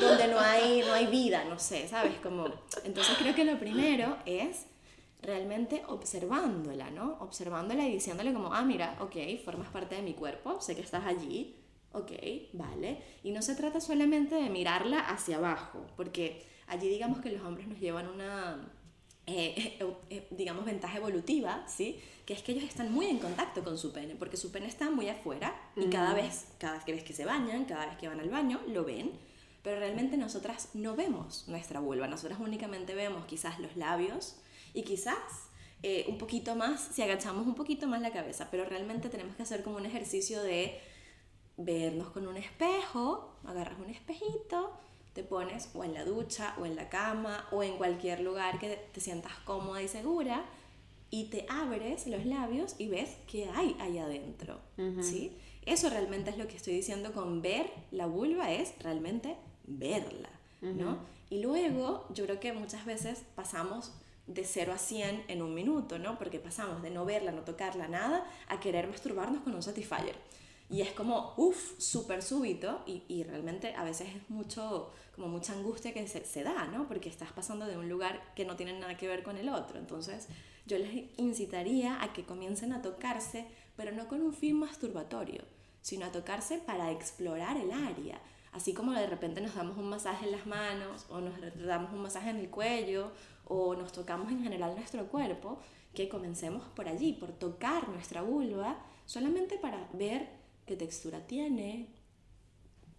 donde 0.00 0.28
no 0.28 0.38
hay, 0.38 0.82
no 0.86 0.92
hay 0.92 1.08
vida, 1.08 1.44
no 1.44 1.58
sé, 1.58 1.88
¿sabes? 1.88 2.14
Como... 2.22 2.46
Entonces 2.84 3.16
creo 3.18 3.34
que 3.34 3.44
lo 3.44 3.58
primero 3.58 4.16
es 4.26 4.66
realmente 5.22 5.82
observándola, 5.88 6.90
¿no? 6.90 7.16
Observándola 7.18 7.84
y 7.88 7.94
diciéndole 7.94 8.32
como, 8.32 8.54
ah, 8.54 8.62
mira, 8.62 8.96
ok, 9.00 9.16
formas 9.44 9.68
parte 9.70 9.96
de 9.96 10.02
mi 10.02 10.14
cuerpo, 10.14 10.60
sé 10.60 10.76
que 10.76 10.82
estás 10.82 11.04
allí, 11.04 11.56
ok, 11.92 12.12
vale. 12.52 13.02
Y 13.22 13.30
no 13.30 13.42
se 13.42 13.54
trata 13.54 13.80
solamente 13.80 14.34
de 14.34 14.50
mirarla 14.50 15.00
hacia 15.00 15.36
abajo, 15.36 15.86
porque 15.96 16.44
allí 16.66 16.88
digamos 16.88 17.20
que 17.20 17.30
los 17.30 17.42
hombres 17.42 17.66
nos 17.66 17.78
llevan 17.80 18.08
una, 18.08 18.70
eh, 19.26 19.78
eh, 20.10 20.26
digamos, 20.30 20.64
ventaja 20.64 20.98
evolutiva, 20.98 21.64
¿sí? 21.68 22.00
Que 22.24 22.34
es 22.34 22.42
que 22.42 22.52
ellos 22.52 22.64
están 22.64 22.92
muy 22.92 23.06
en 23.06 23.18
contacto 23.18 23.64
con 23.64 23.78
su 23.78 23.92
pene, 23.92 24.14
porque 24.14 24.36
su 24.36 24.50
pene 24.52 24.66
está 24.66 24.90
muy 24.90 25.08
afuera 25.08 25.54
y 25.76 25.86
cada 25.86 26.14
vez, 26.14 26.46
cada 26.58 26.82
vez 26.84 27.02
que 27.02 27.12
se 27.12 27.24
bañan, 27.24 27.64
cada 27.64 27.86
vez 27.86 27.96
que 27.96 28.08
van 28.08 28.20
al 28.20 28.30
baño, 28.30 28.60
lo 28.68 28.84
ven. 28.84 29.12
Pero 29.62 29.80
realmente 29.80 30.16
nosotras 30.16 30.70
no 30.74 30.94
vemos 30.94 31.46
nuestra 31.48 31.80
vulva, 31.80 32.06
nosotras 32.06 32.38
únicamente 32.40 32.94
vemos 32.94 33.26
quizás 33.26 33.58
los 33.58 33.76
labios 33.76 34.36
y 34.72 34.82
quizás 34.82 35.48
eh, 35.82 36.06
un 36.08 36.18
poquito 36.18 36.54
más, 36.56 36.80
si 36.92 37.02
agachamos 37.02 37.46
un 37.46 37.54
poquito 37.54 37.86
más 37.86 38.00
la 38.00 38.10
cabeza, 38.10 38.48
pero 38.50 38.64
realmente 38.64 39.08
tenemos 39.08 39.36
que 39.36 39.42
hacer 39.42 39.62
como 39.62 39.76
un 39.76 39.86
ejercicio 39.86 40.42
de 40.42 40.80
vernos 41.58 42.08
con 42.10 42.26
un 42.26 42.36
espejo, 42.36 43.34
agarras 43.44 43.78
un 43.78 43.90
espejito, 43.90 44.72
te 45.12 45.24
pones 45.24 45.70
o 45.74 45.84
en 45.84 45.92
la 45.92 46.04
ducha 46.04 46.54
o 46.58 46.64
en 46.64 46.76
la 46.76 46.88
cama 46.88 47.46
o 47.50 47.62
en 47.62 47.76
cualquier 47.76 48.20
lugar 48.20 48.58
que 48.58 48.76
te 48.92 49.00
sientas 49.00 49.32
cómoda 49.44 49.82
y 49.82 49.88
segura 49.88 50.44
y 51.10 51.24
te 51.24 51.46
abres 51.48 52.06
los 52.06 52.24
labios 52.24 52.76
y 52.78 52.88
ves 52.88 53.16
qué 53.26 53.48
hay 53.54 53.76
ahí 53.80 53.98
adentro, 53.98 54.60
¿sí? 55.00 55.36
Eso 55.66 55.90
realmente 55.90 56.30
es 56.30 56.38
lo 56.38 56.46
que 56.48 56.56
estoy 56.56 56.74
diciendo 56.74 57.12
con 57.12 57.42
ver 57.42 57.70
la 57.90 58.06
vulva, 58.06 58.52
es 58.52 58.74
realmente 58.80 59.36
verla, 59.64 60.30
¿no? 60.60 60.98
Y 61.30 61.40
luego 61.40 62.06
yo 62.14 62.24
creo 62.24 62.40
que 62.40 62.52
muchas 62.52 62.84
veces 62.86 63.24
pasamos 63.34 63.92
de 64.26 64.44
0 64.44 64.72
a 64.74 64.78
100 64.78 65.24
en 65.28 65.42
un 65.42 65.54
minuto, 65.54 65.98
¿no? 65.98 66.18
Porque 66.18 66.38
pasamos 66.38 66.82
de 66.82 66.90
no 66.90 67.04
verla, 67.04 67.32
no 67.32 67.42
tocarla, 67.42 67.88
nada, 67.88 68.24
a 68.48 68.60
querer 68.60 68.86
masturbarnos 68.86 69.42
con 69.42 69.54
un 69.54 69.62
satisfier. 69.62 70.14
Y 70.70 70.82
es 70.82 70.92
como, 70.92 71.32
uff, 71.38 71.78
súper 71.78 72.22
súbito 72.22 72.82
y, 72.86 73.02
y, 73.08 73.22
realmente 73.24 73.74
a 73.74 73.84
veces 73.84 74.08
es 74.14 74.28
mucho, 74.28 74.90
como 75.14 75.28
mucha 75.28 75.54
angustia 75.54 75.94
que 75.94 76.06
se, 76.06 76.24
se, 76.26 76.42
da, 76.42 76.66
¿no? 76.66 76.86
Porque 76.86 77.08
estás 77.08 77.32
pasando 77.32 77.66
de 77.66 77.78
un 77.78 77.88
lugar 77.88 78.34
que 78.34 78.44
no 78.44 78.54
tiene 78.54 78.78
nada 78.78 78.96
que 78.96 79.08
ver 79.08 79.22
con 79.22 79.38
el 79.38 79.48
otro. 79.48 79.78
Entonces 79.78 80.28
yo 80.66 80.76
les 80.76 81.06
incitaría 81.16 82.02
a 82.02 82.12
que 82.12 82.26
comiencen 82.26 82.74
a 82.74 82.82
tocarse, 82.82 83.46
pero 83.76 83.92
no 83.92 84.08
con 84.08 84.20
un 84.20 84.34
fin 84.34 84.58
masturbatorio, 84.58 85.42
sino 85.80 86.04
a 86.04 86.12
tocarse 86.12 86.58
para 86.58 86.90
explorar 86.90 87.56
el 87.56 87.72
área. 87.72 88.20
Así 88.52 88.74
como 88.74 88.92
de 88.92 89.06
repente 89.06 89.40
nos 89.40 89.54
damos 89.54 89.78
un 89.78 89.88
masaje 89.88 90.26
en 90.26 90.32
las 90.32 90.46
manos 90.46 91.06
o 91.08 91.20
nos 91.20 91.34
damos 91.66 91.92
un 91.92 92.02
masaje 92.02 92.28
en 92.28 92.36
el 92.36 92.50
cuello 92.50 93.12
o 93.46 93.74
nos 93.74 93.92
tocamos 93.92 94.30
en 94.30 94.42
general 94.42 94.74
nuestro 94.74 95.06
cuerpo, 95.06 95.58
que 95.94 96.08
comencemos 96.10 96.64
por 96.76 96.88
allí, 96.88 97.14
por 97.14 97.32
tocar 97.32 97.88
nuestra 97.88 98.20
vulva, 98.20 98.76
solamente 99.06 99.56
para 99.56 99.88
ver 99.94 100.37
qué 100.68 100.76
textura 100.76 101.26
tiene, 101.26 101.88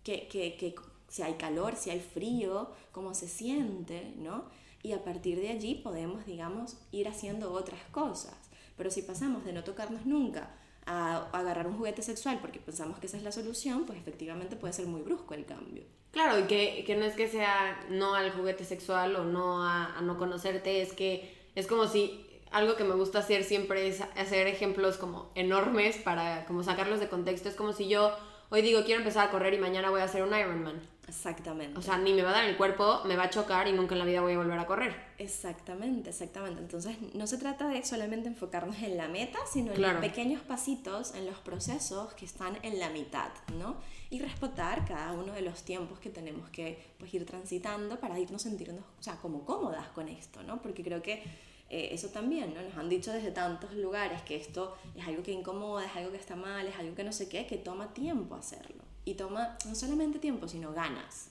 que, 0.04 0.28
que, 0.28 0.58
que, 0.58 0.76
si 1.08 1.22
hay 1.22 1.36
calor, 1.36 1.76
si 1.76 1.90
hay 1.92 2.00
frío, 2.00 2.72
cómo 2.92 3.14
se 3.14 3.28
siente, 3.28 4.14
¿no? 4.18 4.46
Y 4.84 4.92
a 4.94 5.04
partir 5.04 5.40
de 5.40 5.50
allí 5.50 5.76
podemos, 5.76 6.26
digamos, 6.26 6.78
ir 6.92 7.08
haciendo 7.08 7.54
otras 7.54 7.82
cosas. 7.92 8.36
Pero 8.76 8.92
si 8.92 9.02
pasamos 9.02 9.46
de 9.46 9.54
no 9.54 9.64
tocarnos 9.64 10.06
nunca 10.06 10.56
a 10.86 11.30
agarrar 11.32 11.68
un 11.68 11.78
juguete 11.78 12.02
sexual 12.02 12.40
porque 12.42 12.60
pensamos 12.60 13.00
que 13.00 13.08
esa 13.08 13.18
es 13.18 13.24
la 13.24 13.32
solución, 13.32 13.86
pues 13.86 14.00
efectivamente 14.00 14.56
puede 14.56 14.74
ser 14.74 14.88
muy 14.88 15.02
brusco 15.02 15.34
el 15.34 15.46
cambio. 15.46 15.84
Claro, 16.12 16.40
y 16.40 16.44
que, 16.48 16.84
que 16.88 16.96
no 16.96 17.06
es 17.06 17.14
que 17.14 17.28
sea 17.28 17.86
no 17.90 18.16
al 18.16 18.32
juguete 18.32 18.66
sexual 18.66 19.16
o 19.16 19.26
no 19.26 19.64
a 19.64 20.02
no 20.02 20.18
conocerte, 20.18 20.82
es 20.82 20.94
que 20.94 21.38
es 21.56 21.68
como 21.68 21.88
si 21.88 22.26
algo 22.52 22.76
que 22.76 22.84
me 22.84 22.96
gusta 22.96 23.20
hacer 23.20 23.44
siempre 23.44 23.88
es 23.88 24.02
hacer 24.02 24.48
ejemplos 24.48 24.98
como 24.98 25.32
enormes 25.36 25.98
para 25.98 26.46
como 26.46 26.64
sacarlos 26.64 27.00
de 27.00 27.10
contexto. 27.10 27.50
Es 27.50 27.56
como 27.56 27.74
si 27.74 27.88
yo 27.88 28.16
hoy 28.50 28.62
digo 28.62 28.84
quiero 28.84 29.00
empezar 29.00 29.28
a 29.28 29.32
correr 29.32 29.54
y 29.54 29.58
mañana 29.58 29.90
voy 29.90 30.02
a 30.02 30.06
hacer 30.06 30.24
un 30.24 30.36
Ironman. 30.38 30.82
Exactamente. 31.10 31.78
O 31.78 31.82
sea, 31.82 31.98
ni 31.98 32.14
me 32.14 32.22
va 32.22 32.30
a 32.30 32.34
dar 32.34 32.46
el 32.46 32.56
cuerpo, 32.56 33.02
me 33.06 33.16
va 33.16 33.24
a 33.24 33.30
chocar 33.32 33.68
y 33.68 33.74
nunca 33.74 33.96
en 33.96 34.00
la 34.00 34.06
vida 34.06 34.22
voy 34.22 34.34
a 34.34 34.38
volver 34.38 34.60
a 34.60 34.68
correr. 34.68 34.96
Exactamente, 35.18 36.12
exactamente. 36.12 36.62
Entonces, 36.62 36.98
no 37.16 37.26
se 37.26 37.40
trata 37.40 37.68
de 37.68 37.84
solamente 37.84 38.28
enfocarnos 38.28 38.78
en 38.84 38.96
la 38.96 39.08
meta, 39.08 39.40
sino 39.52 39.74
en 39.74 39.82
los 39.82 39.94
pequeños 39.94 40.42
pasitos, 40.44 41.16
en 41.16 41.26
los 41.26 41.38
procesos 41.40 42.14
que 42.14 42.26
están 42.26 42.60
en 42.62 42.80
la 42.80 42.90
mitad, 42.92 43.32
¿no? 43.58 43.78
Y 44.12 44.20
respetar 44.20 44.86
cada 44.86 45.14
uno 45.14 45.34
de 45.34 45.42
los 45.42 45.64
tiempos 45.64 45.98
que 45.98 46.12
tenemos 46.12 46.48
que 46.52 46.94
pues, 47.00 47.12
ir 47.12 47.26
transitando 47.26 48.00
para 48.00 48.20
irnos 48.20 48.44
sintiendo, 48.44 48.84
o 49.00 49.04
sea, 49.04 49.16
como 49.16 49.46
cómodas 49.46 49.88
con 49.90 50.08
esto, 50.10 50.44
¿no? 50.44 50.62
Porque 50.62 50.84
creo 50.84 51.02
que 51.02 51.24
eh, 51.70 51.90
eso 51.92 52.10
también, 52.10 52.54
¿no? 52.54 52.62
Nos 52.62 52.76
han 52.76 52.90
dicho 52.90 53.14
desde 53.14 53.32
tantos 53.32 53.74
lugares 53.74 54.22
que 54.24 54.36
esto 54.36 54.76
es 54.96 55.08
algo 55.08 55.22
que 55.22 55.32
incomoda, 55.32 55.86
es 55.86 55.96
algo 55.96 56.12
que 56.12 56.18
está 56.18 56.36
mal, 56.36 56.68
es 56.68 56.76
algo 56.76 56.96
que 56.96 57.04
no 57.04 57.12
sé 57.12 57.30
qué, 57.30 57.46
que 57.46 57.58
toma 57.58 57.94
tiempo 57.94 58.36
hacerlo. 58.36 58.84
Y 59.06 59.14
toma 59.14 59.58
no 59.66 59.76
solamente 59.76 60.20
tiempo, 60.20 60.48
sino 60.48 60.74
ganas, 60.74 61.30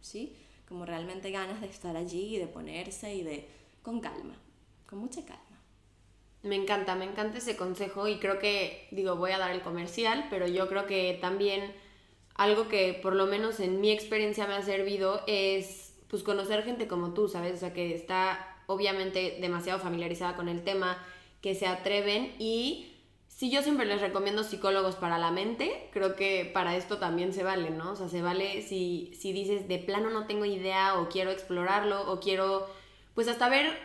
¿sí? 0.00 0.36
Como 0.68 0.84
realmente 0.84 1.30
ganas 1.30 1.60
de 1.62 1.68
estar 1.68 1.96
allí 1.96 2.36
y 2.36 2.38
de 2.38 2.46
ponerse 2.46 3.14
y 3.14 3.22
de... 3.22 3.48
con 3.82 4.00
calma, 4.00 4.34
con 4.86 4.98
mucha 4.98 5.24
calma. 5.24 5.42
Me 6.42 6.54
encanta, 6.54 6.94
me 6.94 7.06
encanta 7.06 7.38
ese 7.38 7.56
consejo 7.56 8.06
y 8.08 8.18
creo 8.18 8.38
que, 8.38 8.88
digo, 8.90 9.16
voy 9.16 9.32
a 9.32 9.38
dar 9.38 9.50
el 9.52 9.62
comercial, 9.62 10.26
pero 10.28 10.46
yo 10.46 10.68
creo 10.68 10.86
que 10.86 11.18
también 11.20 11.72
algo 12.34 12.68
que 12.68 12.98
por 13.02 13.16
lo 13.16 13.26
menos 13.26 13.58
en 13.58 13.80
mi 13.80 13.90
experiencia 13.90 14.46
me 14.46 14.54
ha 14.54 14.62
servido 14.62 15.22
es 15.26 15.94
pues 16.08 16.22
conocer 16.22 16.62
gente 16.62 16.86
como 16.86 17.12
tú, 17.12 17.28
¿sabes? 17.28 17.54
O 17.54 17.56
sea, 17.58 17.72
que 17.72 17.94
está 17.94 18.57
obviamente 18.68 19.38
demasiado 19.40 19.80
familiarizada 19.80 20.36
con 20.36 20.48
el 20.48 20.62
tema, 20.62 21.02
que 21.40 21.54
se 21.54 21.66
atreven 21.66 22.34
y 22.38 22.94
si 23.28 23.50
yo 23.50 23.62
siempre 23.62 23.86
les 23.86 24.00
recomiendo 24.00 24.42
psicólogos 24.42 24.96
para 24.96 25.16
la 25.16 25.30
mente, 25.30 25.88
creo 25.92 26.16
que 26.16 26.50
para 26.52 26.76
esto 26.76 26.98
también 26.98 27.32
se 27.32 27.44
vale, 27.44 27.70
¿no? 27.70 27.92
O 27.92 27.96
sea, 27.96 28.08
se 28.08 28.20
vale 28.20 28.62
si, 28.62 29.12
si 29.18 29.32
dices 29.32 29.68
de 29.68 29.78
plano 29.78 30.10
no 30.10 30.26
tengo 30.26 30.44
idea 30.44 30.98
o 30.98 31.08
quiero 31.08 31.30
explorarlo 31.30 32.10
o 32.10 32.20
quiero, 32.20 32.66
pues 33.14 33.28
hasta 33.28 33.48
ver 33.48 33.78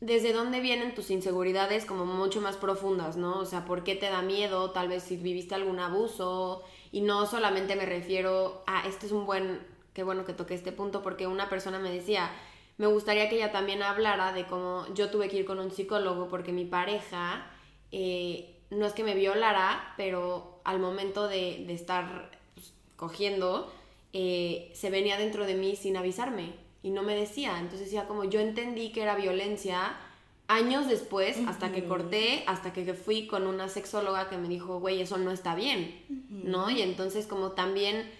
desde 0.00 0.32
dónde 0.32 0.60
vienen 0.60 0.94
tus 0.94 1.10
inseguridades 1.10 1.84
como 1.84 2.06
mucho 2.06 2.40
más 2.40 2.56
profundas, 2.56 3.16
¿no? 3.16 3.40
O 3.40 3.44
sea, 3.44 3.64
¿por 3.64 3.84
qué 3.84 3.94
te 3.96 4.06
da 4.06 4.22
miedo? 4.22 4.70
Tal 4.70 4.88
vez 4.88 5.02
si 5.02 5.16
viviste 5.16 5.54
algún 5.54 5.80
abuso 5.80 6.62
y 6.92 7.00
no 7.00 7.26
solamente 7.26 7.76
me 7.76 7.86
refiero 7.86 8.62
a, 8.66 8.86
este 8.86 9.06
es 9.06 9.12
un 9.12 9.26
buen, 9.26 9.60
qué 9.92 10.02
bueno 10.04 10.24
que 10.24 10.34
toqué 10.34 10.54
este 10.54 10.72
punto 10.72 11.02
porque 11.02 11.26
una 11.26 11.48
persona 11.48 11.78
me 11.78 11.90
decía, 11.90 12.30
me 12.76 12.86
gustaría 12.86 13.28
que 13.28 13.36
ella 13.36 13.52
también 13.52 13.82
hablara 13.82 14.32
de 14.32 14.46
cómo 14.46 14.86
yo 14.94 15.10
tuve 15.10 15.28
que 15.28 15.36
ir 15.36 15.44
con 15.44 15.60
un 15.60 15.70
psicólogo 15.70 16.28
porque 16.28 16.52
mi 16.52 16.64
pareja 16.64 17.46
eh, 17.92 18.56
no 18.70 18.86
es 18.86 18.92
que 18.92 19.04
me 19.04 19.14
violara, 19.14 19.94
pero 19.96 20.60
al 20.64 20.80
momento 20.80 21.28
de, 21.28 21.72
estar 21.72 22.30
pues, 22.54 22.72
cogiendo, 22.96 23.72
eh, 24.12 24.72
se 24.74 24.90
venía 24.90 25.16
dentro 25.16 25.46
de 25.46 25.54
mí 25.54 25.76
sin 25.76 25.96
avisarme 25.96 26.54
y 26.82 26.90
no 26.90 27.02
me 27.02 27.14
decía. 27.14 27.58
Entonces 27.58 27.86
decía 27.86 28.06
como 28.06 28.24
yo 28.24 28.40
entendí 28.40 28.90
que 28.90 29.02
era 29.02 29.14
violencia 29.14 29.96
años 30.48 30.88
después, 30.88 31.38
hasta 31.46 31.72
que 31.72 31.84
corté, 31.84 32.44
hasta 32.46 32.72
que 32.72 32.92
fui 32.94 33.26
con 33.26 33.46
una 33.46 33.68
sexóloga 33.68 34.28
que 34.28 34.36
me 34.36 34.48
dijo, 34.48 34.78
güey, 34.78 35.00
eso 35.00 35.16
no 35.16 35.30
está 35.30 35.54
bien, 35.54 36.04
¿no? 36.28 36.68
Y 36.70 36.82
entonces 36.82 37.26
como 37.26 37.52
también 37.52 38.10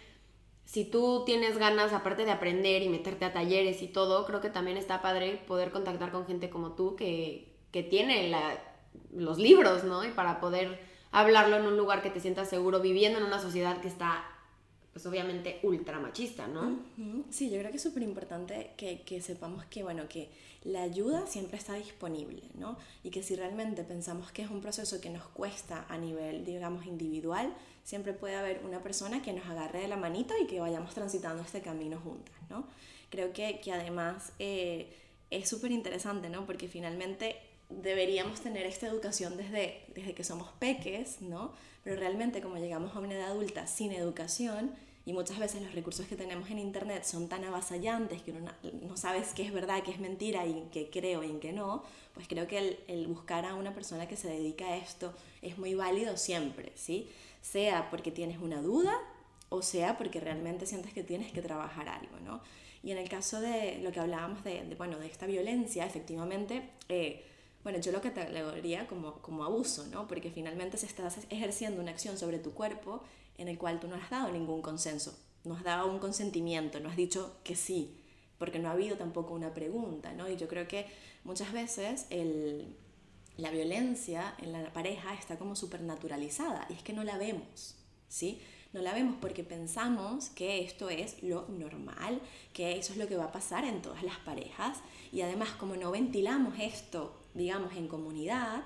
si 0.65 0.85
tú 0.85 1.25
tienes 1.25 1.59
ganas, 1.59 1.93
aparte 1.93 2.25
de 2.25 2.31
aprender 2.31 2.83
y 2.83 2.89
meterte 2.89 3.25
a 3.25 3.33
talleres 3.33 3.83
y 3.83 3.89
todo, 3.89 4.25
creo 4.27 4.41
que 4.41 4.51
también 4.51 4.77
está 4.77 5.03
padre 5.03 5.43
poder 5.47 5.71
contactar 5.71 6.11
con 6.11 6.27
gente 6.27 6.51
como 6.51 6.73
tú 6.73 6.97
que, 6.97 7.55
que 7.71 7.83
tiene 7.83 8.29
la, 8.29 8.59
los 9.13 9.39
libros, 9.39 9.85
¿no? 9.85 10.05
Y 10.05 10.11
para 10.11 10.41
poder 10.41 10.81
hablarlo 11.13 11.57
en 11.57 11.67
un 11.67 11.77
lugar 11.77 12.03
que 12.03 12.11
te 12.11 12.21
sientas 12.21 12.49
seguro, 12.49 12.81
viviendo 12.81 13.19
en 13.19 13.25
una 13.25 13.39
sociedad 13.39 13.81
que 13.81 13.89
está, 13.89 14.25
pues 14.93 15.07
obviamente, 15.07 15.61
ultra 15.63 16.01
machista, 16.01 16.49
¿no? 16.49 16.79
Sí, 17.31 17.51
yo 17.51 17.59
creo 17.59 17.71
que 17.71 17.77
es 17.77 17.83
súper 17.83 18.03
importante 18.03 18.73
que, 18.77 19.03
que 19.03 19.21
sepamos 19.21 19.65
que, 19.67 19.83
bueno, 19.83 20.09
que 20.09 20.31
la 20.65 20.83
ayuda 20.83 21.27
siempre 21.27 21.59
está 21.59 21.75
disponible, 21.75 22.43
¿no? 22.55 22.79
Y 23.03 23.11
que 23.11 23.23
si 23.23 23.37
realmente 23.37 23.85
pensamos 23.85 24.33
que 24.33 24.43
es 24.43 24.51
un 24.51 24.63
proceso 24.63 25.01
que 25.01 25.11
nos 25.11 25.25
cuesta 25.25 25.85
a 25.89 25.99
nivel, 25.99 26.45
digamos, 26.45 26.87
individual, 26.87 27.55
siempre 27.85 28.15
puede 28.15 28.37
haber 28.37 28.63
una 28.65 28.83
persona 28.83 29.21
que 29.21 29.35
nos 29.35 29.47
agarre 29.47 29.81
de 29.81 29.89
la 29.89 29.97
manito 29.97 30.35
y 30.43 30.47
que 30.47 30.61
vayamos 30.61 30.95
transitando 30.95 31.43
este 31.43 31.61
camino 31.61 32.01
juntas, 32.01 32.35
¿no? 32.49 32.67
Creo 33.11 33.33
que, 33.35 33.61
que 33.61 33.73
además 33.73 34.33
eh, 34.39 34.91
es 35.31 35.49
súper 35.49 35.71
interesante, 35.71 36.31
¿no? 36.31 36.47
Porque 36.47 36.67
finalmente 36.67 37.37
deberíamos 37.69 38.41
tener 38.41 38.67
esta 38.67 38.87
educación 38.87 39.37
desde, 39.37 39.85
desde 39.95 40.15
que 40.15 40.25
somos 40.25 40.49
peques, 40.59 41.21
¿no? 41.21 41.53
Pero 41.83 41.97
realmente 41.97 42.41
como 42.41 42.57
llegamos 42.57 42.97
a 42.97 43.01
una 43.01 43.15
edad 43.15 43.31
adulta 43.31 43.67
sin 43.67 43.93
educación, 43.93 44.75
y 45.07 45.13
muchas 45.13 45.39
veces 45.39 45.61
los 45.63 45.75
recursos 45.75 46.07
que 46.07 46.17
tenemos 46.17 46.51
en 46.51 46.59
Internet 46.59 47.05
son 47.05 47.29
tan 47.29 47.45
avasallantes 47.45 48.23
que 48.23 48.33
uno 48.33 48.51
no 48.83 48.97
sabes 48.97 49.35
qué 49.35 49.43
es 49.43 49.53
verdad, 49.53 49.83
qué 49.83 49.91
es 49.91 50.01
mentira 50.01 50.47
y 50.47 50.69
qué 50.73 50.89
creo 50.91 51.23
y 51.23 51.31
en 51.31 51.41
qué 51.41 51.53
no, 51.53 51.83
pues 52.15 52.27
creo 52.27 52.47
que 52.47 52.59
el, 52.59 52.79
el, 52.89 53.07
buscar 53.07 53.45
a 53.45 53.55
una 53.55 53.75
persona 53.75 54.09
que 54.09 54.17
se 54.17 54.29
dedica 54.29 54.67
a 54.67 54.77
esto 54.77 55.13
es 55.43 55.59
muy 55.59 55.75
válido 55.75 56.17
siempre, 56.17 56.73
¿sí? 56.75 57.11
Sea 57.43 57.91
porque 57.91 58.11
tienes 58.11 58.39
una 58.39 58.63
duda 58.63 58.99
o 59.51 59.61
sea 59.61 59.99
porque 59.99 60.21
realmente 60.21 60.65
sientes 60.65 60.95
que 60.95 61.05
tienes 61.05 61.33
que 61.33 61.43
trabajar 61.43 61.89
algo, 61.89 62.19
¿no? 62.21 62.41
Y 62.83 62.91
en 62.91 62.99
el 62.99 63.09
caso 63.09 63.41
de 63.41 63.81
lo 63.83 63.93
que 63.93 64.01
hablábamos 64.01 64.43
de, 64.43 64.65
de 64.65 64.75
bueno, 64.75 64.99
de 64.99 65.07
esta 65.07 65.27
violencia, 65.27 65.85
efectivamente... 65.85 66.71
Eh, 66.89 67.25
bueno, 67.63 67.79
yo 67.79 67.93
lo 67.93 68.03
catalogaría 68.03 68.87
como, 68.87 69.15
como 69.23 69.43
abuso, 69.43 69.87
¿no? 69.87 70.07
Porque 70.07 70.31
finalmente 70.31 70.77
se 70.77 70.85
estás 70.85 71.19
ejerciendo 71.31 71.81
una 71.81 71.93
acción 71.93 72.19
sobre 72.19 72.39
tu 72.39 72.53
cuerpo 72.53 73.03
en 73.39 73.49
el 73.49 73.59
cual 73.59 73.81
tú 73.81 73.89
no 73.89 73.97
has 73.97 74.11
dado 74.11 74.31
ningún 74.31 74.63
consenso, 74.63 75.19
no 75.45 75.55
has 75.55 75.65
dado 75.65 75.91
un 75.91 75.99
consentimiento, 75.99 76.81
no 76.81 76.89
has 76.89 76.97
dicho 76.97 77.37
que 77.45 77.57
sí, 77.57 77.97
porque 78.39 78.59
no 78.59 78.69
ha 78.69 78.73
habido 78.73 78.97
tampoco 78.97 79.35
una 79.35 79.55
pregunta, 79.55 80.13
¿no? 80.13 80.29
Y 80.29 80.37
yo 80.37 80.49
creo 80.49 80.67
que 80.69 80.87
muchas 81.25 81.53
veces 81.53 82.07
el, 82.11 82.75
la 83.37 83.51
violencia 83.51 84.35
en 84.39 84.53
la 84.53 84.73
pareja 84.73 85.15
está 85.15 85.39
como 85.39 85.57
supernaturalizada 85.57 86.67
y 86.71 86.75
es 86.75 86.83
que 86.83 86.93
no 86.93 87.05
la 87.05 87.19
vemos, 87.19 87.77
¿sí? 88.09 88.41
No 88.73 88.81
la 88.83 88.93
vemos 88.93 89.17
porque 89.21 89.45
pensamos 89.45 90.31
que 90.31 90.65
esto 90.65 90.91
es 90.91 91.23
lo 91.23 91.47
normal, 91.49 92.21
que 92.53 92.77
eso 92.77 92.93
es 92.93 92.99
lo 92.99 93.07
que 93.07 93.17
va 93.17 93.27
a 93.27 93.33
pasar 93.33 93.65
en 93.65 93.83
todas 93.83 94.03
las 94.03 94.19
parejas 94.19 94.79
y 95.13 95.21
además 95.21 95.51
como 95.51 95.77
no 95.77 95.93
ventilamos 95.93 96.59
esto, 96.59 97.17
digamos, 97.35 97.73
en 97.77 97.87
comunidad, 97.87 98.65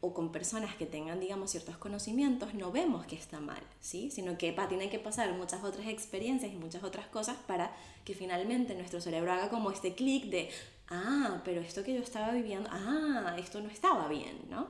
o 0.00 0.12
con 0.12 0.30
personas 0.30 0.76
que 0.76 0.86
tengan, 0.86 1.20
digamos, 1.20 1.50
ciertos 1.50 1.78
conocimientos, 1.78 2.54
no 2.54 2.70
vemos 2.70 3.06
que 3.06 3.16
está 3.16 3.40
mal, 3.40 3.62
¿sí? 3.80 4.10
Sino 4.10 4.36
que 4.36 4.52
pa, 4.52 4.68
tienen 4.68 4.90
que 4.90 4.98
pasar 4.98 5.32
muchas 5.32 5.64
otras 5.64 5.86
experiencias 5.86 6.52
y 6.52 6.56
muchas 6.56 6.82
otras 6.82 7.06
cosas 7.06 7.36
para 7.46 7.74
que 8.04 8.14
finalmente 8.14 8.74
nuestro 8.74 9.00
cerebro 9.00 9.32
haga 9.32 9.48
como 9.48 9.70
este 9.70 9.94
clic 9.94 10.26
de, 10.26 10.50
ah, 10.90 11.40
pero 11.44 11.60
esto 11.60 11.82
que 11.82 11.94
yo 11.94 12.00
estaba 12.00 12.32
viviendo, 12.32 12.68
ah, 12.72 13.36
esto 13.38 13.60
no 13.60 13.70
estaba 13.70 14.08
bien, 14.08 14.38
¿no? 14.50 14.68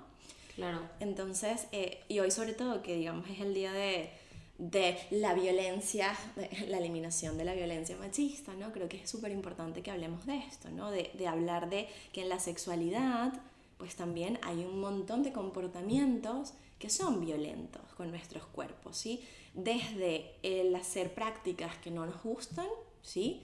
Claro. 0.54 0.80
Entonces, 1.00 1.66
eh, 1.72 2.02
y 2.08 2.20
hoy 2.20 2.30
sobre 2.30 2.54
todo, 2.54 2.82
que 2.82 2.96
digamos 2.96 3.28
es 3.28 3.40
el 3.40 3.52
día 3.52 3.72
de, 3.72 4.10
de 4.58 4.96
la 5.10 5.34
violencia, 5.34 6.16
de 6.36 6.48
la 6.68 6.78
eliminación 6.78 7.36
de 7.36 7.44
la 7.44 7.54
violencia 7.54 7.96
machista, 7.96 8.54
¿no? 8.54 8.72
Creo 8.72 8.88
que 8.88 9.02
es 9.02 9.10
súper 9.10 9.32
importante 9.32 9.82
que 9.82 9.90
hablemos 9.90 10.24
de 10.24 10.38
esto, 10.38 10.70
¿no? 10.70 10.90
De, 10.90 11.10
de 11.14 11.28
hablar 11.28 11.68
de 11.68 11.88
que 12.12 12.22
en 12.22 12.28
la 12.28 12.38
sexualidad 12.38 13.34
pues 13.78 13.96
también 13.96 14.38
hay 14.42 14.64
un 14.64 14.80
montón 14.80 15.22
de 15.22 15.32
comportamientos 15.32 16.54
que 16.78 16.90
son 16.90 17.20
violentos 17.20 17.82
con 17.96 18.10
nuestros 18.10 18.44
cuerpos, 18.46 18.96
¿sí? 18.96 19.22
Desde 19.54 20.34
el 20.42 20.74
hacer 20.74 21.14
prácticas 21.14 21.76
que 21.78 21.90
no 21.90 22.06
nos 22.06 22.22
gustan, 22.22 22.66
¿sí? 23.02 23.42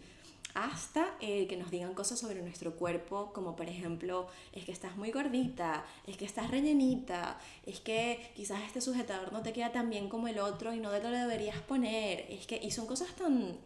Hasta 0.54 1.16
que 1.18 1.56
nos 1.58 1.70
digan 1.70 1.94
cosas 1.94 2.18
sobre 2.18 2.42
nuestro 2.42 2.76
cuerpo, 2.76 3.32
como 3.32 3.56
por 3.56 3.70
ejemplo, 3.70 4.26
es 4.52 4.66
que 4.66 4.72
estás 4.72 4.96
muy 4.98 5.10
gordita, 5.10 5.86
es 6.06 6.18
que 6.18 6.26
estás 6.26 6.50
rellenita, 6.50 7.40
es 7.64 7.80
que 7.80 8.32
quizás 8.36 8.62
este 8.62 8.82
sujetador 8.82 9.32
no 9.32 9.42
te 9.42 9.54
queda 9.54 9.72
tan 9.72 9.88
bien 9.88 10.10
como 10.10 10.28
el 10.28 10.38
otro 10.38 10.74
y 10.74 10.80
no 10.80 10.90
te 10.90 11.02
lo 11.02 11.16
deberías 11.16 11.58
poner, 11.62 12.26
es 12.28 12.46
que, 12.46 12.60
y 12.62 12.70
son 12.70 12.86
cosas 12.86 13.16
tan 13.16 13.56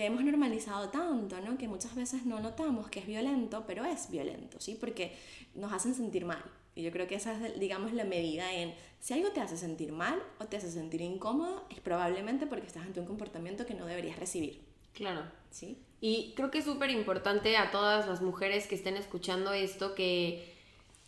que 0.00 0.06
hemos 0.06 0.24
normalizado 0.24 0.88
tanto, 0.88 1.38
¿no? 1.42 1.58
Que 1.58 1.68
muchas 1.68 1.94
veces 1.94 2.24
no 2.24 2.40
notamos 2.40 2.88
que 2.88 3.00
es 3.00 3.06
violento, 3.06 3.64
pero 3.66 3.84
es 3.84 4.10
violento, 4.10 4.58
¿sí? 4.58 4.74
Porque 4.80 5.14
nos 5.54 5.74
hacen 5.74 5.94
sentir 5.94 6.24
mal. 6.24 6.42
Y 6.74 6.82
yo 6.82 6.90
creo 6.90 7.06
que 7.06 7.16
esa 7.16 7.34
es, 7.34 7.60
digamos, 7.60 7.92
la 7.92 8.04
medida 8.04 8.50
en 8.50 8.72
si 8.98 9.12
algo 9.12 9.28
te 9.32 9.42
hace 9.42 9.58
sentir 9.58 9.92
mal 9.92 10.18
o 10.38 10.46
te 10.46 10.56
hace 10.56 10.70
sentir 10.70 11.02
incómodo, 11.02 11.66
es 11.68 11.80
probablemente 11.80 12.46
porque 12.46 12.66
estás 12.66 12.86
ante 12.86 12.98
un 12.98 13.04
comportamiento 13.04 13.66
que 13.66 13.74
no 13.74 13.84
deberías 13.84 14.18
recibir. 14.18 14.62
Claro. 14.94 15.22
¿Sí? 15.50 15.76
Y 16.00 16.32
creo 16.34 16.50
que 16.50 16.60
es 16.60 16.64
súper 16.64 16.88
importante 16.88 17.58
a 17.58 17.70
todas 17.70 18.08
las 18.08 18.22
mujeres 18.22 18.66
que 18.66 18.76
estén 18.76 18.96
escuchando 18.96 19.52
esto 19.52 19.94
que 19.94 20.50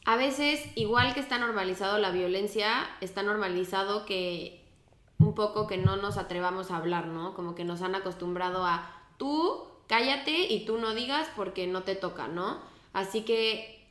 a 0.05 0.17
veces, 0.17 0.61
igual 0.75 1.15
que 1.15 1.21
está 1.21 1.39
normalizado 1.39 1.97
la 1.97 2.11
violencia, 2.11 2.91
está 3.01 3.23
normalizado 3.23 4.05
que 4.05 4.62
un 5.23 5.35
poco 5.35 5.67
que 5.67 5.77
no 5.77 5.97
nos 5.97 6.19
atrevamos 6.19 6.71
a 6.71 6.77
hablar, 6.77 7.07
¿no? 7.07 7.35
Como 7.35 7.55
que 7.55 7.65
nos 7.65 7.83
han 7.83 7.95
acostumbrado 7.95 8.65
a 8.67 8.91
tú 9.19 9.65
cállate 9.87 10.53
y 10.53 10.65
tú 10.65 10.79
no 10.79 10.95
digas 10.95 11.29
porque 11.37 11.67
no 11.67 11.83
te 11.83 11.95
toca, 11.95 12.29
¿no? 12.29 12.61
Así 12.93 13.23
que 13.23 13.87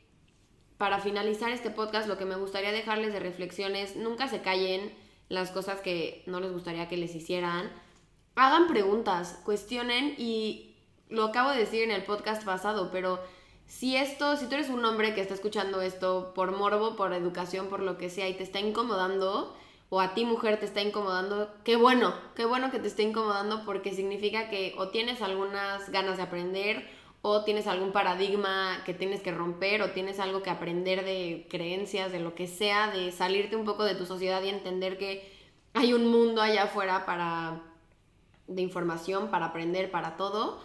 para 0.76 0.98
finalizar 0.98 1.50
este 1.50 1.70
podcast 1.70 2.08
lo 2.08 2.18
que 2.18 2.24
me 2.24 2.36
gustaría 2.36 2.72
dejarles 2.72 3.12
de 3.12 3.20
reflexiones, 3.20 3.96
nunca 3.96 4.28
se 4.28 4.42
callen 4.42 4.92
las 5.28 5.50
cosas 5.50 5.80
que 5.80 6.22
no 6.26 6.40
les 6.40 6.52
gustaría 6.52 6.88
que 6.88 6.96
les 6.96 7.14
hicieran. 7.14 7.70
Hagan 8.34 8.66
preguntas, 8.66 9.40
cuestionen 9.44 10.14
y 10.18 10.74
lo 11.08 11.24
acabo 11.24 11.50
de 11.50 11.58
decir 11.58 11.82
en 11.82 11.90
el 11.90 12.04
podcast 12.04 12.44
pasado, 12.44 12.90
pero 12.90 13.20
si 13.66 13.96
esto, 13.96 14.36
si 14.36 14.46
tú 14.46 14.54
eres 14.54 14.70
un 14.70 14.84
hombre 14.84 15.14
que 15.14 15.20
está 15.20 15.34
escuchando 15.34 15.80
esto 15.82 16.32
por 16.34 16.56
morbo, 16.56 16.96
por 16.96 17.12
educación, 17.12 17.68
por 17.68 17.80
lo 17.80 17.96
que 17.96 18.10
sea 18.10 18.28
y 18.28 18.34
te 18.34 18.42
está 18.42 18.60
incomodando, 18.60 19.56
o 19.94 20.00
a 20.00 20.14
ti 20.14 20.24
mujer 20.24 20.58
te 20.58 20.64
está 20.64 20.80
incomodando, 20.80 21.52
qué 21.64 21.76
bueno, 21.76 22.14
qué 22.34 22.46
bueno 22.46 22.70
que 22.70 22.78
te 22.78 22.88
esté 22.88 23.02
incomodando 23.02 23.62
porque 23.66 23.92
significa 23.92 24.48
que 24.48 24.74
o 24.78 24.88
tienes 24.88 25.20
algunas 25.20 25.90
ganas 25.90 26.16
de 26.16 26.22
aprender 26.22 26.88
o 27.20 27.44
tienes 27.44 27.66
algún 27.66 27.92
paradigma 27.92 28.80
que 28.86 28.94
tienes 28.94 29.20
que 29.20 29.32
romper 29.32 29.82
o 29.82 29.90
tienes 29.90 30.18
algo 30.18 30.42
que 30.42 30.48
aprender 30.48 31.04
de 31.04 31.46
creencias, 31.50 32.10
de 32.10 32.20
lo 32.20 32.34
que 32.34 32.46
sea, 32.46 32.90
de 32.90 33.12
salirte 33.12 33.54
un 33.54 33.66
poco 33.66 33.84
de 33.84 33.94
tu 33.94 34.06
sociedad 34.06 34.42
y 34.42 34.48
entender 34.48 34.96
que 34.96 35.30
hay 35.74 35.92
un 35.92 36.10
mundo 36.10 36.40
allá 36.40 36.62
afuera 36.62 37.04
para 37.04 37.60
de 38.46 38.62
información, 38.62 39.30
para 39.30 39.44
aprender, 39.44 39.90
para 39.90 40.16
todo. 40.16 40.58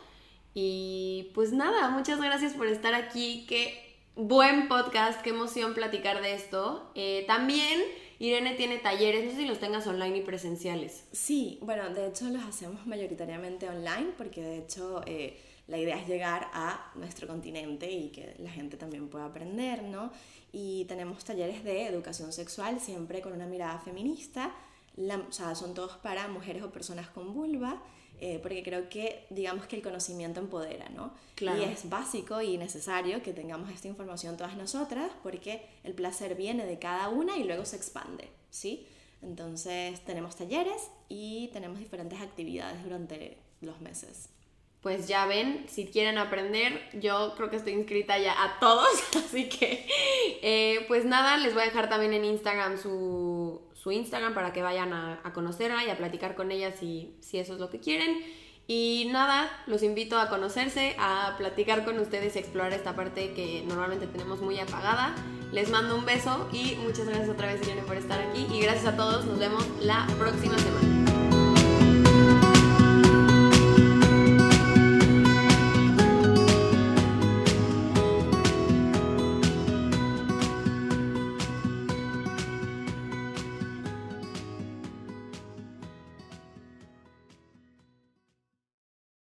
Y 0.54 1.32
pues 1.36 1.52
nada, 1.52 1.90
muchas 1.90 2.22
gracias 2.22 2.54
por 2.54 2.68
estar 2.68 2.94
aquí, 2.94 3.46
qué 3.50 3.98
buen 4.16 4.70
podcast, 4.70 5.22
qué 5.22 5.32
emoción 5.32 5.74
platicar 5.74 6.22
de 6.22 6.34
esto. 6.34 6.90
Eh, 6.96 7.26
también 7.28 8.07
Irene 8.20 8.56
tiene 8.56 8.78
talleres, 8.80 9.26
no 9.26 9.32
sé 9.32 9.38
si 9.38 9.46
los 9.46 9.60
tengas 9.60 9.86
online 9.86 10.18
y 10.18 10.22
presenciales. 10.22 11.04
Sí, 11.12 11.60
bueno, 11.62 11.90
de 11.94 12.08
hecho 12.08 12.30
los 12.30 12.44
hacemos 12.44 12.86
mayoritariamente 12.88 13.70
online 13.70 14.14
porque 14.18 14.42
de 14.42 14.58
hecho 14.58 15.02
eh, 15.06 15.40
la 15.68 15.78
idea 15.78 16.00
es 16.00 16.08
llegar 16.08 16.50
a 16.54 16.92
nuestro 16.96 17.28
continente 17.28 17.92
y 17.92 18.10
que 18.10 18.36
la 18.40 18.50
gente 18.50 18.78
también 18.78 19.10
pueda 19.10 19.26
aprender, 19.26 19.84
¿no? 19.84 20.12
Y 20.52 20.86
tenemos 20.86 21.24
talleres 21.26 21.64
de 21.64 21.86
educación 21.86 22.34
sexual 22.34 22.80
siempre 22.80 23.22
con 23.22 23.34
una 23.34 23.46
mirada 23.46 23.78
feminista, 23.80 24.52
o 24.98 25.32
sea, 25.32 25.54
son 25.54 25.76
todos 25.76 25.98
para 25.98 26.28
mujeres 26.28 26.64
o 26.64 26.72
personas 26.72 27.08
con 27.10 27.34
vulva 27.34 27.84
eh, 28.20 28.40
porque 28.42 28.64
creo 28.64 28.90
que, 28.90 29.26
digamos 29.30 29.68
que 29.68 29.76
el 29.76 29.84
conocimiento 29.84 30.40
empodera, 30.40 30.90
¿no? 30.90 31.14
Y 31.40 31.64
es 31.64 31.88
básico 31.88 32.42
y 32.42 32.58
necesario 32.58 33.22
que 33.22 33.32
tengamos 33.32 33.70
esta 33.70 33.88
información 33.88 34.38
todas 34.38 34.58
nosotras, 34.58 35.12
porque 35.22 35.62
el 35.84 35.94
placer 35.94 36.36
viene 36.36 36.66
de 36.66 36.80
cada 36.80 37.10
una 37.10 37.38
y 37.38 37.44
luego 37.44 37.66
se 37.66 37.76
expande, 37.76 38.28
¿sí? 38.50 38.88
Entonces 39.22 40.00
tenemos 40.02 40.36
talleres 40.36 40.90
y 41.10 41.50
tenemos 41.54 41.80
diferentes 41.80 42.20
actividades 42.20 42.84
durante 42.84 43.38
los 43.62 43.82
meses. 43.82 44.30
Pues 44.82 45.08
ya 45.08 45.26
ven, 45.26 45.66
si 45.68 45.88
quieren 45.88 46.18
aprender, 46.18 46.90
yo 47.00 47.34
creo 47.36 47.50
que 47.50 47.58
estoy 47.58 47.74
inscrita 47.74 48.18
ya 48.18 48.44
a 48.44 48.60
todos, 48.60 48.88
así 49.16 49.50
que 49.50 49.88
eh, 50.42 50.86
pues 50.88 51.06
nada, 51.06 51.38
les 51.38 51.54
voy 51.54 51.64
a 51.64 51.66
dejar 51.66 51.90
también 51.90 52.14
en 52.14 52.26
Instagram 52.26 52.78
su, 52.78 53.62
Instagram 53.92 54.34
para 54.34 54.54
que 54.54 54.62
vayan 54.62 54.94
a, 54.94 55.22
conocerla 55.34 55.84
y 55.86 55.90
a 55.90 55.98
platicar 55.98 56.36
con 56.36 56.52
ella 56.52 56.72
si, 56.72 57.16
si 57.20 57.40
eso 57.40 57.54
es 57.54 57.60
lo 57.60 57.70
que 57.70 57.80
quieren. 57.80 58.18
Y 58.68 59.08
nada, 59.14 59.50
los 59.66 59.82
invito 59.82 60.20
a 60.20 60.28
conocerse, 60.28 60.96
a 61.00 61.36
platicar 61.38 61.86
con 61.86 61.98
ustedes 62.00 62.36
y 62.36 62.40
explorar 62.40 62.74
esta 62.74 62.96
parte 62.96 63.32
que 63.34 63.64
normalmente 63.66 64.08
tenemos 64.08 64.42
muy 64.42 64.60
apagada. 64.60 65.16
Les 65.54 65.70
mando 65.70 65.96
un 65.96 66.06
beso 66.06 66.50
y 66.52 66.76
muchas 66.84 67.06
gracias 67.06 67.30
otra 67.30 67.54
vez, 67.54 67.62
Irene, 67.62 67.84
por 67.84 67.96
estar 67.96 68.20
aquí. 68.20 68.46
Y 68.52 68.60
gracias 68.60 68.94
a 68.94 68.98
todos, 68.98 69.26
nos 69.26 69.40
vemos 69.40 69.66
la 69.82 70.06
próxima 70.18 70.58
semana. 70.58 70.97